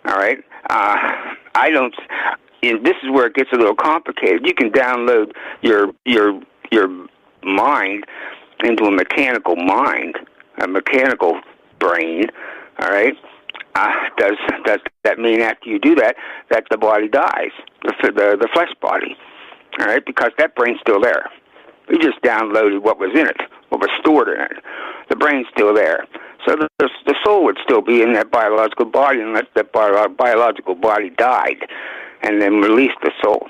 [0.06, 0.38] All right.
[0.68, 1.94] Uh, I don't.
[2.62, 4.46] And this is where it gets a little complicated.
[4.46, 5.32] You can download
[5.62, 6.88] your your your
[7.42, 8.04] mind
[8.64, 10.18] into a mechanical mind,
[10.58, 11.40] a mechanical
[11.78, 12.26] brain.
[12.78, 13.16] All right.
[13.74, 16.16] Uh, does does that mean after you do that
[16.50, 17.52] that the body dies,
[17.82, 19.16] the the, the flesh body?
[19.78, 21.30] All right, because that brain's still there.
[21.88, 24.62] We just downloaded what was in it, what was stored in it.
[25.08, 26.06] The brain's still there.
[26.46, 30.08] So the, the, the soul would still be in that biological body unless that bio,
[30.08, 31.66] biological body died
[32.22, 33.48] and then released the soul.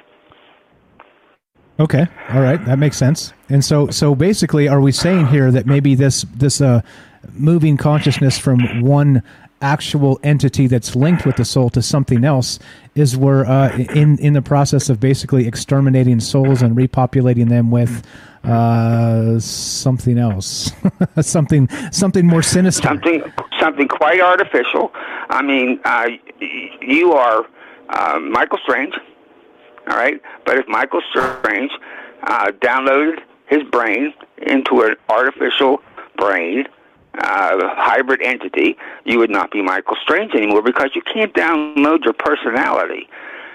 [1.78, 3.32] Okay, all right, that makes sense.
[3.48, 6.82] And so, so basically, are we saying here that maybe this this uh,
[7.32, 9.22] moving consciousness from one
[9.60, 12.58] actual entity that's linked with the soul to something else
[12.94, 18.04] is we're uh, in in the process of basically exterminating souls and repopulating them with
[18.44, 20.72] uh, something else,
[21.20, 23.22] something something more sinister, something
[23.60, 24.90] something quite artificial.
[25.28, 26.08] I mean, uh,
[26.80, 27.46] you are
[27.90, 28.94] uh, Michael Strange,
[29.88, 30.20] all right.
[30.46, 31.70] But if Michael Strange
[32.22, 35.82] uh, downloaded his brain into an artificial
[36.16, 36.66] brain
[37.18, 42.12] uh, hybrid entity, you would not be Michael Strange anymore because you can't download your
[42.12, 43.08] personality.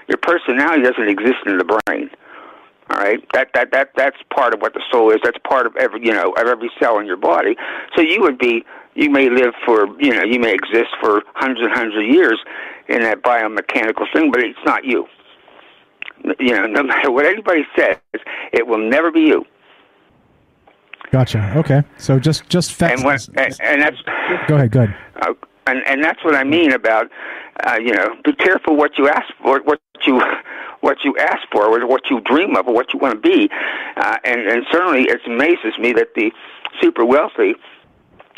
[0.08, 2.10] Your personality doesn't exist in the brain.
[2.88, 5.18] All right, that that that that's part of what the soul is.
[5.24, 7.56] That's part of every you know of every cell in your body.
[7.96, 8.64] So you would be
[8.94, 12.38] you may live for you know you may exist for hundreds and hundreds of years
[12.88, 15.08] in that biomechanical thing, but it's not you.
[16.38, 17.98] You know, no matter what anybody says,
[18.52, 19.44] it will never be you.
[21.16, 21.54] Gotcha.
[21.56, 21.82] Okay.
[21.96, 23.00] So just just facts.
[23.00, 23.96] And, when, and, and that's
[24.46, 24.70] go ahead.
[24.70, 24.96] Go ahead.
[25.22, 25.32] Uh,
[25.66, 27.10] and and that's what I mean about
[27.66, 30.20] uh, you know be careful what you ask for, what you
[30.80, 33.48] what you ask for, or what you dream of, or what you want to be.
[33.96, 36.30] Uh, and, and certainly, it amazes me that the
[36.82, 37.54] super wealthy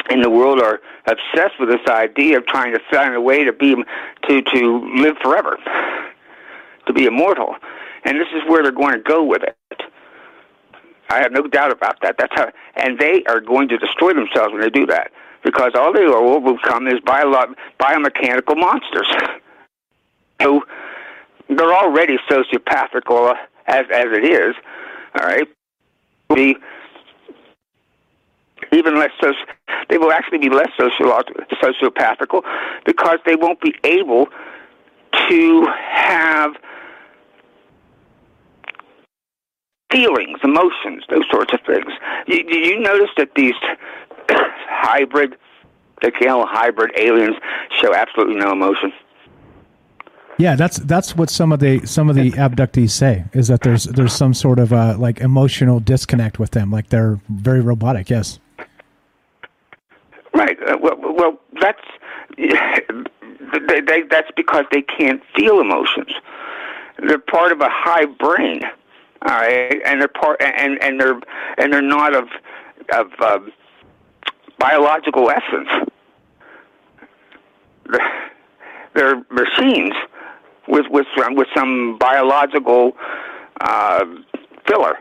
[0.09, 3.52] in the world are obsessed with this idea of trying to find a way to
[3.52, 3.74] be
[4.28, 5.59] to to live forever,
[6.86, 7.56] to be immortal,
[8.05, 9.56] and this is where they're going to go with it.
[11.10, 12.16] I have no doubt about that.
[12.18, 15.10] That's how, and they are going to destroy themselves when they do that
[15.43, 19.09] because all they will become is bio- biomechanical monsters.
[20.40, 20.62] So
[21.48, 23.35] they're already sociopathical
[23.66, 24.55] as as it is.
[25.20, 25.48] All right,
[26.32, 26.56] be
[28.72, 29.32] even less so.
[29.89, 32.43] They will actually be less sociopathical
[32.86, 34.28] because they won't be able
[35.28, 36.52] to have
[39.90, 41.93] feelings, emotions, those sorts of things.
[42.27, 43.55] You, you notice that these
[44.28, 45.36] hybrid,
[46.02, 47.36] the call hybrid aliens
[47.81, 48.93] show absolutely no emotion?
[50.39, 53.85] Yeah, that's that's what some of the some of the abductees say is that there's
[53.85, 58.09] there's some sort of uh, like emotional disconnect with them, like they're very robotic.
[58.09, 58.39] Yes.
[60.32, 60.56] Right.
[60.62, 61.82] Uh, well, well, that's
[62.39, 66.12] they, they, that's because they can't feel emotions.
[67.05, 68.62] They're part of a high brain,
[69.27, 71.20] all right, and they're part and and they're
[71.59, 72.28] and they're not of
[72.95, 73.53] of um,
[74.59, 75.69] biological essence.
[78.95, 79.93] They're machines
[80.66, 82.93] with with some, with some biological
[83.61, 84.05] uh,
[84.66, 84.99] filler.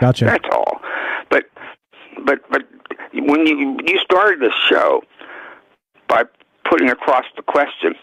[0.00, 0.26] Gotcha.
[0.26, 0.80] That's all.
[1.30, 1.44] But
[2.24, 2.62] but but
[3.14, 5.02] when you you started this show
[6.08, 6.24] by
[6.68, 7.94] putting across the question,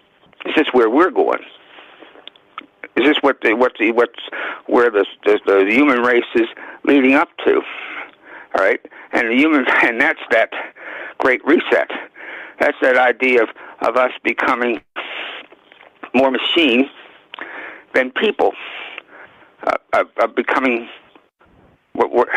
[0.46, 1.44] is this where we're going?
[2.96, 4.20] Is this what the what the what's
[4.68, 6.48] where the the, the human race is
[6.84, 7.62] leading up to?
[8.56, 8.80] All right,
[9.12, 10.52] and the human and that's that
[11.18, 11.90] great reset.
[12.60, 13.50] That's that idea of
[13.82, 14.82] of us becoming
[16.14, 16.90] more machine
[17.94, 18.54] than people,
[19.68, 20.88] uh, of, of becoming
[21.94, 22.32] what we're,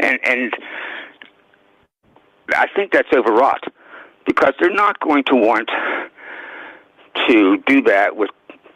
[0.00, 0.52] and and
[2.54, 3.64] I think that's overwrought
[4.26, 5.70] because they're not going to want
[7.28, 8.30] to do that with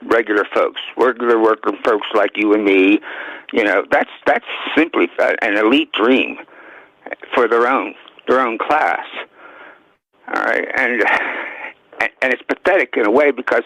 [0.06, 3.00] regular folks, regular working folks like you and me.
[3.52, 6.38] You know, that's that's simply an elite dream
[7.34, 7.94] for their own
[8.28, 9.06] their own class.
[10.28, 11.02] All right, and
[12.22, 13.62] and it's pathetic in a way because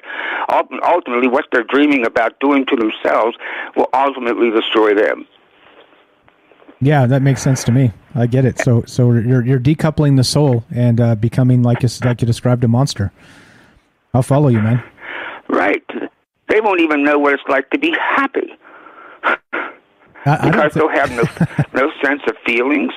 [0.84, 3.36] ultimately what they're dreaming about doing to themselves
[3.76, 5.26] will ultimately destroy them.
[6.80, 7.92] Yeah, that makes sense to me.
[8.14, 8.58] I get it.
[8.58, 12.62] So, so you're you're decoupling the soul and uh, becoming like you, like you described
[12.62, 13.12] a monster.
[14.14, 14.82] I'll follow you, man.
[16.58, 18.52] They won't even know what it's like to be happy
[19.22, 21.22] I, because they'll have no
[21.72, 22.92] no sense of feelings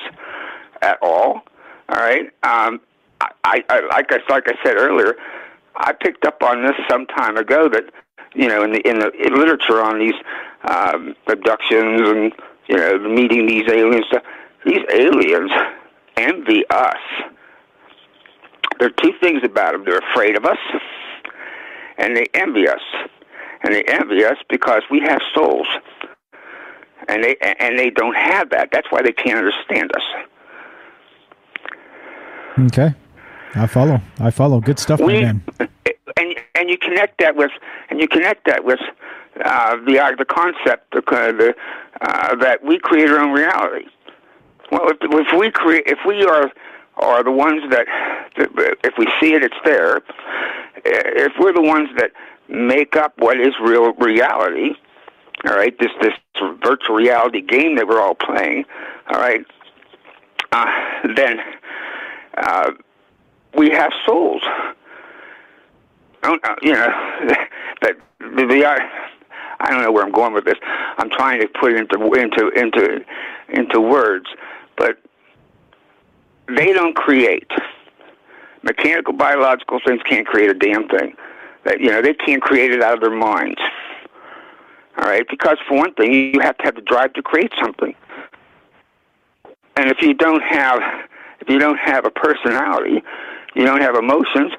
[0.82, 1.44] at all.
[1.88, 2.26] All right.
[2.42, 2.80] Um,
[3.20, 5.14] I, I like I like I said earlier,
[5.76, 7.84] I picked up on this some time ago that
[8.34, 10.16] you know in the in the in literature on these
[10.68, 12.32] um, abductions and
[12.66, 14.06] you know meeting these aliens.
[14.66, 15.52] These aliens
[16.16, 16.96] envy us.
[18.80, 19.84] There are two things about them.
[19.84, 20.58] They're afraid of us,
[21.96, 22.80] and they envy us.
[23.64, 25.68] And they envy us because we have souls,
[27.08, 28.70] and they and they don't have that.
[28.72, 30.02] That's why they can't understand us.
[32.58, 32.94] Okay.
[33.54, 34.00] I follow.
[34.18, 34.60] I follow.
[34.60, 35.42] Good stuff, we, man.
[36.16, 37.52] And and you connect that with
[37.90, 38.80] and you connect that with
[39.44, 41.54] uh, the uh, the concept the, the,
[42.00, 43.86] uh, that we create our own reality.
[44.70, 46.50] Well, if, if we create, if we are
[46.96, 47.86] are the ones that,
[48.84, 50.02] if we see it, it's there.
[50.84, 52.12] If we're the ones that
[52.52, 54.74] make up what is real reality,
[55.48, 56.12] all right, this this
[56.62, 58.64] virtual reality game that we're all playing,
[59.08, 59.44] all right,
[60.52, 60.66] uh,
[61.16, 61.38] then
[62.36, 62.70] uh,
[63.56, 64.42] we have souls.
[66.22, 66.86] Uh, you know,
[67.80, 68.64] that the
[69.60, 70.58] I don't know where I'm going with this.
[70.98, 73.04] I'm trying to put it into into into
[73.48, 74.26] into words,
[74.76, 74.98] but
[76.48, 77.50] they don't create.
[78.62, 81.16] Mechanical biological things can't create a damn thing.
[81.64, 83.60] That you know they can't create it out of their minds.
[84.98, 87.94] All right, because for one thing, you have to have the drive to create something,
[89.76, 90.80] and if you don't have
[91.40, 93.02] if you don't have a personality,
[93.54, 94.52] you don't have emotions,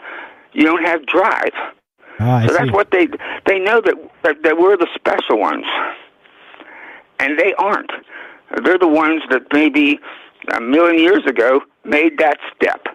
[0.54, 1.54] you don't have drive.
[2.20, 3.08] Ah, so that's what they
[3.46, 5.66] they know that, that that we're the special ones,
[7.20, 7.92] and they aren't.
[8.64, 10.00] They're the ones that maybe
[10.56, 12.86] a million years ago made that step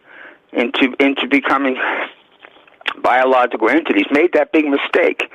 [0.53, 1.77] into into becoming
[3.03, 5.31] biological entities, made that big mistake,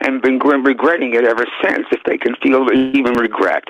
[0.00, 1.86] and been regretting it ever since.
[1.92, 3.64] If they can feel even regret.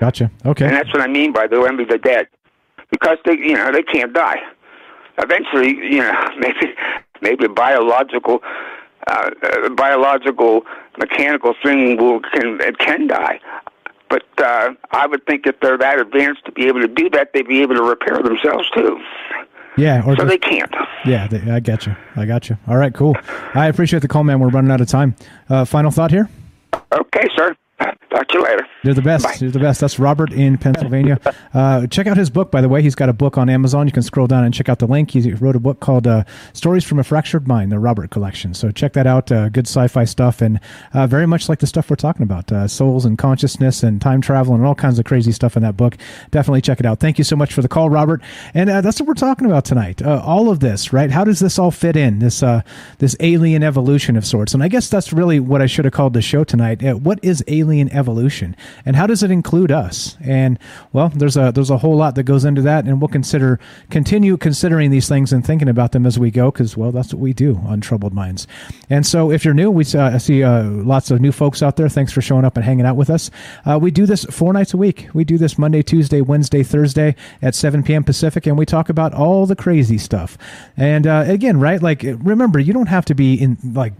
[0.00, 0.30] Gotcha.
[0.44, 0.64] Okay.
[0.64, 2.26] And that's what I mean by the envy of the dead,
[2.90, 4.40] because they, you know, they can't die.
[5.18, 6.74] Eventually, you know, maybe
[7.20, 8.42] maybe biological
[9.06, 10.62] uh, uh, biological
[10.98, 13.40] mechanical thing will can can die.
[14.08, 17.32] But uh, I would think if they're that advanced to be able to do that,
[17.32, 19.00] they'd be able to repair themselves too.
[19.76, 20.74] Yeah, or so just- they can't.
[21.04, 21.96] Yeah, they, I got you.
[22.16, 22.56] I got you.
[22.68, 23.16] All right, cool.
[23.54, 24.38] I appreciate the call, man.
[24.38, 25.16] We're running out of time.
[25.48, 26.28] Uh, final thought here.
[26.92, 27.56] Okay, sir.
[27.80, 28.66] Talk to you later.
[28.82, 29.38] You're the best.
[29.38, 29.80] They're the best.
[29.80, 31.18] That's Robert in Pennsylvania.
[31.54, 32.80] Uh, check out his book, by the way.
[32.80, 33.86] He's got a book on Amazon.
[33.86, 35.10] You can scroll down and check out the link.
[35.10, 38.54] He wrote a book called uh, Stories from a Fractured Mind, the Robert Collection.
[38.54, 39.30] So check that out.
[39.30, 40.58] Uh, good sci fi stuff and
[40.94, 44.22] uh, very much like the stuff we're talking about uh, souls and consciousness and time
[44.22, 45.98] travel and all kinds of crazy stuff in that book.
[46.30, 47.00] Definitely check it out.
[47.00, 48.22] Thank you so much for the call, Robert.
[48.54, 50.00] And uh, that's what we're talking about tonight.
[50.00, 51.10] Uh, all of this, right?
[51.10, 52.20] How does this all fit in?
[52.20, 52.62] This, uh,
[52.96, 54.54] this alien evolution of sorts.
[54.54, 56.82] And I guess that's really what I should have called the show tonight.
[56.82, 58.56] Uh, what is alien evolution?
[58.84, 60.16] And how does it include us?
[60.22, 60.58] And
[60.92, 63.58] well there's a there's a whole lot that goes into that and we'll consider
[63.90, 67.20] continue considering these things and thinking about them as we go because well that's what
[67.20, 68.46] we do on troubled minds.
[68.90, 71.88] And so if you're new we uh, see uh, lots of new folks out there.
[71.88, 73.30] Thanks for showing up and hanging out with us.
[73.64, 75.08] Uh, we do this four nights a week.
[75.14, 79.14] We do this monday tuesday wednesday thursday at 7 p.m pacific and we talk about
[79.14, 80.36] all the crazy stuff.
[80.76, 83.92] And uh, again right like remember you don't have to be in like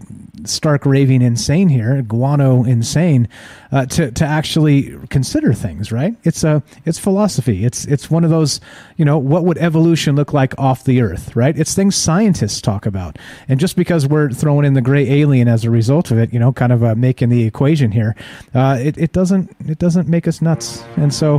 [0.45, 3.27] stark raving insane here guano insane
[3.71, 4.62] uh, to, to actually
[5.09, 6.15] consider things right?
[6.23, 7.65] It's a it's philosophy.
[7.65, 8.59] It's it's one of those
[8.97, 11.57] you know what would evolution look like off the earth right?
[11.57, 13.17] It's things scientists talk about.
[13.47, 16.39] And just because we're throwing in the gray alien as a result of it you
[16.39, 18.15] know kind of uh, making the equation here
[18.53, 20.83] uh, it, it doesn't it doesn't make us nuts.
[20.97, 21.37] And so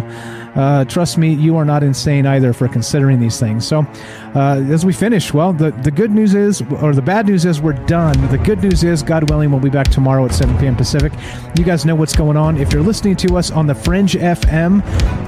[0.54, 3.66] uh, trust me you are not insane either for considering these things.
[3.66, 3.86] So
[4.34, 7.60] uh, as we finish well the, the good news is or the bad news is
[7.60, 8.14] we're done.
[8.30, 11.12] The good news is god willing we'll be back tomorrow at 7 p.m pacific.
[11.56, 12.56] You guys know what's going on.
[12.56, 14.82] If you're listening to us on the fringe fm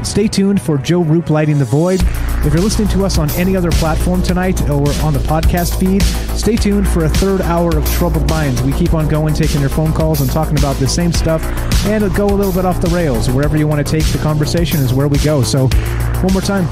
[0.04, 2.00] stay tuned for Joe Rupe lighting the void.
[2.44, 6.02] If you're listening to us on any other platform tonight or on the podcast feed
[6.36, 8.62] stay tuned for a third hour of troubled minds.
[8.62, 11.42] We keep on going taking your phone calls and talking about the same stuff
[11.86, 13.30] and go a little bit off the rails.
[13.30, 15.42] Wherever you want to take the conversation is where we go.
[15.42, 16.66] So one more time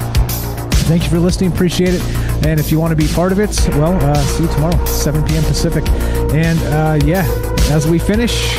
[0.85, 1.51] thank you for listening.
[1.51, 2.01] Appreciate it.
[2.45, 5.23] And if you want to be part of it well uh, see you tomorrow 7
[5.25, 5.87] p.m pacific.
[6.33, 7.25] And uh, yeah
[7.71, 8.55] as we finish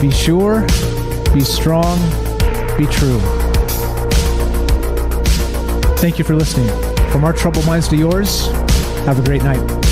[0.00, 0.60] be sure
[1.32, 1.98] be strong
[2.76, 3.20] be true.
[5.98, 6.68] Thank you for listening.
[7.10, 8.46] From our troubled minds to yours
[9.06, 9.83] have a great night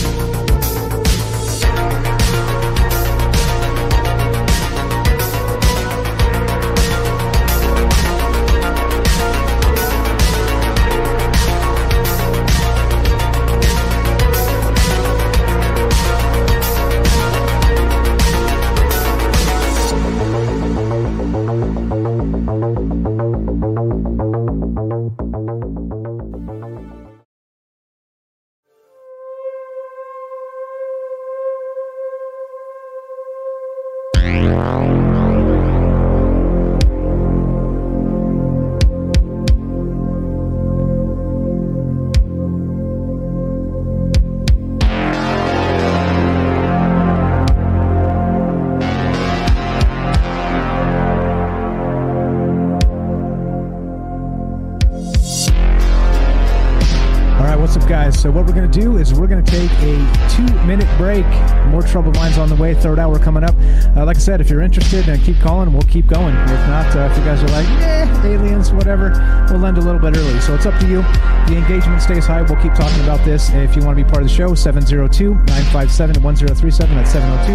[58.72, 61.26] do is we're going to take a two minute break.
[61.66, 63.54] More Troubled Minds on the way, third hour coming up.
[63.96, 66.34] Uh, like I said, if you're interested, uh, keep calling, we'll keep going.
[66.34, 69.10] If not, uh, if you guys are like, eh, aliens, whatever,
[69.50, 70.40] we'll end a little bit early.
[70.40, 71.02] So, it's up to you.
[71.48, 72.42] The engagement stays high.
[72.42, 73.50] We'll keep talking about this.
[73.50, 76.96] If you want to be part of the show, 702 957 1037.
[76.96, 77.52] That's 702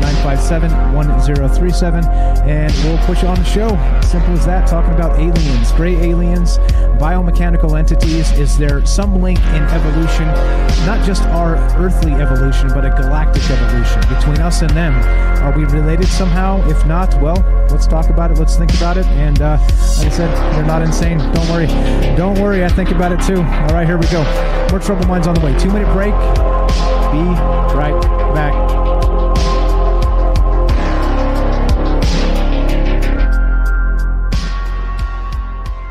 [0.00, 2.04] 957 1037.
[2.48, 3.68] And we'll put you on the show.
[4.02, 4.68] Simple as that.
[4.68, 6.58] Talking about aliens, gray aliens,
[6.98, 8.32] biomechanical entities.
[8.32, 10.26] Is there some link in evolution,
[10.86, 14.94] not just our earthly evolution, but a galactic evolution between us and them?
[15.42, 16.66] Are we related somehow?
[16.68, 17.36] If not, well,
[17.70, 18.38] let's talk about it.
[18.38, 19.06] Let's think about it.
[19.06, 19.58] And uh,
[19.98, 21.18] like I said, we're not insane.
[21.18, 21.66] Don't worry.
[22.16, 22.64] Don't worry.
[22.64, 23.40] I think about it too.
[23.40, 24.22] All right, here we go.
[24.70, 25.56] More Trouble Minds on the way.
[25.58, 26.12] Two minute break.
[27.12, 27.22] Be
[27.74, 27.98] right
[28.34, 28.89] back.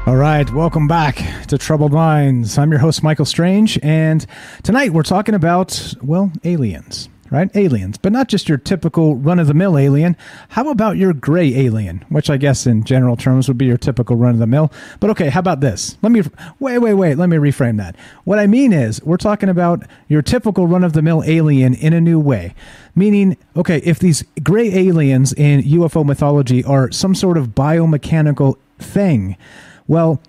[0.10, 2.57] All right, welcome back to Troubled Minds.
[2.57, 4.26] I'm your host, Michael Strange, and
[4.64, 7.48] tonight we're talking about, well, aliens, right?
[7.56, 10.18] Aliens, but not just your typical run of the mill alien.
[10.48, 14.15] How about your gray alien, which I guess in general terms would be your typical
[14.15, 14.72] run of the mill?
[14.99, 15.95] But okay, how about this?
[16.02, 16.23] Let me,
[16.60, 17.95] wait, wait, wait, let me reframe that.
[18.23, 21.94] What I mean is, we're talking about your typical run of the mill alien in
[21.94, 22.56] a new way.
[22.95, 29.38] Meaning, okay, if these gray aliens in UFO mythology are some sort of biomechanical thing,
[29.89, 30.21] well,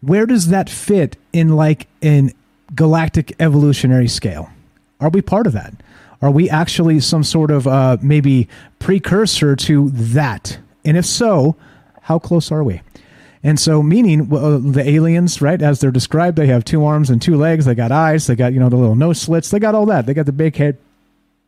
[0.00, 2.32] where does that fit in like in
[2.74, 4.48] galactic evolutionary scale?
[5.00, 5.74] Are we part of that?
[6.22, 8.48] Are we actually some sort of uh, maybe
[8.78, 10.58] precursor to that?
[10.84, 11.56] And if so,
[12.02, 12.80] how close are we?
[13.42, 17.20] And so, meaning uh, the aliens, right, as they're described, they have two arms and
[17.20, 17.64] two legs.
[17.64, 18.28] They got eyes.
[18.28, 19.50] They got you know the little nose slits.
[19.50, 20.06] They got all that.
[20.06, 20.78] They got the big head.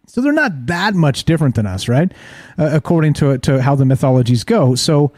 [0.06, 2.10] So they're not that much different than us, right?
[2.58, 4.74] Uh, according to to how the mythologies go.
[4.74, 5.12] So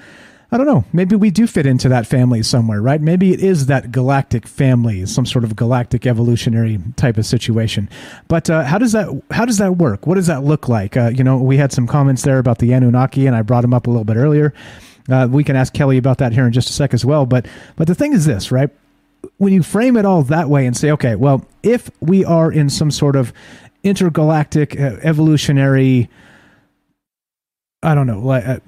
[0.53, 0.85] I don't know.
[0.93, 3.01] Maybe we do fit into that family somewhere, right?
[3.01, 7.89] Maybe it is that galactic family, some sort of galactic evolutionary type of situation.
[8.29, 10.07] But uh, how does that how does that work?
[10.07, 10.97] What does that look like?
[10.97, 13.75] Uh, you know, we had some comments there about the Anunnaki, and I brought them
[13.75, 14.55] up a little bit earlier.
[15.09, 17.27] Uh, we can ask Kelly about that here in just a sec as well.
[17.27, 18.71] But but the thing is this, right?
[19.39, 22.71] When you frame it all that way and say, okay, well, if we are in
[22.71, 23.33] some sort of
[23.83, 26.09] intergalactic uh, evolutionary
[27.83, 28.59] I don't know, like uh,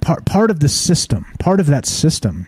[0.00, 2.46] part part of the system, part of that system.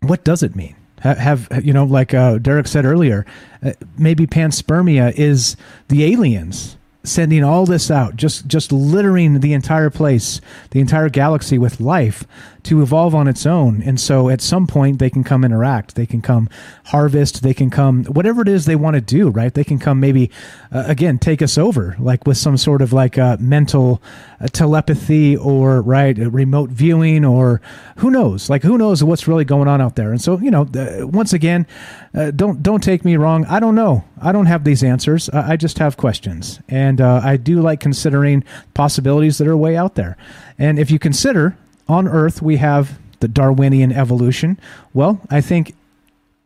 [0.00, 0.74] What does it mean?
[1.00, 3.24] Have, have you know, like uh, Derek said earlier,
[3.62, 5.56] uh, maybe panspermia is
[5.88, 10.40] the aliens sending all this out, just just littering the entire place,
[10.70, 12.24] the entire galaxy with life
[12.68, 13.82] to evolve on its own.
[13.82, 16.50] And so at some point they can come interact, they can come
[16.84, 19.52] harvest, they can come whatever it is they want to do, right?
[19.52, 20.30] They can come maybe
[20.70, 24.02] uh, again take us over like with some sort of like uh, mental
[24.38, 27.62] uh, telepathy or right remote viewing or
[27.96, 28.50] who knows?
[28.50, 30.10] Like who knows what's really going on out there.
[30.10, 31.66] And so, you know, uh, once again,
[32.12, 33.46] uh, don't don't take me wrong.
[33.46, 34.04] I don't know.
[34.20, 35.30] I don't have these answers.
[35.30, 36.60] I just have questions.
[36.68, 40.18] And uh, I do like considering possibilities that are way out there.
[40.58, 41.56] And if you consider
[41.88, 44.58] on Earth we have the Darwinian evolution,
[44.94, 45.74] well, I think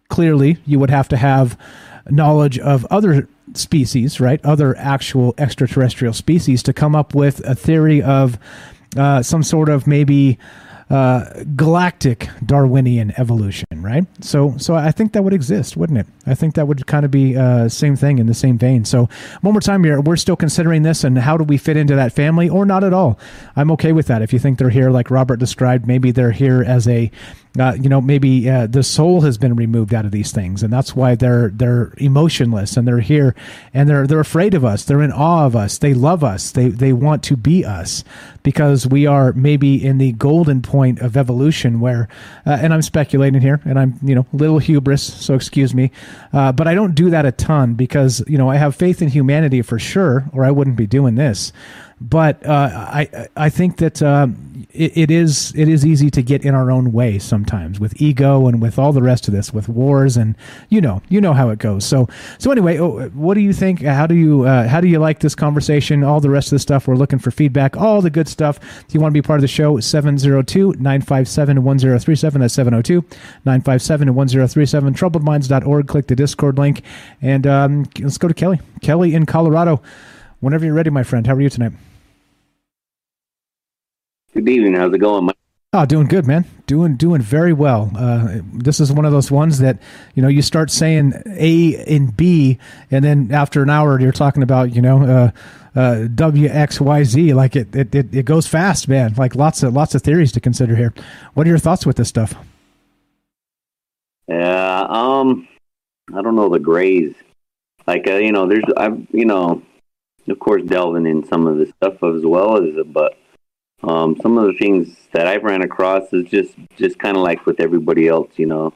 [0.08, 1.58] clearly you would have to have
[2.10, 4.44] knowledge of other species, right?
[4.44, 8.38] Other actual extraterrestrial species to come up with a theory of
[8.96, 10.38] uh, some sort of maybe
[10.92, 14.04] uh, galactic Darwinian evolution, right?
[14.22, 16.06] So, so I think that would exist, wouldn't it?
[16.26, 18.84] I think that would kind of be uh, same thing in the same vein.
[18.84, 19.08] So,
[19.40, 22.12] one more time here, we're still considering this, and how do we fit into that
[22.12, 23.18] family, or not at all?
[23.56, 24.20] I'm okay with that.
[24.20, 27.10] If you think they're here, like Robert described, maybe they're here as a
[27.58, 30.72] uh, you know, maybe uh, the soul has been removed out of these things, and
[30.72, 33.34] that's why they're they're emotionless and they're here
[33.74, 34.84] and they're they're afraid of us.
[34.84, 35.76] They're in awe of us.
[35.76, 36.50] They love us.
[36.50, 38.04] They they want to be us
[38.42, 42.08] because we are maybe in the golden point of evolution where,
[42.46, 45.90] uh, and I'm speculating here, and I'm you know a little hubris, so excuse me,
[46.32, 49.08] uh, but I don't do that a ton because you know I have faith in
[49.08, 51.52] humanity for sure, or I wouldn't be doing this
[52.02, 56.44] but uh, I I think that um, it, it is it is easy to get
[56.44, 59.68] in our own way sometimes with ego and with all the rest of this with
[59.68, 60.34] wars and
[60.68, 61.84] you know you know how it goes.
[61.84, 62.08] So
[62.38, 63.82] so anyway, oh, what do you think?
[63.82, 66.02] How do you uh, how do you like this conversation?
[66.04, 67.76] All the rest of the stuff we're looking for feedback.
[67.76, 68.58] All the good stuff.
[68.86, 72.38] If you want to be part of the show, 702-957-1037.
[72.38, 74.96] That's 702-957-1037.
[74.96, 75.88] Troubledminds.org.
[75.88, 76.82] Click the Discord link
[77.20, 78.60] and um, let's go to Kelly.
[78.80, 79.82] Kelly in Colorado.
[80.40, 81.26] Whenever you're ready, my friend.
[81.26, 81.72] How are you tonight?
[84.34, 84.74] Good evening.
[84.74, 85.26] How's it going?
[85.26, 85.36] Mike?
[85.74, 86.46] Oh, doing good, man.
[86.66, 87.90] Doing doing very well.
[87.96, 89.78] Uh, this is one of those ones that
[90.14, 92.58] you know you start saying A and B,
[92.90, 95.30] and then after an hour you're talking about you know uh,
[95.78, 97.34] uh, W X Y Z.
[97.34, 99.14] Like it, it it it goes fast, man.
[99.16, 100.94] Like lots of lots of theories to consider here.
[101.34, 102.34] What are your thoughts with this stuff?
[104.28, 105.46] Yeah, um,
[106.14, 107.14] I don't know the grays.
[107.86, 109.62] Like uh, you know, there's I've you know,
[110.28, 113.18] of course delving in some of the stuff as well as a but
[113.84, 117.46] um, some of the things that I've ran across is just just kind of like
[117.46, 118.72] with everybody else, you know,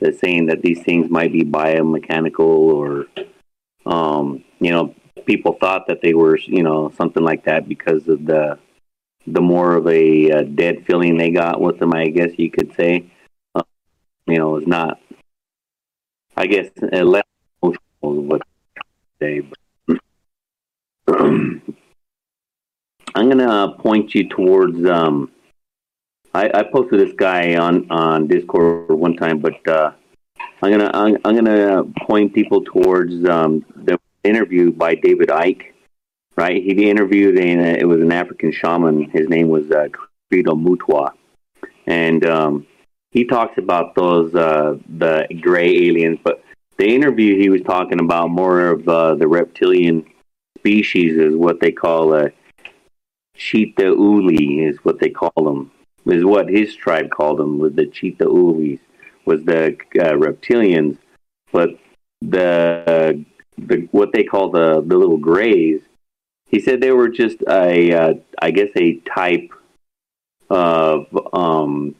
[0.00, 3.06] they're saying that these things might be biomechanical or,
[3.86, 8.26] um, you know, people thought that they were, you know, something like that because of
[8.26, 8.58] the
[9.26, 12.74] the more of a uh, dead feeling they got with them, I guess you could
[12.74, 13.06] say.
[13.54, 13.62] Uh,
[14.26, 15.00] you know, it's not.
[16.36, 17.24] I guess uh, less
[17.62, 18.42] emotional, what
[19.20, 19.40] say,
[19.86, 19.98] but.
[23.14, 24.84] I'm gonna point you towards.
[24.88, 25.30] Um,
[26.34, 29.92] I, I posted this guy on on Discord one time, but uh,
[30.62, 35.66] I'm gonna I'm, I'm, gonna point people towards um, the interview by David Icke.
[36.34, 39.10] Right, he interviewed a, it was an African shaman.
[39.10, 39.88] His name was uh,
[40.30, 41.12] Credo Mutwa,
[41.86, 42.66] and um,
[43.10, 46.18] he talks about those uh, the gray aliens.
[46.24, 46.42] But
[46.78, 50.06] the interview he was talking about more of uh, the reptilian
[50.56, 52.30] species is what they call a
[53.36, 55.70] Chitauri is what they call them.
[56.04, 57.58] Is what his tribe called them.
[57.58, 58.80] Was the Chitauris
[59.24, 60.98] was the uh, reptilians,
[61.52, 61.70] but
[62.20, 63.24] the
[63.58, 65.80] the what they call the the little grays.
[66.46, 69.50] He said they were just a uh, I guess a type
[70.50, 71.94] of um.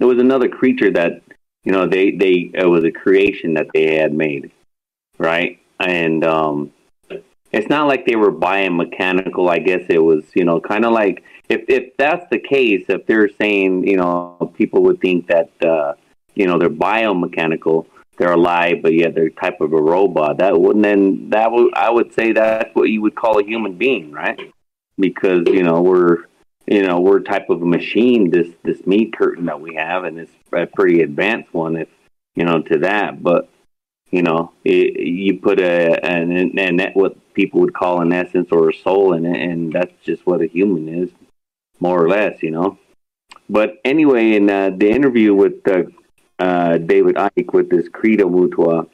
[0.00, 1.22] It was another creature that
[1.64, 4.50] you know they they it was a creation that they had made,
[5.18, 5.60] right?
[5.78, 6.72] And um,
[7.52, 9.50] it's not like they were biomechanical.
[9.50, 13.06] I guess it was, you know, kind of like if if that's the case, if
[13.06, 15.94] they're saying, you know, people would think that, uh,
[16.34, 20.38] you know, they're biomechanical, they're alive, but yet they're type of a robot.
[20.38, 23.74] That wouldn't then that would I would say that's what you would call a human
[23.76, 24.38] being, right?
[24.98, 26.24] Because you know we're
[26.66, 28.30] you know we're type of a machine.
[28.30, 31.88] This this meat curtain that we have, and it's a pretty advanced one, if
[32.34, 33.22] you know to that.
[33.22, 33.50] But
[34.12, 38.68] you know, it, you put a an, an what people would call an essence or
[38.68, 41.10] a soul in it, and that's just what a human is,
[41.80, 42.78] more or less, you know.
[43.48, 45.84] But anyway, in uh, the interview with uh,
[46.38, 48.86] uh, David Icke with this Credo Mutwa,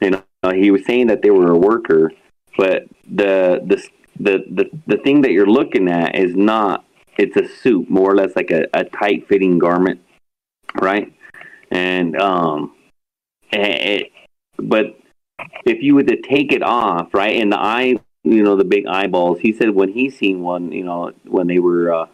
[0.00, 2.12] and uh, he was saying that they were a worker,
[2.56, 3.84] but the the
[4.20, 6.84] the the, the thing that you're looking at is not.
[7.18, 10.00] It's a suit, more or less like a, a tight fitting garment,
[10.80, 11.12] right?
[11.70, 12.74] And um,
[13.52, 14.10] it,
[14.58, 14.98] but
[15.64, 18.86] if you were to take it off, right, and the eye, you know, the big
[18.86, 19.40] eyeballs.
[19.40, 22.06] He said when he seen one, you know, when they were, uh,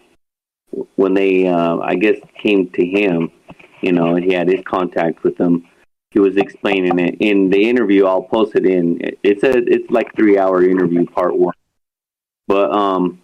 [0.96, 3.30] when they, uh, I guess, came to him,
[3.82, 5.66] you know, and he had his contact with them.
[6.10, 8.06] He was explaining it in the interview.
[8.06, 8.98] I'll post it in.
[9.22, 11.54] It's a, it's like three hour interview, part one.
[12.46, 13.20] But um,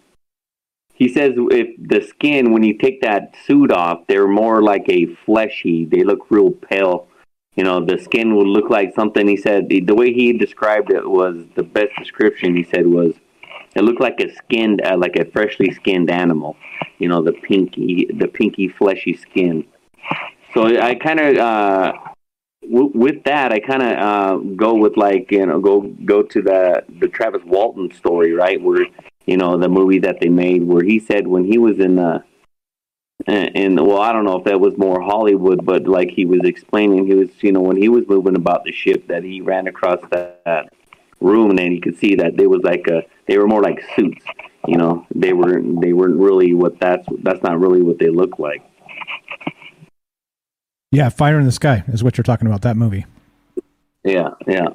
[0.93, 5.07] he says if the skin, when you take that suit off, they're more like a
[5.25, 5.85] fleshy.
[5.85, 7.07] They look real pale
[7.55, 9.27] you know, the skin would look like something.
[9.27, 12.55] He said the, the way he described it was the best description.
[12.55, 13.13] He said was
[13.75, 16.55] it looked like a skinned, uh, like a freshly skinned animal.
[16.97, 19.65] You know, the pinky, the pinky fleshy skin.
[20.53, 21.93] So I kind of, uh,
[22.61, 26.41] w- with that, I kind of uh, go with like you know, go go to
[26.41, 28.61] the the Travis Walton story, right?
[28.61, 28.85] Where
[29.25, 32.23] you know the movie that they made, where he said when he was in the
[33.27, 36.41] and, and well, I don't know if that was more Hollywood, but like he was
[36.43, 39.67] explaining, he was you know when he was moving about the ship that he ran
[39.67, 40.73] across that, that
[41.21, 44.23] room, and you could see that they was like a they were more like suits,
[44.67, 48.37] you know, they were they weren't really what that's that's not really what they look
[48.37, 48.63] like.
[50.91, 52.61] Yeah, Fire in the Sky is what you're talking about.
[52.61, 53.05] That movie.
[54.03, 54.67] Yeah, yeah.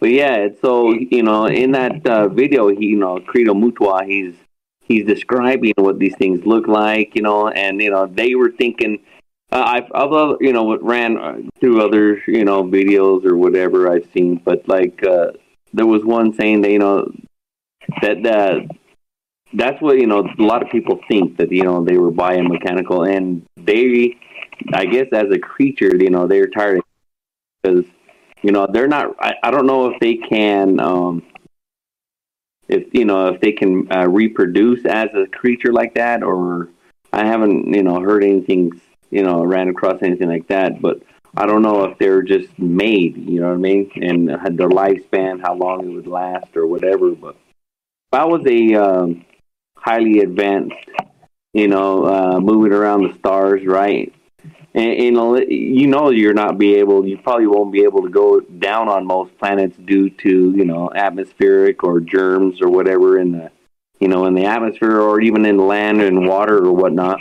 [0.00, 4.34] But yeah, so you know, in that uh, video, he, you know, Credo Mutwa, he's
[4.90, 8.98] he's describing what these things look like, you know, and you know they were thinking.
[9.52, 14.08] Uh, I've, I've you know what ran through other you know videos or whatever I've
[14.12, 15.32] seen, but like uh,
[15.72, 17.10] there was one saying that you know
[18.02, 18.68] that that
[19.54, 23.08] that's what you know a lot of people think that you know they were biomechanical
[23.08, 24.16] and they
[24.72, 26.80] I guess as a creature you know they're tired
[27.62, 27.84] because
[28.42, 31.22] you know they're not I, I don't know if they can um
[32.70, 36.68] if you know if they can uh, reproduce as a creature like that, or
[37.12, 38.72] I haven't you know heard anything
[39.10, 41.02] you know ran across anything like that, but
[41.36, 44.68] I don't know if they're just made, you know what I mean, and had their
[44.68, 47.10] lifespan, how long it would last, or whatever.
[47.10, 47.36] But
[48.12, 49.24] if I was a um,
[49.76, 50.74] highly advanced,
[51.52, 54.12] you know, uh, moving around the stars, right?
[54.74, 58.40] And, and you know you're not be able you probably won't be able to go
[58.40, 63.50] down on most planets due to you know atmospheric or germs or whatever in the
[63.98, 67.18] you know in the atmosphere or even in land and water or whatnot.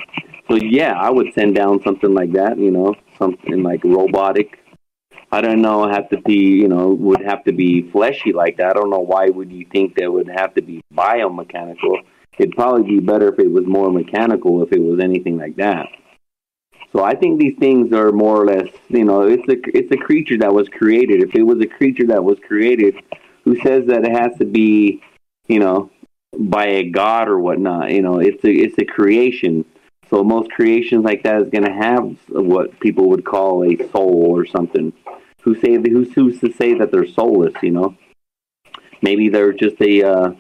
[0.48, 4.60] So yeah i would send down something like that you know something like robotic.
[5.32, 8.72] I don't know have to be you know would have to be fleshy like that.
[8.72, 12.02] I don't know why would you think that would have to be biomechanical.
[12.38, 15.88] It'd probably be better if it was more mechanical if it was anything like that
[16.91, 19.98] so I think these things are more or less, you know, it's a it's a
[19.98, 21.22] creature that was created.
[21.22, 22.95] If it was a creature that was created,
[23.44, 25.02] who says that it has to be,
[25.48, 25.91] you know,
[26.38, 27.91] by a god or whatnot?
[27.91, 29.66] You know, it's a it's a creation.
[30.10, 34.36] So most creations like that is going to have what people would call a soul
[34.36, 34.91] or something.
[35.44, 37.53] Who say who's who's to say that they're soulless?
[37.61, 37.98] You know,
[39.03, 40.32] maybe they're just a, uh,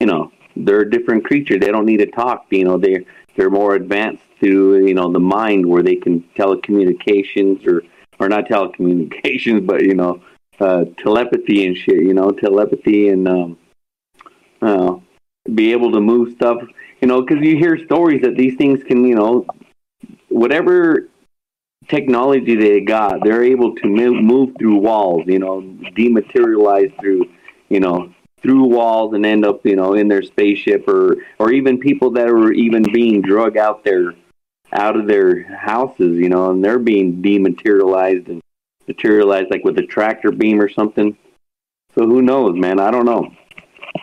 [0.00, 1.58] you know, they're a different creature.
[1.58, 2.46] They don't need to talk.
[2.50, 3.04] You know, they
[3.36, 7.82] they're more advanced to you know the mind where they can telecommunications or
[8.18, 10.22] or not telecommunications but you know
[10.60, 13.58] uh, telepathy and shit you know telepathy and um,
[14.60, 14.96] uh,
[15.54, 16.58] be able to move stuff
[17.00, 19.46] you know because you hear stories that these things can you know
[20.28, 21.08] whatever
[21.88, 25.62] technology they got they're able to move, through walls you know
[25.96, 27.24] dematerialize through
[27.68, 28.12] you know
[28.42, 32.28] through walls and end up, you know, in their spaceship or or even people that
[32.28, 34.14] are even being drug out there
[34.72, 38.42] out of their houses, you know, and they're being dematerialized and
[38.86, 41.16] materialized like with a tractor beam or something.
[41.96, 42.80] So who knows, man?
[42.80, 43.30] I don't know.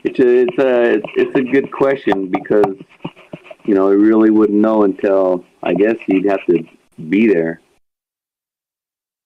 [0.03, 2.75] It's a it's a it's a good question because
[3.65, 6.63] you know, we really wouldn't know until I guess you'd have to
[7.09, 7.61] be there.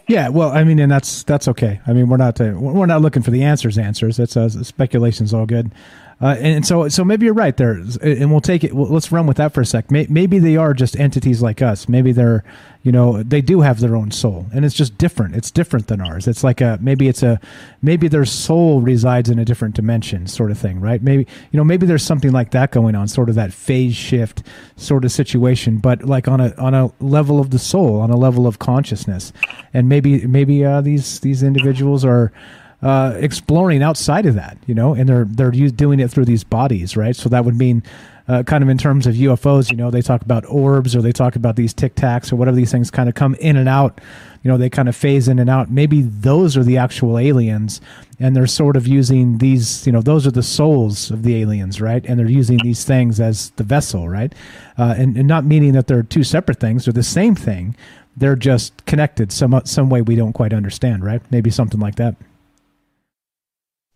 [0.08, 1.80] Yeah, well, I mean, and that's that's okay.
[1.86, 3.78] I mean, we're not uh, we're not looking for the answers.
[3.78, 4.18] Answers.
[4.18, 5.72] That's uh, speculation's all good.
[6.22, 8.76] Uh, and so, so maybe you're right there, and we'll take it.
[8.76, 9.90] Let's run with that for a sec.
[9.90, 11.88] Maybe they are just entities like us.
[11.88, 12.44] Maybe they're,
[12.84, 15.36] you know, they do have their own soul, and it's just different.
[15.36, 16.28] It's different than ours.
[16.28, 17.40] It's like a maybe it's a
[17.82, 21.02] maybe their soul resides in a different dimension, sort of thing, right?
[21.02, 24.44] Maybe you know, maybe there's something like that going on, sort of that phase shift
[24.76, 28.18] sort of situation, but like on a on a level of the soul, on a
[28.18, 29.32] level of consciousness,
[29.74, 32.34] and maybe maybe uh, these these individuals are
[32.82, 36.96] uh, exploring outside of that, you know, and they're they're doing it through these bodies,
[36.96, 37.16] right?
[37.16, 37.84] So that would mean,
[38.30, 41.12] uh, kind of in terms of UFOs, you know, they talk about orbs or they
[41.12, 44.00] talk about these tic tacs or whatever these things kind of come in and out.
[44.44, 45.70] You know, they kind of phase in and out.
[45.70, 47.82] Maybe those are the actual aliens,
[48.18, 49.86] and they're sort of using these.
[49.86, 52.06] You know, those are the souls of the aliens, right?
[52.06, 54.34] And they're using these things as the vessel, right?
[54.78, 57.76] Uh, and, and not meaning that they're two separate things; they're the same thing.
[58.16, 61.22] They're just connected some some way we don't quite understand, right?
[61.30, 62.16] Maybe something like that.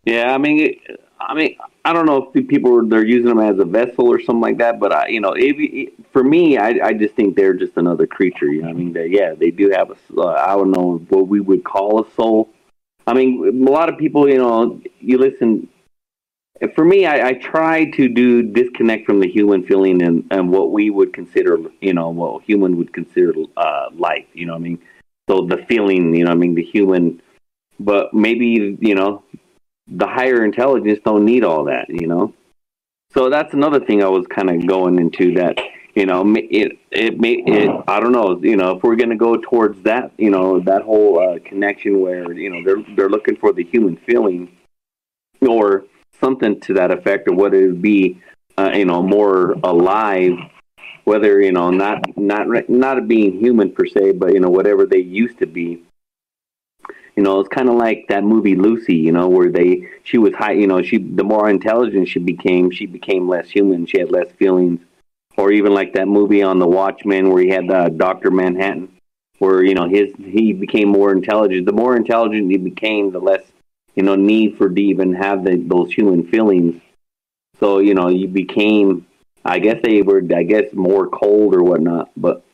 [0.04, 0.80] Yeah, I mean,
[1.20, 4.20] I mean, I don't know if people are, they're using them as a vessel or
[4.20, 7.54] something like that, but I, you know, if, for me, I, I just think they're
[7.54, 8.46] just another creature.
[8.46, 11.40] You know, I mean, yeah, they do have a, uh, I don't know what we
[11.40, 12.50] would call a soul.
[13.06, 15.68] I mean, a lot of people, you know, you listen.
[16.74, 20.70] For me, I, I try to do disconnect from the human feeling and, and what
[20.70, 24.26] we would consider, you know, what human would consider uh, life.
[24.32, 24.78] You know, I mean,
[25.28, 27.20] so the feeling, you know, I mean, the human,
[27.80, 29.24] but maybe you know
[29.86, 32.34] the higher intelligence don't need all that, you know.
[33.12, 35.58] So that's another thing I was kind of going into that,
[35.94, 39.16] you know, it it may it I don't know, you know, if we're going to
[39.16, 43.36] go towards that, you know, that whole uh, connection where you know they're they're looking
[43.36, 44.56] for the human feeling
[45.40, 45.84] or
[46.20, 48.20] something to that effect, or what it would be,
[48.58, 50.32] uh, you know, more alive.
[51.04, 54.98] Whether you know, not not not being human per se, but you know, whatever they
[54.98, 55.84] used to be,
[57.16, 60.34] you know, it's kind of like that movie Lucy, you know, where they she was
[60.34, 63.86] high, you know, she the more intelligent she became, she became less human.
[63.86, 64.80] She had less feelings.
[65.36, 68.88] Or even like that movie on the Watchmen where he had uh, Doctor Manhattan,
[69.38, 71.66] where you know his he became more intelligent.
[71.66, 73.42] The more intelligent he became, the less
[73.96, 76.80] you know need for to even have the, those human feelings.
[77.58, 79.06] So you know you became,
[79.44, 82.10] I guess they were, I guess more cold or whatnot.
[82.16, 82.44] But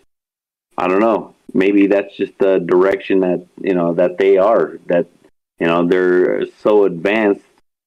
[0.78, 5.06] I don't know maybe that's just the direction that you know that they are that
[5.58, 7.44] you know they're so advanced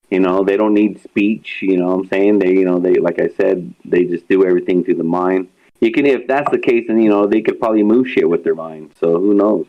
[0.10, 2.40] you know they don't need speech you know i'm saying?
[2.40, 5.50] They you know they like i said they just do everything through the mind.
[5.80, 8.44] You can if that's the case and you know they could probably move shit with
[8.44, 9.68] their mind so who knows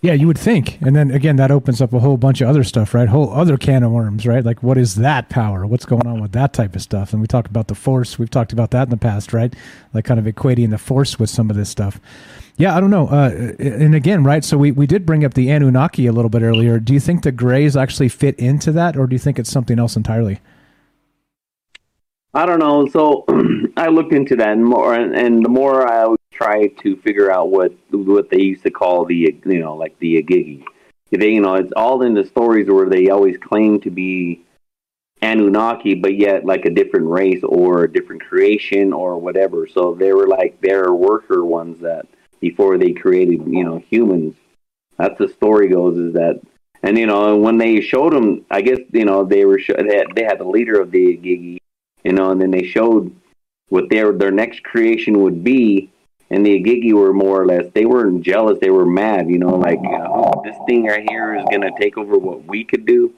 [0.00, 0.80] yeah, you would think.
[0.80, 3.08] And then again, that opens up a whole bunch of other stuff, right?
[3.08, 4.44] Whole other can of worms, right?
[4.44, 5.66] Like, what is that power?
[5.66, 7.12] What's going on with that type of stuff?
[7.12, 8.16] And we talked about the force.
[8.16, 9.52] We've talked about that in the past, right?
[9.92, 12.00] Like, kind of equating the force with some of this stuff.
[12.56, 13.08] Yeah, I don't know.
[13.08, 14.44] Uh, and again, right?
[14.44, 16.78] So we, we did bring up the Anunnaki a little bit earlier.
[16.78, 19.80] Do you think the Greys actually fit into that, or do you think it's something
[19.80, 20.38] else entirely?
[22.38, 22.86] I don't know.
[22.86, 23.24] So
[23.76, 27.72] I looked into that more, and, and the more I try to figure out what
[27.90, 30.62] what they used to call the you know like the Igigi.
[31.10, 34.44] They you know it's all in the stories where they always claim to be
[35.20, 39.66] Anunnaki, but yet like a different race or a different creation or whatever.
[39.66, 42.06] So they were like their worker ones that
[42.38, 44.36] before they created you know humans.
[44.96, 46.40] That's the story goes is that.
[46.84, 50.06] And you know when they showed them, I guess you know they were they had,
[50.14, 51.58] they had the leader of the Igigi,
[52.08, 53.14] you know, and then they showed
[53.68, 55.90] what their their next creation would be,
[56.30, 59.54] and the Igigi were more or less they weren't jealous, they were mad, you know,
[59.56, 63.12] like oh, this thing right here is gonna take over what we could do.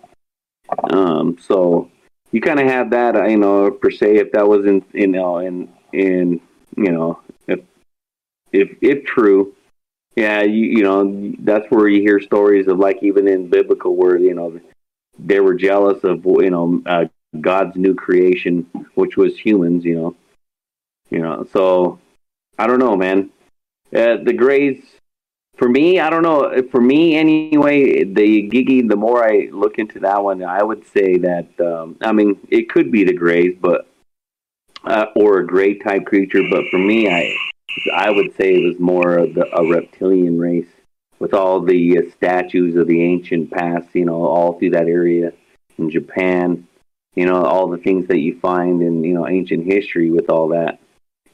[0.90, 1.88] Um, so
[2.32, 5.06] you kind of have that, uh, you know, per se, if that was in, you
[5.06, 6.40] know, in in
[6.76, 7.60] you know, if
[8.50, 9.54] if if true,
[10.16, 14.18] yeah, you you know, that's where you hear stories of like even in biblical where
[14.18, 14.58] you know
[15.16, 17.04] they were jealous of you know uh,
[17.38, 20.16] God's new creation, which was humans, you know,
[21.10, 22.00] you know, so
[22.58, 23.30] I don't know, man.
[23.94, 24.82] Uh, the Greys,
[25.56, 26.62] for me, I don't know.
[26.70, 28.88] For me, anyway, the Igigi.
[28.88, 31.48] The more I look into that one, I would say that.
[31.60, 33.88] Um, I mean, it could be the Greys, but
[34.84, 36.42] uh, or a Grey type creature.
[36.50, 37.34] But for me, I
[37.94, 40.70] I would say it was more of the, a reptilian race
[41.18, 43.88] with all the uh, statues of the ancient past.
[43.92, 45.32] You know, all through that area
[45.78, 46.66] in Japan.
[47.14, 50.48] You know, all the things that you find in you know ancient history with all
[50.48, 50.80] that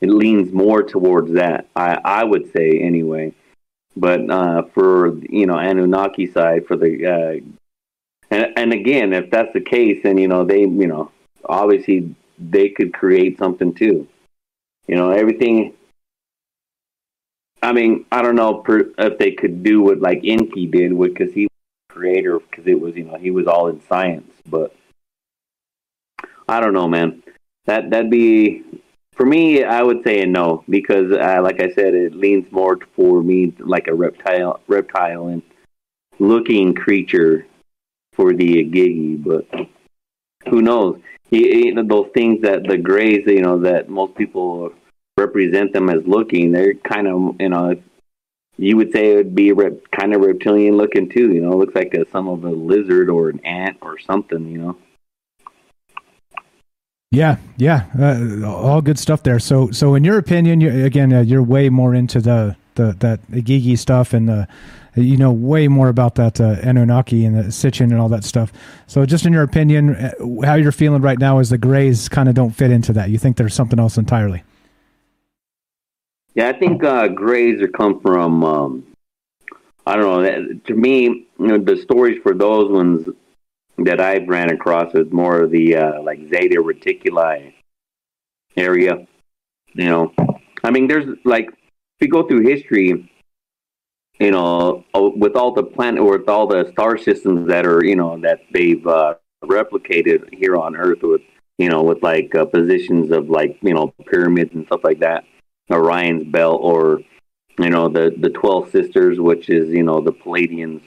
[0.01, 1.69] it leans more towards that.
[1.75, 3.33] I I would say anyway.
[3.97, 7.41] But uh, for you know Anunnaki side for the uh,
[8.31, 11.11] and and again, if that's the case, then you know they you know
[11.45, 14.07] obviously they could create something too.
[14.87, 15.73] You know everything.
[17.63, 21.33] I mean, I don't know per, if they could do what like Enki did, because
[21.33, 21.51] he was
[21.89, 24.31] a creator, because it was you know he was all in science.
[24.47, 24.77] But
[26.49, 27.23] I don't know, man.
[27.67, 28.63] That that'd be
[29.13, 29.65] for me.
[29.65, 33.55] I would say a no because, uh, like I said, it leans more for me
[33.59, 35.43] like a reptile, reptile and
[36.19, 37.47] looking creature
[38.13, 39.23] for the Igigi.
[39.23, 39.47] But
[40.49, 41.01] who knows?
[41.29, 44.73] He, he, those things that the grays, you know, that most people
[45.19, 47.75] represent them as looking, they're kind of, you know,
[48.59, 51.33] you would say it would be rep, kind of reptilian looking too.
[51.33, 54.47] You know, it looks like a, some of a lizard or an ant or something.
[54.49, 54.79] You know.
[57.13, 59.39] Yeah, yeah, uh, all good stuff there.
[59.39, 63.27] So, so in your opinion, you, again, uh, you're way more into the the that
[63.31, 64.49] Igigi stuff and the
[64.97, 68.53] you know way more about that uh, Anunnaki and the Sitchin and all that stuff.
[68.89, 70.13] So, just in your opinion, uh,
[70.45, 73.09] how you're feeling right now is the Greys kind of don't fit into that.
[73.09, 74.43] You think there's something else entirely?
[76.35, 78.45] Yeah, I think uh, Greys are come from.
[78.45, 78.87] Um,
[79.87, 80.59] I don't know.
[80.67, 81.05] To me,
[81.39, 83.09] you know, the stories for those ones
[83.79, 87.53] that I've ran across is more of the uh, like Zeta Reticuli
[88.57, 89.07] area.
[89.75, 90.13] You know,
[90.65, 93.11] I mean, there's like if you go through history,
[94.19, 97.85] you know, uh, with all the planet or with all the star systems that are,
[97.85, 101.23] you know, that they've uh, replicated here on Earth with,
[101.59, 105.25] you know, with like uh, positions of like, you know, pyramids and stuff like that,
[105.71, 107.01] Orion's belt, or
[107.59, 110.83] you know, the the twelve sisters, which is you know the Pleiadians,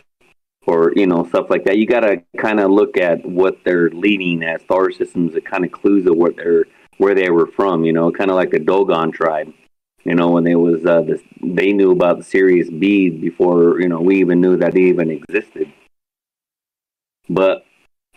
[0.68, 1.78] or you know stuff like that.
[1.78, 5.36] You got to kind of look at what they're leading as star systems.
[5.36, 6.66] It kind of clues of what they're
[6.98, 7.84] where they were from.
[7.84, 9.54] You know, kind of like the Dogon tribe
[10.04, 13.90] you know, when they was uh, this, they knew about the Sirius B before you
[13.90, 15.72] know we even knew that they even existed.
[17.30, 17.66] But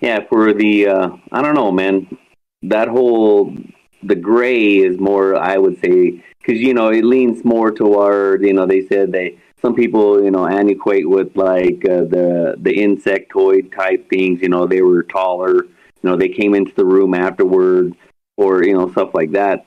[0.01, 2.17] yeah, for the uh, I don't know, man.
[2.63, 3.57] That whole
[4.05, 8.53] the gray is more, I would say, because you know it leans more toward you
[8.53, 13.75] know they said they some people you know antiquate with like uh, the the insectoid
[13.75, 14.43] type things.
[14.43, 15.65] You know they were taller.
[15.65, 17.95] You know they came into the room afterward,
[18.37, 19.65] or you know stuff like that.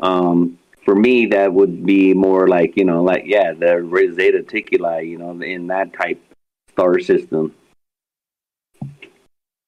[0.00, 5.08] Um, for me, that would be more like you know, like yeah, the Zeta Reticuli,
[5.08, 6.22] you know, in that type
[6.70, 7.54] star system.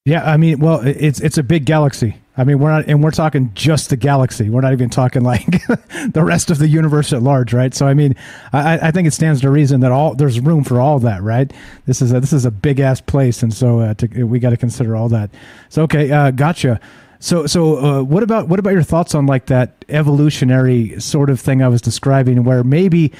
[0.07, 2.15] Yeah, I mean, well, it's it's a big galaxy.
[2.37, 4.49] I mean, we're not, and we're talking just the galaxy.
[4.49, 5.45] We're not even talking like
[6.13, 7.73] the rest of the universe at large, right?
[7.73, 8.15] So, I mean,
[8.53, 11.51] I, I think it stands to reason that all there's room for all that, right?
[11.87, 14.51] This is a, this is a big ass place, and so uh, to, we got
[14.51, 15.29] to consider all that.
[15.67, 16.79] So, okay, uh, gotcha.
[17.19, 21.41] So, so uh, what about what about your thoughts on like that evolutionary sort of
[21.41, 23.11] thing I was describing, where maybe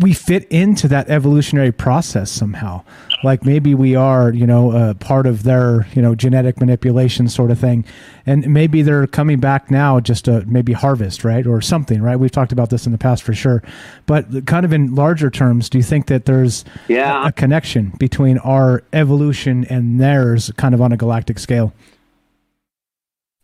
[0.00, 2.82] we fit into that evolutionary process somehow?
[3.22, 7.50] Like maybe we are, you know, uh, part of their, you know, genetic manipulation sort
[7.50, 7.84] of thing,
[8.24, 12.16] and maybe they're coming back now just to maybe harvest, right, or something, right?
[12.16, 13.62] We've talked about this in the past for sure,
[14.06, 17.24] but kind of in larger terms, do you think that there's yeah.
[17.24, 21.74] a, a connection between our evolution and theirs, kind of on a galactic scale?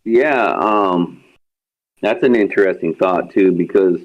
[0.04, 1.22] Yeah, um,
[2.00, 4.00] that's an interesting thought too, because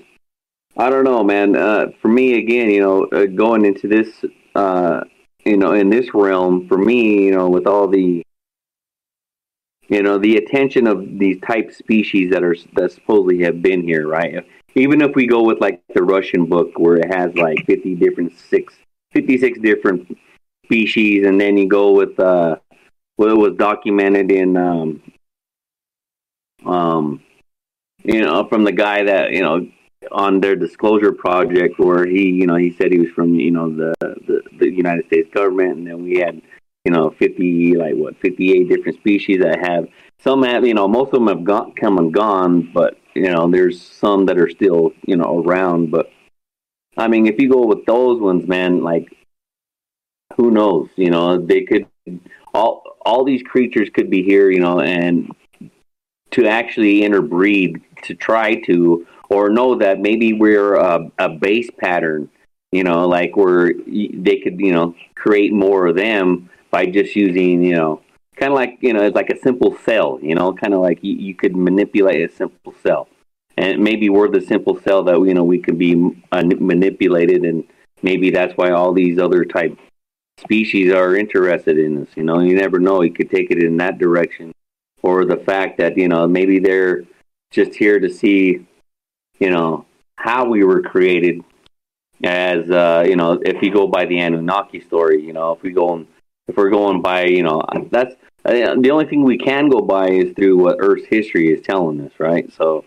[0.77, 1.55] I don't know, man.
[1.55, 4.23] Uh, for me, again, you know, uh, going into this,
[4.55, 5.01] uh,
[5.45, 8.23] you know, in this realm, for me, you know, with all the,
[9.89, 14.07] you know, the attention of these type species that are that supposedly have been here,
[14.07, 14.45] right?
[14.75, 18.37] Even if we go with like the Russian book, where it has like fifty different
[18.37, 18.73] six,
[19.11, 20.17] 56 different
[20.65, 22.55] species, and then you go with uh,
[23.17, 25.01] what was documented in um,
[26.65, 27.21] um,
[28.03, 29.67] you know, from the guy that you know
[30.11, 33.69] on their disclosure project where he, you know, he said he was from, you know,
[33.69, 36.41] the the, the United States government, and then we had,
[36.85, 39.87] you know, fifty like what fifty eight different species that have
[40.19, 43.49] some have, you know, most of them have gone come and gone, but you know,
[43.49, 45.91] there's some that are still, you know, around.
[45.91, 46.11] But
[46.97, 49.15] I mean, if you go with those ones, man, like
[50.37, 50.89] who knows?
[50.95, 51.87] You know, they could
[52.53, 55.31] all all these creatures could be here, you know, and
[56.31, 62.29] to actually interbreed to try to or know that maybe we're a, a base pattern
[62.71, 67.63] you know like where they could you know create more of them by just using
[67.63, 68.01] you know
[68.35, 70.99] kind of like you know it's like a simple cell you know kind of like
[71.01, 73.07] you, you could manipulate a simple cell.
[73.57, 75.93] And maybe we're the simple cell that you know we can be
[76.31, 77.63] uh, manipulated and
[78.01, 79.77] maybe that's why all these other type
[80.39, 82.39] species are interested in us you know.
[82.39, 84.53] You never know you could take it in that direction.
[85.03, 87.03] Or the fact that you know maybe they're
[87.51, 88.65] just here to see
[89.41, 89.85] you know
[90.15, 91.43] how we were created
[92.23, 95.71] as uh, you know if you go by the Anunnaki story you know if we
[95.71, 96.05] go
[96.47, 98.15] if we're going by you know that's
[98.45, 101.99] uh, the only thing we can go by is through what Earth's history is telling
[102.01, 102.51] us right?
[102.53, 102.85] So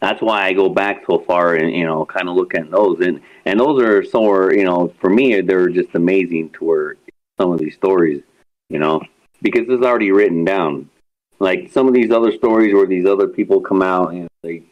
[0.00, 3.00] that's why I go back so far and you know kind of look at those.
[3.00, 6.96] And and those are somewhere you know for me they're just amazing to where
[7.40, 8.22] some of these stories
[8.68, 9.00] you know
[9.40, 10.90] because it's already written down.
[11.40, 14.64] Like some of these other stories where these other people come out and they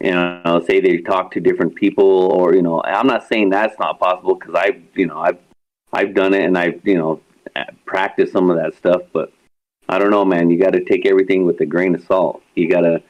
[0.00, 3.78] you know say they talk to different people or you know I'm not saying that's
[3.78, 5.38] not possible because I've you know I've
[5.92, 7.20] I've done it and I've you know
[7.86, 9.32] practiced some of that stuff but
[9.88, 10.50] I don't know man.
[10.50, 12.42] You got to take everything with a grain of salt.
[12.54, 13.02] You got to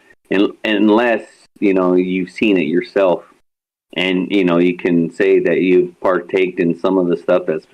[0.64, 1.26] unless
[1.58, 3.24] you know you've seen it yourself
[3.94, 7.66] and you know you can say that you've partaked in some of the stuff that's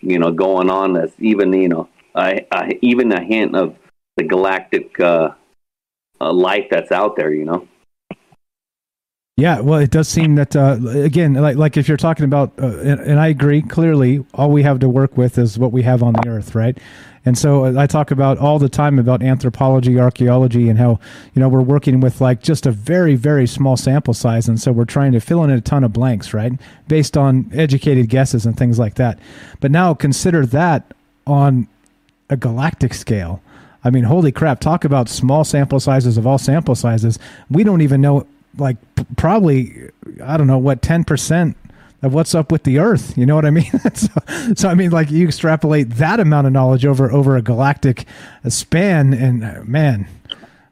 [0.00, 3.76] you know going on that's even you know I, I even a hint of
[4.16, 5.30] the galactic uh,
[6.20, 7.66] uh, life that's out there you know
[9.36, 12.66] yeah, well, it does seem that uh, again, like like if you're talking about, uh,
[12.80, 16.02] and, and, I agree clearly, all we have to work with is what we have
[16.02, 16.76] on the Earth, right?
[17.24, 21.00] And so uh, I talk about all the time about anthropology, archaeology, and how
[21.32, 24.70] you know we're working with like just a very very small sample size, and so
[24.70, 26.52] we're trying to fill in a ton of blanks, right,
[26.86, 29.18] based on educated guesses and things like that.
[29.60, 30.92] But now consider that
[31.26, 31.68] on
[32.28, 33.40] a galactic scale.
[33.82, 34.60] I mean, holy crap!
[34.60, 37.18] Talk about small sample sizes of all sample sizes.
[37.48, 38.26] We don't even know
[38.56, 38.76] like
[39.16, 39.90] probably
[40.22, 41.56] I don't know what ten percent
[42.02, 43.16] of what's up with the Earth.
[43.16, 43.70] You know what I mean?
[43.94, 44.08] so,
[44.54, 48.06] so, I mean, like you extrapolate that amount of knowledge over over a galactic
[48.48, 50.08] span, and uh, man,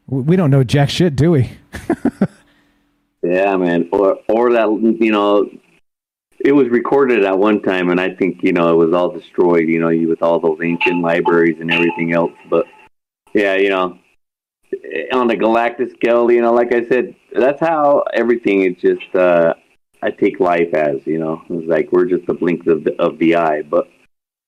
[0.06, 1.50] we don't know jack shit, do we?
[3.22, 3.88] yeah, man.
[3.92, 4.68] Or or that
[5.00, 5.48] you know,
[6.40, 9.68] it was recorded at one time, and I think you know it was all destroyed.
[9.68, 12.32] You know, with all those ancient libraries and everything else.
[12.48, 12.66] But
[13.32, 13.98] yeah, you know,
[15.12, 19.14] on a galactic scale, you know, like I said, that's how everything is just.
[19.14, 19.54] uh
[20.02, 21.42] I take life as you know.
[21.50, 23.62] It's like we're just a blink of the, of the eye.
[23.62, 23.88] But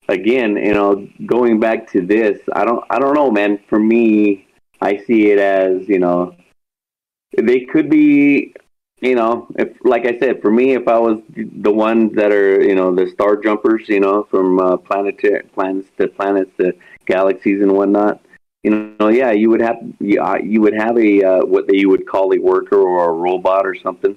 [0.09, 3.59] again, you know, going back to this, I don't I don't know, man.
[3.69, 4.47] For me,
[4.81, 6.35] I see it as you know,
[7.37, 8.53] they could be.
[9.01, 12.63] You know, if like I said, for me, if I was the ones that are,
[12.63, 16.73] you know, the star jumpers, you know, from uh, planet to planets to planets to
[17.05, 18.21] galaxies and whatnot,
[18.63, 21.89] you know, yeah, you would have you, uh, would have a uh, what they, you
[21.89, 24.15] would call a worker or a robot or something.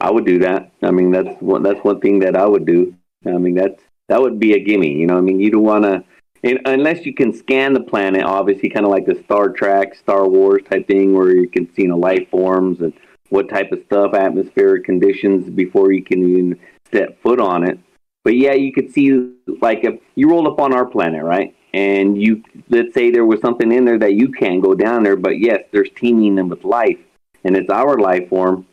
[0.00, 0.72] I would do that.
[0.82, 2.94] I mean, that's one that's one thing that I would do.
[3.26, 4.92] I mean, that's that would be a gimme.
[4.92, 6.04] You know, I mean, you don't want to
[6.42, 8.22] unless you can scan the planet.
[8.22, 11.82] Obviously, kind of like the Star Trek, Star Wars type thing, where you can see
[11.82, 12.92] you know, life forms and
[13.30, 17.78] what type of stuff, atmospheric conditions before you can even step foot on it.
[18.24, 21.56] But yeah, you could see like if you rolled up on our planet, right?
[21.74, 25.16] And you let's say there was something in there that you can't go down there,
[25.16, 26.98] but yes, there's teeming them with life,
[27.44, 28.66] and it's our life form.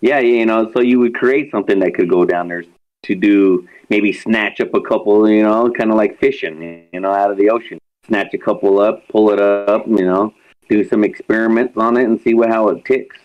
[0.00, 2.64] Yeah, you know, so you would create something that could go down there
[3.04, 7.12] to do maybe snatch up a couple, you know, kind of like fishing, you know,
[7.12, 7.78] out of the ocean.
[8.06, 10.32] Snatch a couple up, pull it up, you know,
[10.68, 13.16] do some experiments on it and see what how it ticks.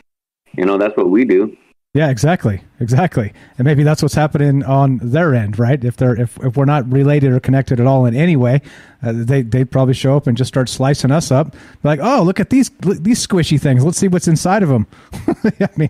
[0.58, 1.56] You know, that's what we do.
[1.94, 5.84] Yeah, exactly, exactly, and maybe that's what's happening on their end, right?
[5.84, 8.62] If they're if, if we're not related or connected at all in any way,
[9.04, 11.54] uh, they they probably show up and just start slicing us up.
[11.84, 13.84] Like, oh, look at these these squishy things.
[13.84, 14.88] Let's see what's inside of them.
[15.60, 15.90] I mean,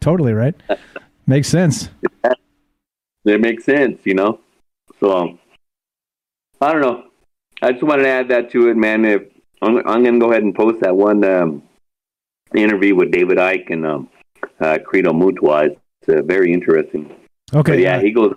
[0.00, 0.54] totally right.
[1.26, 1.88] Makes sense.
[3.24, 4.40] It makes sense, you know.
[5.00, 5.38] So um,
[6.60, 7.04] I don't know.
[7.62, 9.06] I just wanted to add that to it, man.
[9.06, 9.22] If
[9.62, 11.62] I'm, I'm to go ahead and post that one um,
[12.54, 13.86] interview with David Icke and.
[13.86, 14.10] Um,
[14.60, 15.76] uh, Credo Mutwa.
[16.02, 17.14] It's uh, very interesting.
[17.54, 17.72] Okay.
[17.72, 18.34] But yeah, he goes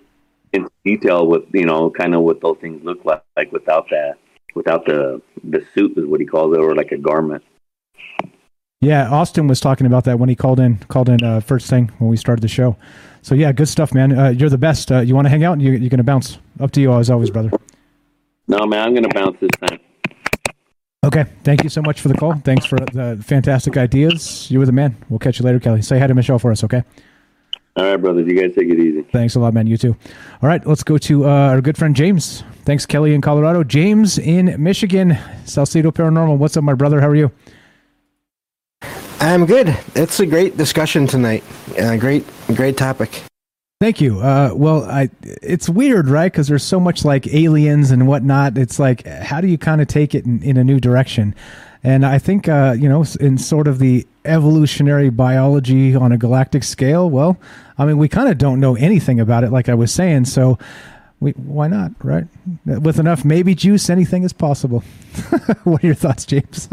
[0.53, 4.15] into detail with you know kind of what those things look like, like without that,
[4.55, 7.43] without the the suit is what he calls it, or like a garment.
[8.81, 11.91] Yeah, Austin was talking about that when he called in called in uh, first thing
[11.99, 12.75] when we started the show.
[13.21, 14.17] So yeah, good stuff, man.
[14.17, 14.91] Uh, you're the best.
[14.91, 15.61] Uh, you want to hang out?
[15.61, 16.39] You, you're to bounce.
[16.59, 17.51] Up to you as always, brother.
[18.47, 19.79] No, man, I'm going to bounce this time.
[21.03, 21.25] Okay.
[21.43, 22.35] Thank you so much for the call.
[22.35, 24.51] Thanks for the fantastic ideas.
[24.51, 24.95] You were the man.
[25.09, 25.81] We'll catch you later, Kelly.
[25.81, 26.83] Say hi to Michelle for us, okay?
[27.75, 28.27] All right, brothers.
[28.27, 29.01] You guys take it easy.
[29.11, 29.65] Thanks a lot, man.
[29.65, 29.95] You too.
[30.43, 30.65] All right.
[30.65, 32.43] Let's go to uh, our good friend James.
[32.65, 33.63] Thanks, Kelly in Colorado.
[33.63, 35.17] James in Michigan.
[35.45, 36.37] Salcedo Paranormal.
[36.37, 37.01] What's up, my brother?
[37.01, 37.31] How are you?
[39.19, 39.75] I'm good.
[39.95, 41.43] It's a great discussion tonight.
[41.79, 43.23] Uh, great, great topic.
[43.81, 44.19] Thank you.
[44.19, 46.31] Uh, well, I it's weird, right?
[46.31, 48.55] Because there's so much like aliens and whatnot.
[48.55, 51.33] It's like, how do you kind of take it in, in, a new direction?
[51.83, 56.63] And I think, uh, you know, in sort of the evolutionary biology on a galactic
[56.63, 57.39] scale, well,
[57.79, 60.25] I mean, we kind of don't know anything about it, like I was saying.
[60.25, 60.59] So,
[61.19, 62.27] we, why not, right?
[62.67, 64.81] With enough maybe juice, anything is possible.
[65.63, 66.69] what are your thoughts, James?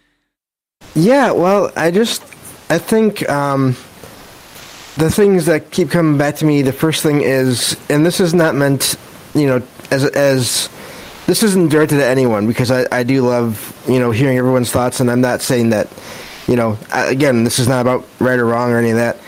[0.94, 2.22] yeah, well, I just,
[2.68, 3.26] I think.
[3.30, 3.74] Um,
[4.96, 8.34] the things that keep coming back to me, the first thing is, and this is
[8.34, 8.96] not meant,
[9.34, 10.68] you know, as as
[11.26, 15.00] this isn't directed at anyone because I, I do love you know hearing everyone's thoughts,
[15.00, 15.88] and I'm not saying that
[16.48, 19.18] you know, again, this is not about right or wrong or any of that,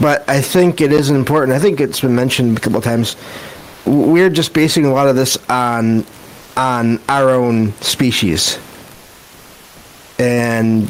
[0.00, 1.56] but I think it is important.
[1.56, 3.16] I think it's been mentioned a couple of times.
[3.84, 6.06] We're just basing a lot of this on
[6.56, 8.58] on our own species
[10.18, 10.88] and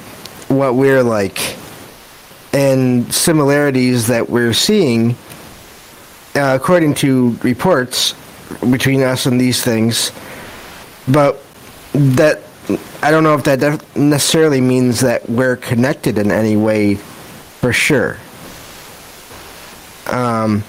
[0.48, 1.38] what we're like,
[2.52, 5.12] and similarities that we're seeing,
[6.34, 8.14] uh, according to reports
[8.70, 10.12] between us and these things.
[11.06, 11.42] But
[11.92, 12.42] that
[13.02, 17.72] I don't know if that def- necessarily means that we're connected in any way, for
[17.72, 18.18] sure.
[20.06, 20.62] Um,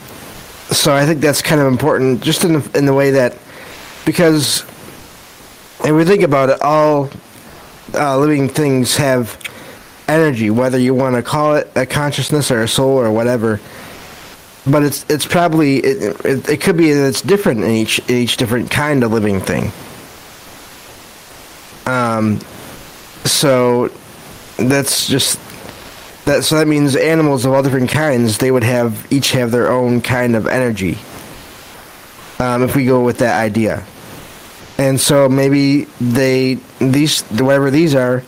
[0.71, 3.37] so I think that's kind of important, just in the, in the way that
[4.05, 4.63] because
[5.83, 7.09] if we think about it, all
[7.93, 9.37] uh, living things have
[10.09, 13.61] energy, whether you want to call it a consciousness or a soul or whatever.
[14.67, 18.15] But it's it's probably it, it, it could be that it's different in each in
[18.15, 19.71] each different kind of living thing.
[21.85, 22.39] Um,
[23.25, 23.89] so
[24.57, 25.39] that's just
[26.25, 26.43] that.
[26.43, 30.01] So that means animals of all different kinds they would have each have their own
[30.01, 30.97] kind of energy.
[32.39, 33.85] Um, if we go with that idea,
[34.77, 38.23] and so maybe they these whatever these are,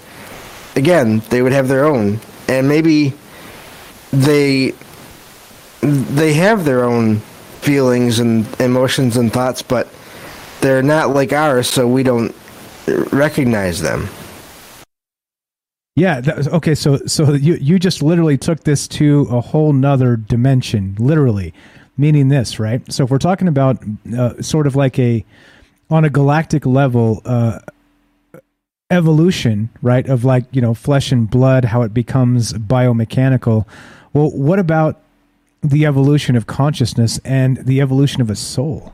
[0.76, 3.14] again they would have their own, and maybe
[4.11, 4.73] they
[5.81, 7.18] they have their own
[7.61, 9.88] feelings and emotions and thoughts, but
[10.61, 12.35] they're not like ours, so we don't
[13.11, 14.07] recognize them.
[15.95, 16.22] Yeah.
[16.22, 16.76] That was, okay.
[16.76, 21.53] So so you you just literally took this to a whole nother dimension, literally,
[21.98, 22.81] meaning this, right?
[22.91, 23.84] So if we're talking about
[24.18, 25.26] uh, sort of like a
[25.89, 27.22] on a galactic level.
[27.26, 27.60] Uh,
[28.91, 33.65] evolution right of like you know flesh and blood how it becomes biomechanical.
[34.13, 35.01] Well what about
[35.63, 38.93] the evolution of consciousness and the evolution of a soul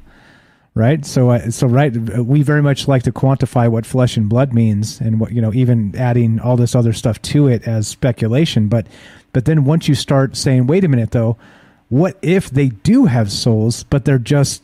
[0.77, 1.03] right?
[1.07, 5.01] So uh, so right we very much like to quantify what flesh and blood means
[5.01, 8.67] and what you know even adding all this other stuff to it as speculation.
[8.67, 8.85] But
[9.33, 11.35] but then once you start saying wait a minute though
[11.89, 14.61] what if they do have souls but they're just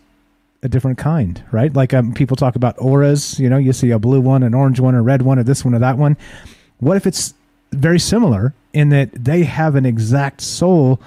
[0.63, 1.73] a different kind right?
[1.73, 4.79] Like um, people talk about auras you know you see a blue one an orange
[4.79, 6.17] one a red one or this one or that one.
[6.79, 7.33] What if it's
[7.71, 10.99] very similar in that they have an exact soul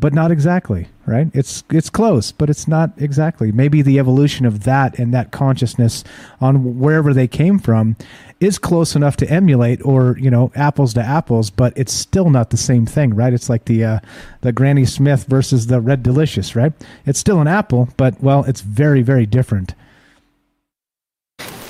[0.00, 1.28] but not exactly right?
[1.34, 3.52] It's it's close but it's not exactly.
[3.52, 6.04] Maybe the evolution of that and that consciousness
[6.40, 7.96] on wherever they came from
[8.38, 12.50] is close enough to emulate or you know apples to apples but it's still not
[12.50, 13.32] the same thing right?
[13.32, 14.00] It's like the uh,
[14.40, 16.72] the granny smith versus the red delicious right?
[17.04, 19.74] It's still an apple but well it's very very different.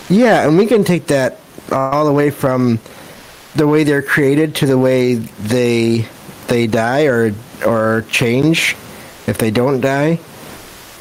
[0.08, 1.38] Yeah, and we can take that
[1.70, 2.80] all the way from
[3.54, 6.08] the way they're created to the way they
[6.50, 7.32] they die or
[7.64, 8.76] or change
[9.26, 10.18] if they don't die.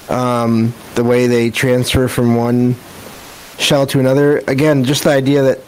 [0.08, 2.76] Um, the way they transfer from one
[3.58, 4.38] shell to another.
[4.48, 5.60] Again, just the idea that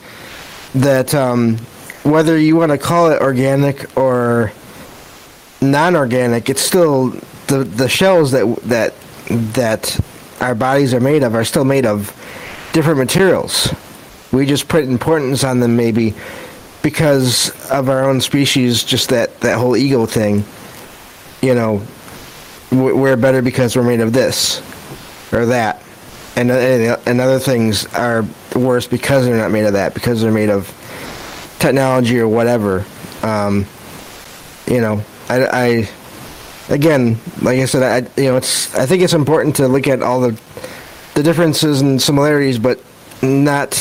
[0.75, 1.57] that um,
[2.03, 4.53] whether you want to call it organic or
[5.61, 7.09] non-organic, it's still
[7.47, 8.93] the the shells that that
[9.53, 9.99] that
[10.39, 12.15] our bodies are made of are still made of
[12.73, 13.73] different materials.
[14.31, 16.15] We just put importance on them maybe
[16.81, 20.43] because of our own species, just that, that whole ego thing.
[21.41, 21.81] You know,
[22.71, 24.61] we- we're better because we're made of this
[25.31, 25.81] or that.
[26.35, 28.25] And, and and other things are
[28.55, 30.65] worse because they're not made of that, because they're made of
[31.59, 32.85] technology or whatever.
[33.21, 33.65] Um,
[34.65, 35.89] you know, I, I
[36.73, 40.01] again, like I said, I you know, it's I think it's important to look at
[40.01, 40.39] all the
[41.15, 42.79] the differences and similarities, but
[43.21, 43.73] not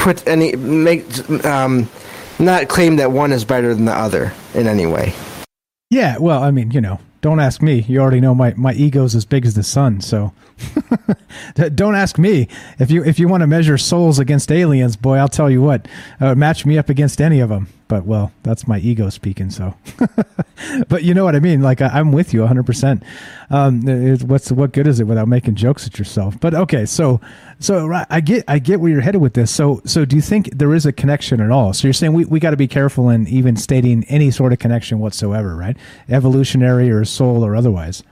[0.00, 1.04] put any make
[1.44, 1.88] um,
[2.38, 5.14] not claim that one is better than the other in any way.
[5.90, 7.84] yeah well i mean you know don't ask me.
[7.86, 10.32] You already know my my ego's as big as the sun so.
[11.74, 12.48] Don't ask me.
[12.78, 15.86] If you if you want to measure souls against aliens boy i'll tell you what
[16.20, 19.74] uh, match me up against any of them but well that's my ego speaking so.
[20.88, 23.02] But you know what i mean like I, i'm with you 100%
[23.50, 23.82] um
[24.28, 26.38] what's what good is it without making jokes at yourself?
[26.40, 27.20] But okay so
[27.58, 29.50] so i get i get where you're headed with this.
[29.50, 31.72] So so do you think there is a connection at all?
[31.72, 34.58] So you're saying we, we got to be careful in even stating any sort of
[34.58, 35.76] connection whatsoever right?
[36.08, 38.02] Evolutionary or soul or otherwise.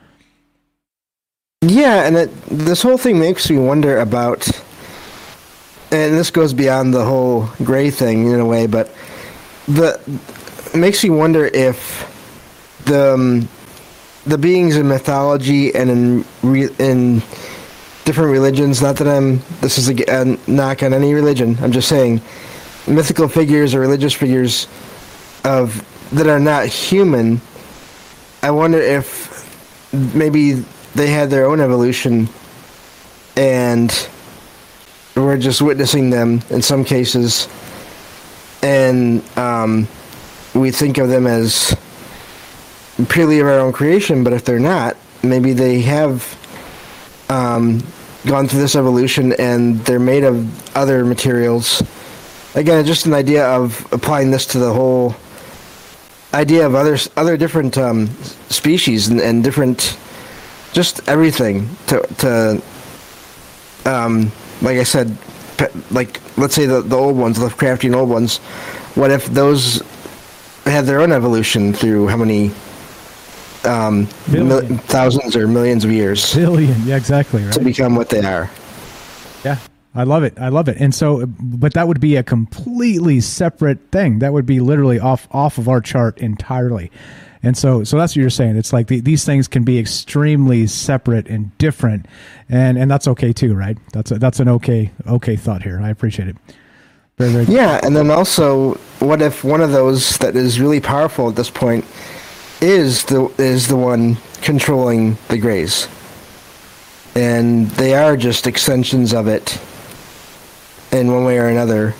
[1.62, 4.46] Yeah, and it, this whole thing makes me wonder about,
[5.90, 8.94] and this goes beyond the whole gray thing in a way, but
[9.68, 10.00] the
[10.74, 12.06] makes me wonder if
[12.86, 13.48] the um,
[14.26, 17.18] the beings in mythology and in re, in
[18.04, 18.80] different religions.
[18.82, 21.56] Not that I'm this is a, a knock on any religion.
[21.60, 22.20] I'm just saying
[22.86, 24.66] mythical figures or religious figures
[25.44, 27.40] of that are not human.
[28.42, 29.28] I wonder if
[30.14, 30.64] maybe
[30.94, 32.28] they had their own evolution
[33.36, 34.08] and
[35.14, 37.48] we're just witnessing them in some cases
[38.62, 39.89] and um,
[40.55, 41.76] we think of them as
[43.09, 46.36] purely of our own creation, but if they're not, maybe they have
[47.28, 47.82] um,
[48.26, 51.82] gone through this evolution and they're made of other materials.
[52.55, 55.14] Again, just an idea of applying this to the whole
[56.35, 58.09] idea of other other different um,
[58.51, 59.97] species and, and different,
[60.72, 62.62] just everything to to
[63.85, 65.16] um, like I said,
[65.90, 68.39] like let's say the the old ones, the Lovecraftian old ones.
[68.94, 69.82] What if those
[70.64, 72.51] had their own evolution through how many
[73.64, 77.52] um, mil- thousands or millions of years Billion, yeah, exactly, right?
[77.52, 78.51] to become what they are?
[79.44, 79.59] Yeah,
[79.94, 80.39] I love it.
[80.39, 80.76] I love it.
[80.78, 84.20] And so, but that would be a completely separate thing.
[84.20, 86.90] That would be literally off off of our chart entirely.
[87.43, 88.56] And so, so that's what you're saying.
[88.56, 92.06] It's like the, these things can be extremely separate and different,
[92.48, 93.78] and and that's okay too, right?
[93.93, 95.81] That's a, that's an okay okay thought here.
[95.81, 96.36] I appreciate it.
[97.16, 97.44] Very very.
[97.44, 101.51] Yeah, and then also, what if one of those that is really powerful at this
[101.51, 101.85] point
[102.60, 105.86] is the is the one controlling the Greys,
[107.15, 109.60] and they are just extensions of it
[110.90, 111.94] in one way or another,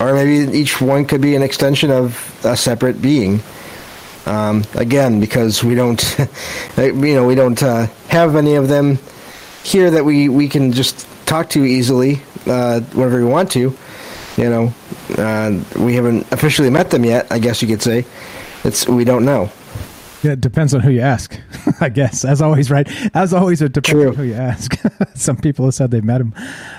[0.00, 3.42] or maybe each one could be an extension of a separate being.
[4.28, 6.02] Um, again, because we don't,
[6.76, 8.98] you know, we don't uh, have any of them
[9.64, 13.74] here that we, we can just talk to easily uh, whenever we want to.
[14.36, 14.74] You know,
[15.16, 17.26] uh, we haven't officially met them yet.
[17.30, 18.04] I guess you could say
[18.64, 19.50] it's we don't know.
[20.22, 21.38] Yeah, it depends on who you ask,
[21.80, 22.24] I guess.
[22.24, 22.88] As always, right?
[23.14, 24.74] As always, it depends on who you ask.
[25.14, 26.34] Some people have said they met him.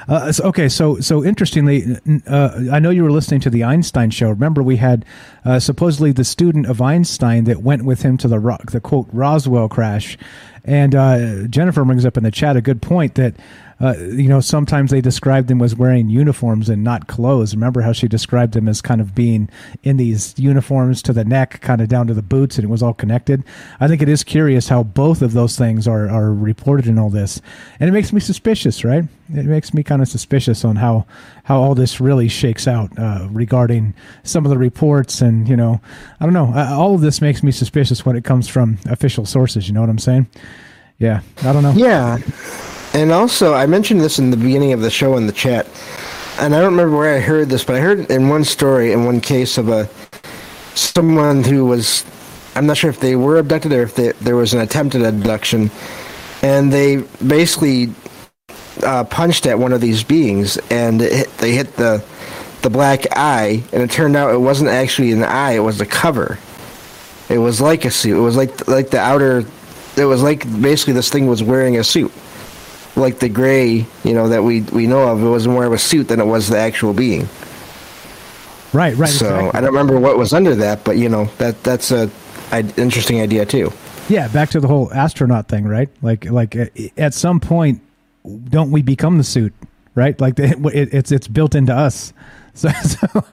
[0.08, 1.98] Uh, so, okay, so so interestingly,
[2.28, 4.30] uh, I know you were listening to the Einstein show.
[4.30, 5.06] Remember, we had
[5.46, 9.08] uh, supposedly the student of Einstein that went with him to the ro- the quote
[9.14, 10.18] Roswell crash,
[10.66, 13.36] and uh, Jennifer brings up in the chat a good point that.
[13.82, 17.56] Uh, you know, sometimes they described them as wearing uniforms and not clothes.
[17.56, 19.50] Remember how she described them as kind of being
[19.84, 22.84] in these uniforms to the neck, kind of down to the boots, and it was
[22.84, 23.44] all connected.
[23.80, 27.10] I think it is curious how both of those things are, are reported in all
[27.10, 27.42] this,
[27.80, 29.06] and it makes me suspicious, right?
[29.34, 31.06] It makes me kind of suspicious on how
[31.44, 33.94] how all this really shakes out uh, regarding
[34.24, 35.80] some of the reports, and you know,
[36.20, 36.52] I don't know.
[36.54, 39.68] Uh, all of this makes me suspicious when it comes from official sources.
[39.68, 40.28] You know what I'm saying?
[40.98, 41.72] Yeah, I don't know.
[41.72, 42.18] Yeah.
[42.94, 45.68] And also, I mentioned this in the beginning of the show in the chat,
[46.40, 49.06] and I don't remember where I heard this, but I heard in one story, in
[49.06, 49.88] one case of a
[50.74, 52.04] someone who was,
[52.56, 55.70] I'm not sure if they were abducted or if they, there was an attempted abduction,
[56.42, 57.94] and they basically
[58.84, 62.04] uh, punched at one of these beings, and it hit, they hit the
[62.64, 65.86] the black eye, and it turned out it wasn't actually an eye; it was a
[65.86, 66.40] cover.
[67.30, 68.18] It was like a suit.
[68.18, 69.46] It was like like the outer.
[69.96, 72.12] It was like basically this thing was wearing a suit
[73.00, 75.24] like the gray, you know, that we we know of.
[75.24, 77.28] It was more of a suit than it was the actual being.
[78.72, 79.10] Right, right.
[79.10, 79.58] So exactly.
[79.58, 82.10] I don't remember what was under that, but you know that that's a,
[82.52, 83.72] a interesting idea too.
[84.10, 85.90] Yeah, back to the whole astronaut thing, right?
[86.02, 86.66] Like, like uh,
[86.98, 87.80] at some point,
[88.50, 89.54] don't we become the suit,
[89.94, 90.20] right?
[90.20, 92.14] Like, the, it, it's it's built into us.
[92.56, 93.24] So, so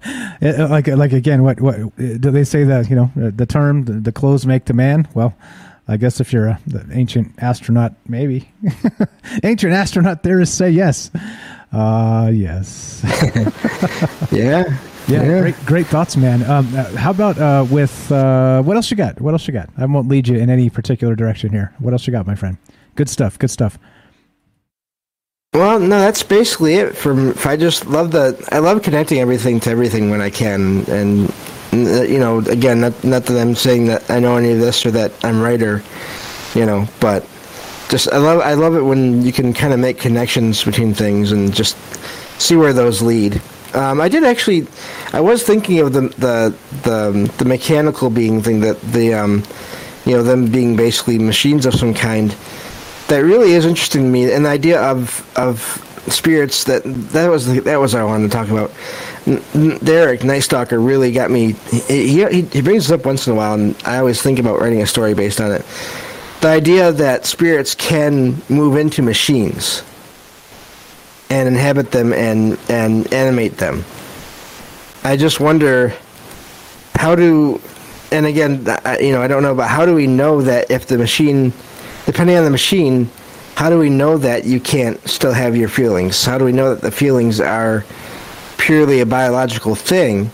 [0.41, 3.95] it, like, like again, what what do they say that you know the term the,
[3.95, 5.09] the clothes make the man?
[5.15, 5.35] Well,
[5.89, 8.51] I guess if you're an ancient astronaut, maybe
[9.45, 11.11] ancient astronaut theorists say yes.
[11.73, 13.03] Uh yes.
[14.33, 14.65] yeah.
[15.09, 15.41] Yeah, Yeah.
[15.41, 16.43] great, great thoughts, man.
[16.51, 19.21] Um, uh, how about uh, with uh, what else you got?
[19.21, 19.71] What else you got?
[19.79, 21.73] I won't lead you in any particular direction here.
[21.79, 22.57] What else you got, my friend?
[22.97, 23.39] Good stuff.
[23.39, 23.79] Good stuff.
[25.55, 26.97] Well, no, that's basically it.
[26.97, 31.33] From I just love the I love connecting everything to everything when I can, and
[31.85, 34.91] you know, again, not not that I'm saying that I know any of this or
[34.93, 35.83] that I'm right or
[36.55, 37.27] you know, but
[37.89, 41.33] just I love I love it when you can kind of make connections between things
[41.33, 41.77] and just
[42.41, 43.41] see where those lead.
[43.75, 44.67] Um, I did actually.
[45.13, 49.45] I was thinking of the the the, the mechanical being thing that the um,
[50.05, 52.35] you know them being basically machines of some kind.
[53.09, 57.47] That really is interesting to me, and the idea of of spirits that that was
[57.47, 58.73] the, that was what I wanted to talk about.
[59.27, 61.53] Derek Nightstocker really got me.
[61.89, 64.61] He, he he brings this up once in a while, and I always think about
[64.61, 65.65] writing a story based on it.
[66.43, 69.83] The idea that spirits can move into machines
[71.29, 73.85] and inhabit them and and animate them.
[75.03, 75.93] I just wonder
[76.95, 77.61] how do
[78.13, 78.65] and again
[79.01, 81.53] you know I don't know but how do we know that if the machine
[82.07, 83.11] depending on the machine
[83.57, 86.75] how do we know that you can't still have your feelings how do we know
[86.75, 87.85] that the feelings are
[88.67, 90.27] purely a biological thing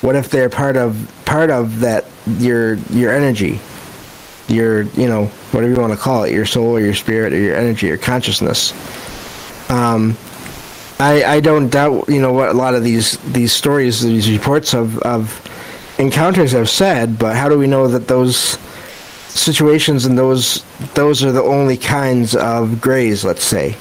[0.00, 2.04] what if they're part of part of that
[2.38, 3.60] your your energy
[4.48, 7.38] your you know whatever you want to call it your soul or your spirit or
[7.38, 8.72] your energy or consciousness
[9.70, 10.16] um,
[11.00, 14.74] I, I don't doubt you know what a lot of these these stories these reports
[14.74, 15.40] of of
[15.98, 18.58] encounters have said, but how do we know that those
[19.28, 23.76] situations and those those are the only kinds of grays, let's say,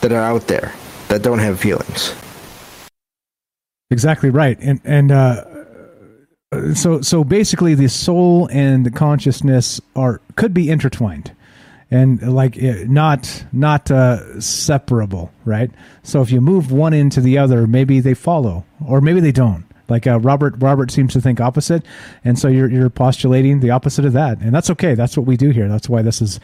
[0.00, 0.74] that are out there
[1.08, 2.14] that don't have feelings?
[3.94, 5.44] Exactly right, and and uh,
[6.74, 11.32] so so basically, the soul and the consciousness are could be intertwined,
[11.92, 15.70] and like eh, not not uh, separable, right?
[16.02, 19.64] So if you move one into the other, maybe they follow, or maybe they don't.
[19.88, 21.84] Like uh, Robert, Robert seems to think opposite,
[22.24, 24.94] and so you're you're postulating the opposite of that, and that's okay.
[24.96, 25.68] That's what we do here.
[25.68, 26.40] That's why this is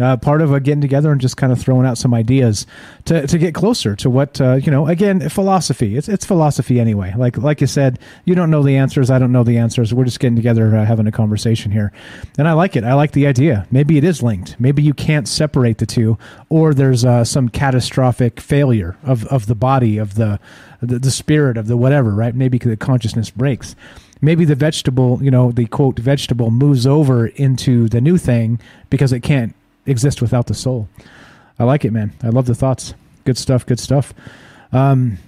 [0.00, 2.66] uh, part of uh, getting together and just kind of throwing out some ideas
[3.06, 4.86] to, to get closer to what uh, you know.
[4.86, 5.96] Again, philosophy.
[5.96, 7.14] It's it's philosophy anyway.
[7.16, 9.10] Like like you said, you don't know the answers.
[9.10, 9.92] I don't know the answers.
[9.92, 11.92] We're just getting together, uh, having a conversation here,
[12.36, 12.84] and I like it.
[12.84, 13.66] I like the idea.
[13.70, 14.58] Maybe it is linked.
[14.58, 16.18] Maybe you can't separate the two,
[16.48, 20.38] or there's uh, some catastrophic failure of of the body of the,
[20.80, 22.10] the the spirit of the whatever.
[22.10, 22.34] Right?
[22.34, 23.74] Maybe the consciousness breaks
[24.20, 28.60] maybe the vegetable, you know, the quote vegetable moves over into the new thing
[28.90, 29.54] because it can't
[29.88, 30.88] exist without the soul.
[31.58, 32.12] I like it, man.
[32.22, 32.94] I love the thoughts.
[33.24, 33.66] Good stuff.
[33.66, 34.14] Good stuff.
[34.72, 35.18] Um,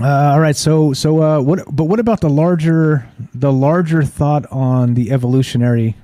[0.00, 0.56] uh, all right.
[0.56, 1.64] So, so uh, what?
[1.70, 5.96] But what about the larger, the larger thought on the evolutionary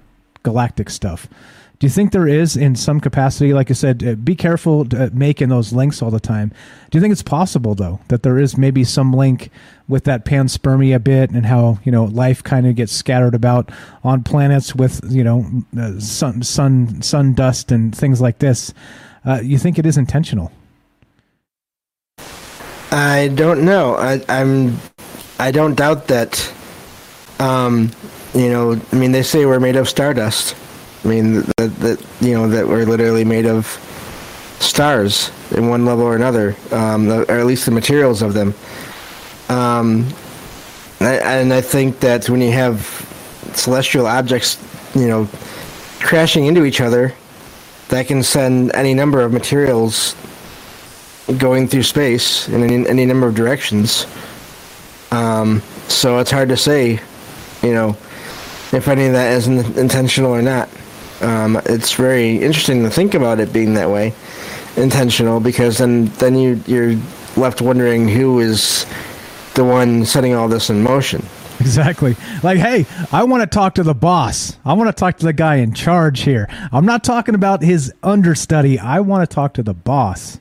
[0.42, 1.28] galactic stuff?
[1.78, 5.10] Do you think there is, in some capacity, like I said, uh, be careful uh,
[5.12, 6.52] making those links all the time.
[6.90, 9.50] Do you think it's possible, though, that there is maybe some link
[9.86, 13.70] with that panspermia bit and how you know life kind of gets scattered about
[14.02, 15.44] on planets with you know
[15.78, 18.72] uh, sun, sun, sun dust and things like this?
[19.42, 20.52] You think it is intentional?
[22.90, 23.96] I don't know.
[23.96, 24.78] I, I'm.
[25.38, 26.52] I don't doubt that.
[27.38, 27.90] Um,
[28.34, 30.56] you know, I mean, they say we're made of stardust.
[31.04, 33.66] I mean, that, that you know that we're literally made of
[34.60, 38.54] stars in one level or another, um, or at least the materials of them.
[39.48, 40.08] Um,
[41.00, 42.80] and I think that when you have
[43.54, 44.58] celestial objects,
[44.94, 45.28] you know,
[46.00, 47.14] crashing into each other,
[47.88, 50.16] that can send any number of materials
[51.38, 54.06] going through space in any, any number of directions.
[55.10, 57.00] Um, so it's hard to say,
[57.62, 57.90] you know,
[58.72, 60.68] if any of that is intentional or not.
[61.22, 64.12] Um, it's very interesting to think about it being that way,
[64.76, 66.96] intentional, because then then you you're
[67.36, 68.86] left wondering who is
[69.54, 71.24] the one setting all this in motion.
[71.60, 72.16] Exactly.
[72.42, 74.58] Like, hey, I want to talk to the boss.
[74.64, 76.48] I want to talk to the guy in charge here.
[76.70, 78.78] I'm not talking about his understudy.
[78.78, 80.38] I want to talk to the boss.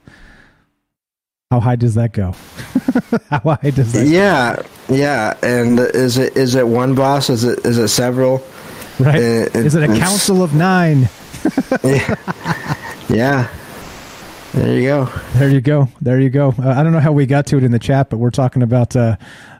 [1.51, 2.33] How high does that go?
[3.29, 4.07] How high does that?
[4.07, 4.95] Yeah, go?
[4.95, 5.37] yeah.
[5.41, 7.29] And is it is it one boss?
[7.29, 8.43] Is it is it several?
[8.99, 9.15] Right?
[9.15, 11.09] It, Is it a council of nine?
[11.83, 12.15] yeah.
[13.09, 13.47] yeah.
[14.53, 15.09] There you go.
[15.33, 15.89] There you go.
[16.01, 16.53] There you go.
[16.57, 18.63] Uh, I don't know how we got to it in the chat, but we're talking
[18.63, 19.17] about uh,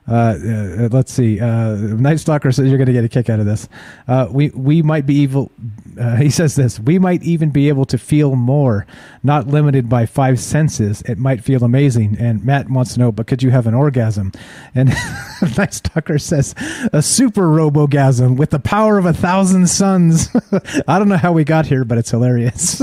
[0.08, 1.40] uh, uh, let's see.
[1.40, 3.68] Uh, Nightstocker says you're going to get a kick out of this.
[4.06, 5.50] Uh, we we might be evil.
[5.98, 6.78] Uh, he says this.
[6.78, 8.86] We might even be able to feel more,
[9.22, 11.02] not limited by five senses.
[11.02, 12.16] It might feel amazing.
[12.18, 14.32] And Matt wants to know, but could you have an orgasm?
[14.74, 14.88] And
[15.40, 16.54] Nightstocker says
[16.92, 20.28] a super robogasm with the power of a thousand suns.
[20.86, 22.80] I don't know how we got here, but it's hilarious.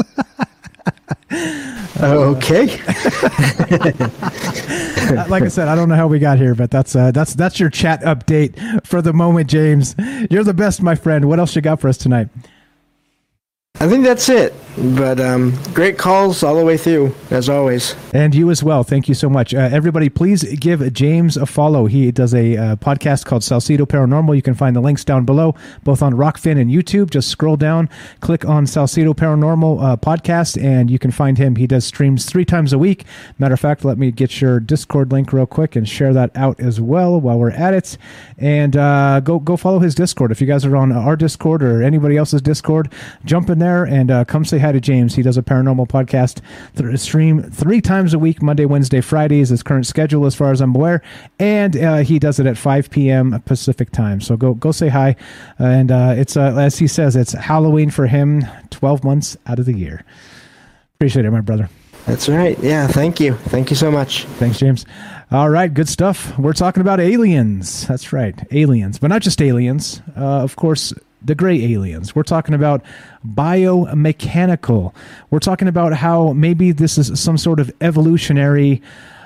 [1.99, 2.65] Okay.
[5.27, 7.59] like I said, I don't know how we got here, but that's uh, that's that's
[7.59, 9.95] your chat update for the moment, James.
[10.29, 11.25] You're the best, my friend.
[11.25, 12.29] What else you got for us tonight?
[13.80, 14.53] I think that's it.
[14.76, 17.95] But um, great calls all the way through, as always.
[18.11, 18.84] And you as well.
[18.84, 19.53] Thank you so much.
[19.53, 21.85] Uh, everybody, please give James a follow.
[21.85, 24.35] He does a uh, podcast called Salcedo Paranormal.
[24.35, 25.53] You can find the links down below,
[25.84, 27.11] both on Rokfin and YouTube.
[27.11, 27.88] Just scroll down,
[28.19, 31.56] click on Salcedo Paranormal uh, podcast, and you can find him.
[31.56, 33.06] He does streams three times a week.
[33.38, 36.60] Matter of fact, let me get your Discord link real quick and share that out
[36.60, 37.95] as well while we're at it.
[38.40, 40.32] And uh, go go follow his Discord.
[40.32, 42.92] If you guys are on our Discord or anybody else's Discord,
[43.24, 45.16] jump in there and uh, come say hi to James.
[45.16, 46.42] He does a paranormal podcast
[46.75, 50.51] th- stream three times a week, Monday, Wednesday, Friday is his current schedule as far
[50.51, 51.01] as I'm aware,
[51.40, 53.42] and uh, he does it at 5 p.m.
[53.45, 54.19] Pacific time.
[54.22, 55.16] So go go say hi,
[55.59, 59.66] and uh, it's uh, as he says, it's Halloween for him, 12 months out of
[59.66, 60.03] the year.
[60.95, 61.69] Appreciate it, my brother.
[62.06, 62.59] That's right.
[62.59, 63.33] Yeah, thank you.
[63.35, 64.25] Thank you so much.
[64.25, 64.85] Thanks, James.
[65.32, 66.38] All right, good stuff.
[66.38, 67.88] We're talking about aliens.
[67.88, 70.01] That's right, aliens, but not just aliens.
[70.16, 70.93] Uh, of course,
[71.24, 72.16] the gray aliens.
[72.16, 72.84] We're talking about
[73.26, 74.93] biomechanical.
[75.30, 78.82] We're talking about how maybe this is some sort of evolutionary.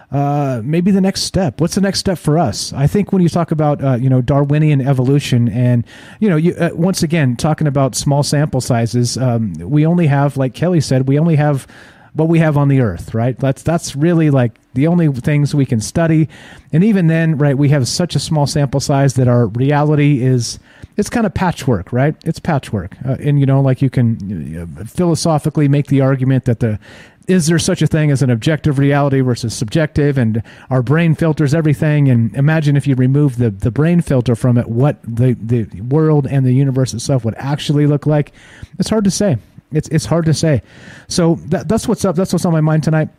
[0.09, 1.59] Uh, maybe the next step.
[1.59, 2.71] What's the next step for us?
[2.71, 5.85] I think when you talk about uh, you know Darwinian evolution, and
[6.21, 10.37] you know, you, uh, once again talking about small sample sizes, um, we only have,
[10.37, 11.67] like Kelly said, we only have
[12.13, 13.37] what we have on the Earth, right?
[13.37, 16.29] That's that's really like the only things we can study.
[16.71, 20.59] And even then, right, we have such a small sample size that our reality is
[20.97, 22.15] it's kind of patchwork, right?
[22.23, 22.95] It's patchwork.
[23.03, 26.79] Uh, and you know, like you can uh, philosophically make the argument that the
[27.27, 31.53] is there such a thing as an objective reality versus subjective and our brain filters
[31.53, 35.65] everything and imagine if you remove the, the brain filter from it what the, the
[35.81, 38.31] world and the universe itself would actually look like
[38.79, 39.37] it's hard to say
[39.73, 40.61] it's, it's hard to say
[41.09, 43.09] so that, that's what's up that's what's on my mind tonight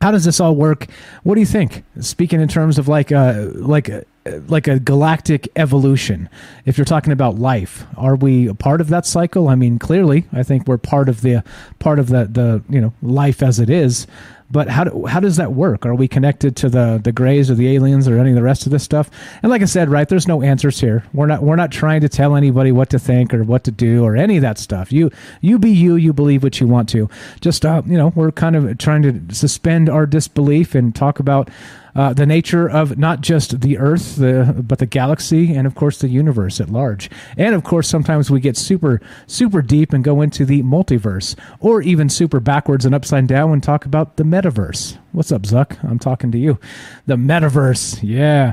[0.00, 0.86] how does this all work?
[1.22, 1.82] What do you think?
[2.00, 4.04] Speaking in terms of like a like a,
[4.48, 6.28] like a galactic evolution.
[6.64, 9.48] If you're talking about life, are we a part of that cycle?
[9.48, 11.42] I mean, clearly, I think we're part of the
[11.78, 14.06] part of the the you know life as it is.
[14.50, 15.84] But how do, how does that work?
[15.84, 18.66] Are we connected to the the Greys or the aliens or any of the rest
[18.66, 19.10] of this stuff?
[19.42, 21.04] And like I said, right, there's no answers here.
[21.12, 24.04] We're not we're not trying to tell anybody what to think or what to do
[24.04, 24.92] or any of that stuff.
[24.92, 25.10] You
[25.40, 25.96] you be you.
[25.96, 27.08] You believe what you want to.
[27.40, 31.50] Just uh, you know, we're kind of trying to suspend our disbelief and talk about
[31.96, 35.98] uh, the nature of not just the Earth, the, but the galaxy, and of course
[35.98, 37.10] the universe at large.
[37.36, 41.80] And of course, sometimes we get super, super deep and go into the multiverse, or
[41.82, 44.98] even super backwards and upside down and talk about the metaverse.
[45.12, 45.82] What's up, Zuck?
[45.82, 46.58] I'm talking to you.
[47.06, 48.52] The metaverse, yeah.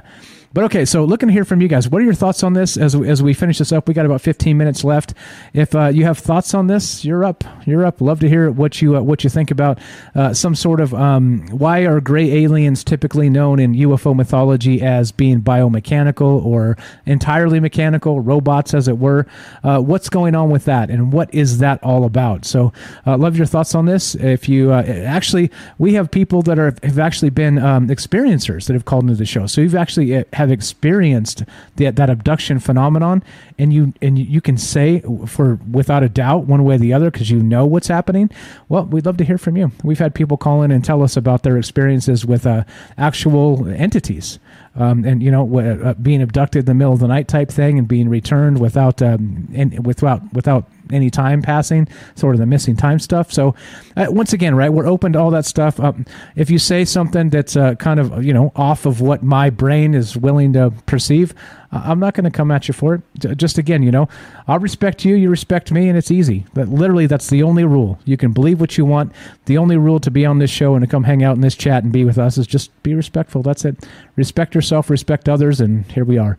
[0.53, 1.90] But okay, so looking to hear from you guys.
[1.90, 3.88] What are your thoughts on this as, as we finish this up?
[3.88, 5.15] We got about 15 minutes left.
[5.51, 7.43] If uh, you have thoughts on this, you're up.
[7.65, 8.01] You're up.
[8.01, 9.80] Love to hear what you uh, what you think about
[10.14, 15.11] uh, some sort of um, why are gray aliens typically known in UFO mythology as
[15.11, 19.25] being biomechanical or entirely mechanical, robots as it were.
[19.64, 22.45] Uh, what's going on with that, and what is that all about?
[22.45, 22.72] So,
[23.07, 24.14] uh, love your thoughts on this.
[24.14, 25.49] If you uh, actually,
[25.80, 29.25] we have people that are have actually been um, experiencers that have called into the
[29.25, 29.48] show.
[29.48, 31.43] So you've actually have experienced
[31.75, 33.23] that that abduction phenomenon,
[33.57, 37.11] and you and you can say for without a doubt one way or the other
[37.11, 38.30] because you know what's happening.
[38.69, 39.72] Well, we'd love to hear from you.
[39.83, 42.63] We've had people call in and tell us about their experiences with uh,
[42.97, 44.39] actual entities.
[44.75, 47.77] Um, and you know, uh, being abducted in the middle of the night type thing,
[47.77, 52.75] and being returned without um, and without without any time passing, sort of the missing
[52.75, 53.31] time stuff.
[53.31, 53.55] So,
[53.97, 55.80] uh, once again, right, we're open to all that stuff.
[55.80, 56.05] Um,
[56.35, 59.93] if you say something that's uh, kind of you know off of what my brain
[59.93, 61.33] is willing to perceive,
[61.73, 63.38] I'm not going to come at you for it.
[63.38, 64.07] Just again, you know,
[64.47, 66.45] I'll respect you, you respect me, and it's easy.
[66.53, 67.99] But literally, that's the only rule.
[68.05, 69.11] You can believe what you want.
[69.45, 71.55] The only rule to be on this show and to come hang out in this
[71.55, 73.41] chat and be with us is just be respectful.
[73.41, 73.88] That's it.
[74.15, 76.38] Respect yourself, respect others, and here we are.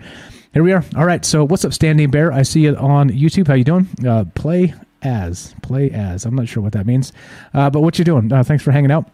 [0.54, 0.84] Here we are.
[0.96, 1.24] All right.
[1.24, 2.32] So, what's up, Standing Bear?
[2.32, 3.48] I see it on YouTube.
[3.48, 3.88] How you doing?
[4.06, 6.24] Uh, play as, play as.
[6.24, 7.12] I'm not sure what that means,
[7.52, 8.32] uh, but what you doing?
[8.32, 9.10] Uh, thanks for hanging out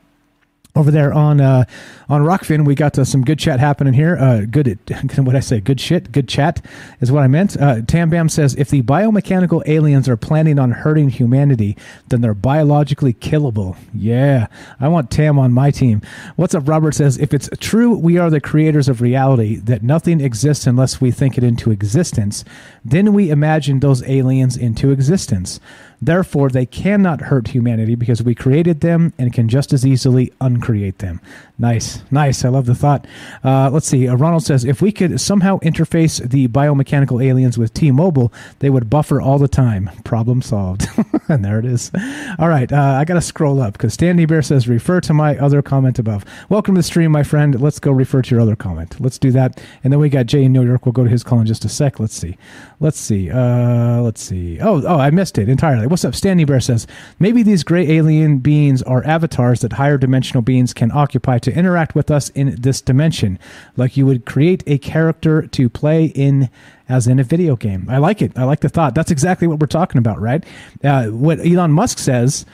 [0.76, 1.64] over there on uh,
[2.08, 4.16] on Rokfin, we got uh, some good chat happening here.
[4.16, 4.78] Uh, good,
[5.18, 5.60] what I say?
[5.60, 6.12] Good shit.
[6.12, 6.64] Good chat
[7.00, 7.56] is what I meant.
[7.60, 11.76] Uh, Tam Bam says if the biomechanical aliens are planning on hurting humanity,
[12.08, 13.76] then they're biologically killable.
[13.92, 14.46] Yeah,
[14.78, 16.02] I want Tam on my team.
[16.36, 16.68] What's up?
[16.68, 19.56] Robert says if it's true, we are the creators of reality.
[19.56, 22.44] That nothing exists unless we think it into existence.
[22.84, 25.60] Then we imagine those aliens into existence.
[26.02, 30.98] Therefore, they cannot hurt humanity because we created them and can just as easily uncreate
[30.98, 31.20] them.
[31.58, 32.42] Nice, nice.
[32.42, 33.06] I love the thought.
[33.44, 34.08] Uh, let's see.
[34.08, 38.88] Uh, Ronald says if we could somehow interface the biomechanical aliens with T-Mobile, they would
[38.88, 39.90] buffer all the time.
[40.02, 40.86] Problem solved.
[41.28, 41.90] and there it is.
[42.38, 45.36] All right, uh, I got to scroll up because Stanley Bear says refer to my
[45.36, 46.24] other comment above.
[46.48, 47.60] Welcome to the stream, my friend.
[47.60, 48.98] Let's go refer to your other comment.
[48.98, 49.62] Let's do that.
[49.84, 50.86] And then we got Jay in New York.
[50.86, 52.00] We'll go to his call in just a sec.
[52.00, 52.38] Let's see.
[52.80, 53.30] Let's see.
[53.30, 54.58] Uh, let's see.
[54.60, 55.86] Oh, oh, I missed it entirely.
[55.90, 56.14] What's up?
[56.14, 56.86] Stanley Bear says
[57.18, 61.96] maybe these gray alien beings are avatars that higher dimensional beings can occupy to interact
[61.96, 63.40] with us in this dimension,
[63.76, 66.48] like you would create a character to play in
[66.88, 67.88] as in a video game.
[67.90, 68.30] I like it.
[68.38, 68.94] I like the thought.
[68.94, 70.44] That's exactly what we're talking about, right?
[70.84, 72.46] Uh, what Elon Musk says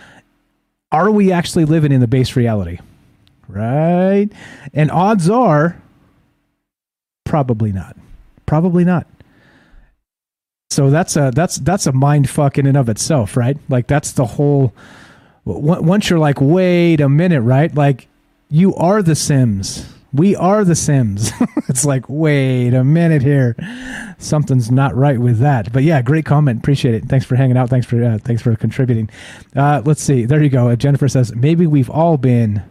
[0.90, 2.78] are we actually living in the base reality?
[3.48, 4.30] Right?
[4.72, 5.76] And odds are
[7.24, 7.98] probably not.
[8.46, 9.06] Probably not.
[10.70, 13.56] So that's a that's that's a mind fuck in and of itself, right?
[13.68, 14.74] Like that's the whole.
[15.44, 17.72] Once you're like, wait a minute, right?
[17.72, 18.08] Like
[18.50, 19.92] you are the Sims.
[20.12, 21.30] We are the Sims.
[21.68, 23.54] it's like, wait a minute here,
[24.18, 25.72] something's not right with that.
[25.72, 26.60] But yeah, great comment.
[26.60, 27.04] Appreciate it.
[27.04, 27.70] Thanks for hanging out.
[27.70, 29.08] Thanks for uh, thanks for contributing.
[29.54, 30.24] Uh, let's see.
[30.24, 30.68] There you go.
[30.68, 32.62] Uh, Jennifer says maybe we've all been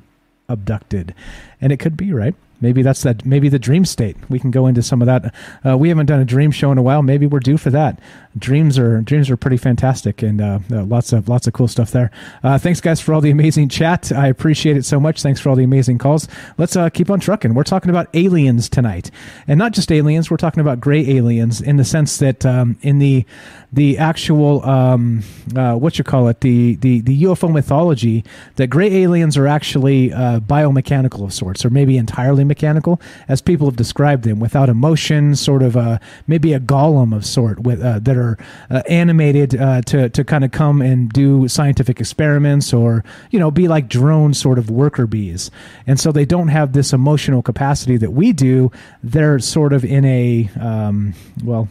[0.49, 1.15] abducted,
[1.61, 2.35] and it could be right.
[2.61, 3.25] Maybe that's that.
[3.25, 4.16] Maybe the dream state.
[4.30, 5.34] We can go into some of that.
[5.66, 7.01] Uh, we haven't done a dream show in a while.
[7.01, 8.00] Maybe we're due for that.
[8.38, 11.92] Dreams are dreams are pretty fantastic, and uh, uh, lots of lots of cool stuff
[11.92, 12.11] there.
[12.43, 14.11] Uh, thanks, guys, for all the amazing chat.
[14.11, 15.22] I appreciate it so much.
[15.22, 16.27] Thanks for all the amazing calls.
[16.58, 17.53] Let's uh, keep on trucking.
[17.53, 19.11] We're talking about aliens tonight,
[19.48, 20.30] and not just aliens.
[20.32, 23.25] We're talking about gray aliens in the sense that um, in the
[23.76, 25.22] the actual um,
[25.54, 28.24] uh, what you call it the, the the UFO mythology
[28.56, 33.68] that gray aliens are actually uh, biomechanical of sorts, or maybe entirely mechanical, as people
[33.68, 38.00] have described them, without emotion, sort of a maybe a golem of sort with uh,
[38.00, 38.38] that are
[38.70, 43.52] uh, animated uh, to to kind of come and do scientific experiments, or you know
[43.52, 45.52] be like drone sort of worker bees,
[45.86, 48.72] and so they don't have this emotional capacity that we do.
[49.04, 51.14] They're sort of in a um,
[51.44, 51.68] well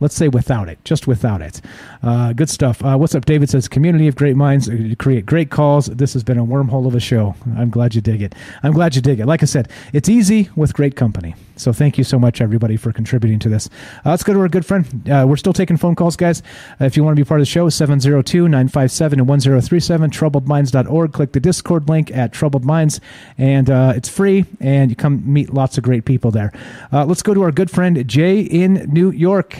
[0.00, 1.60] let's say without it, just without it.
[2.02, 2.84] Uh, good stuff.
[2.84, 3.50] Uh, what's up, David?
[3.50, 5.86] Says community of great minds uh, create great calls.
[5.86, 7.34] This has been a wormhole of a show.
[7.56, 8.34] I'm glad you dig it.
[8.62, 9.26] I'm glad you dig it.
[9.26, 11.34] Like I said, it's easy with great company.
[11.56, 13.68] So thank you so much, everybody, for contributing to this.
[14.04, 14.86] Uh, let's go to our good friend.
[15.08, 16.42] Uh, we're still taking phone calls, guys.
[16.80, 21.12] Uh, if you want to be part of the show, 702 957 1037, troubledminds.org.
[21.12, 23.00] Click the Discord link at Troubled Minds,
[23.38, 26.52] and it's free, and you come meet lots of great people there.
[26.92, 29.58] let's go to our good friend, Jay in New York.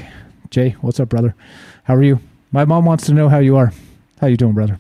[0.51, 1.35] Jay, what's up, brother?
[1.85, 2.21] How are you?
[2.53, 3.73] My mom wants to know how you are.
[4.21, 4.79] How you doing, brother?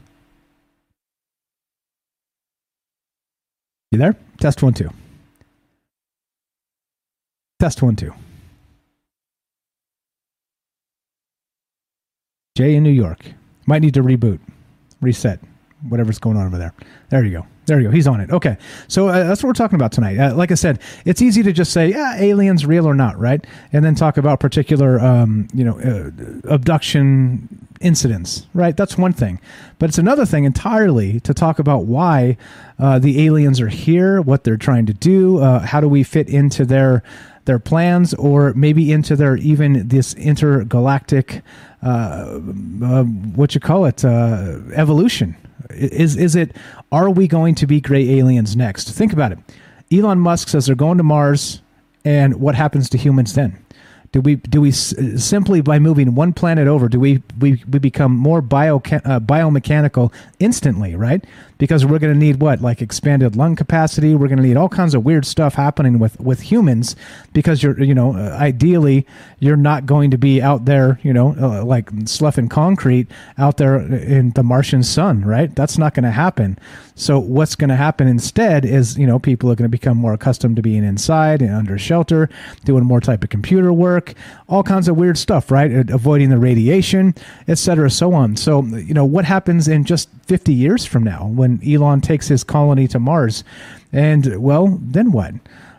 [3.90, 4.16] You there?
[4.38, 4.90] Test one, two.
[7.64, 8.12] Test one, too.
[12.58, 13.24] Jay in New York.
[13.64, 14.38] Might need to reboot,
[15.00, 15.40] reset,
[15.88, 16.74] whatever's going on over there.
[17.08, 17.46] There you go.
[17.66, 17.90] There you go.
[17.90, 18.30] He's on it.
[18.30, 18.58] Okay.
[18.88, 20.18] So uh, that's what we're talking about tonight.
[20.18, 23.44] Uh, like I said, it's easy to just say, yeah, aliens real or not, right?
[23.72, 26.10] And then talk about particular, um, you know, uh,
[26.52, 27.48] abduction
[27.80, 28.76] incidents, right?
[28.76, 29.40] That's one thing.
[29.78, 32.36] But it's another thing entirely to talk about why
[32.78, 36.28] uh, the aliens are here, what they're trying to do, uh, how do we fit
[36.28, 37.02] into their
[37.46, 41.42] their plans, or maybe into their even this intergalactic,
[41.82, 45.36] uh, what you call it, evolution
[45.70, 46.56] is is it
[46.92, 48.90] are we going to be gray aliens next?
[48.90, 49.38] Think about it.
[49.92, 51.62] Elon Musk says they're going to Mars,
[52.04, 53.58] and what happens to humans then?
[54.12, 58.16] Do we do we simply by moving one planet over do we we, we become
[58.16, 61.24] more bio uh, biomechanical instantly, right?
[61.58, 64.14] Because we're going to need what like expanded lung capacity.
[64.14, 66.96] We're going to need all kinds of weird stuff happening with with humans
[67.32, 69.06] because you're you know uh, ideally
[69.38, 73.08] you're not going to be out there you know uh, like sloughing concrete
[73.38, 75.54] out there in the Martian sun, right?
[75.54, 76.58] That's not going to happen.
[76.96, 80.12] So what's going to happen instead is you know people are going to become more
[80.12, 82.28] accustomed to being inside and under shelter,
[82.64, 84.14] doing more type of computer work,
[84.48, 85.90] all kinds of weird stuff, right?
[85.90, 87.14] Avoiding the radiation,
[87.48, 88.36] etc., so on.
[88.36, 92.42] So you know what happens in just 50 years from now when Elon takes his
[92.42, 93.44] colony to Mars,
[93.92, 95.34] and well, then what?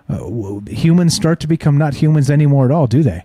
[0.07, 3.23] Uh, humans start to become not humans anymore at all, do they?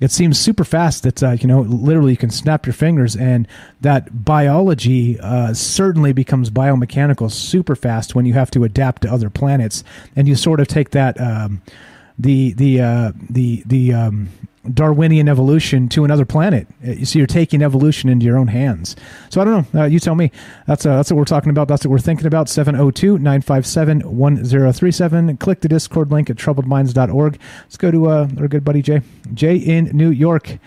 [0.00, 3.48] it seems super fast that uh, you know literally you can snap your fingers and
[3.80, 9.28] that biology uh, certainly becomes biomechanical super fast when you have to adapt to other
[9.28, 9.82] planets
[10.14, 11.60] and you sort of take that um,
[12.16, 14.28] the the uh, the the um,
[14.74, 16.66] Darwinian evolution to another planet.
[16.86, 18.96] Uh, so you're taking evolution into your own hands.
[19.30, 19.82] So I don't know.
[19.82, 20.30] Uh, you tell me.
[20.66, 21.68] That's uh, that's what we're talking about.
[21.68, 22.46] That's what we're thinking about.
[22.46, 25.40] 702-957-1037.
[25.40, 27.38] Click the Discord link at troubledminds.org.
[27.62, 29.02] Let's go to uh, our good buddy Jay.
[29.34, 30.58] Jay in New York.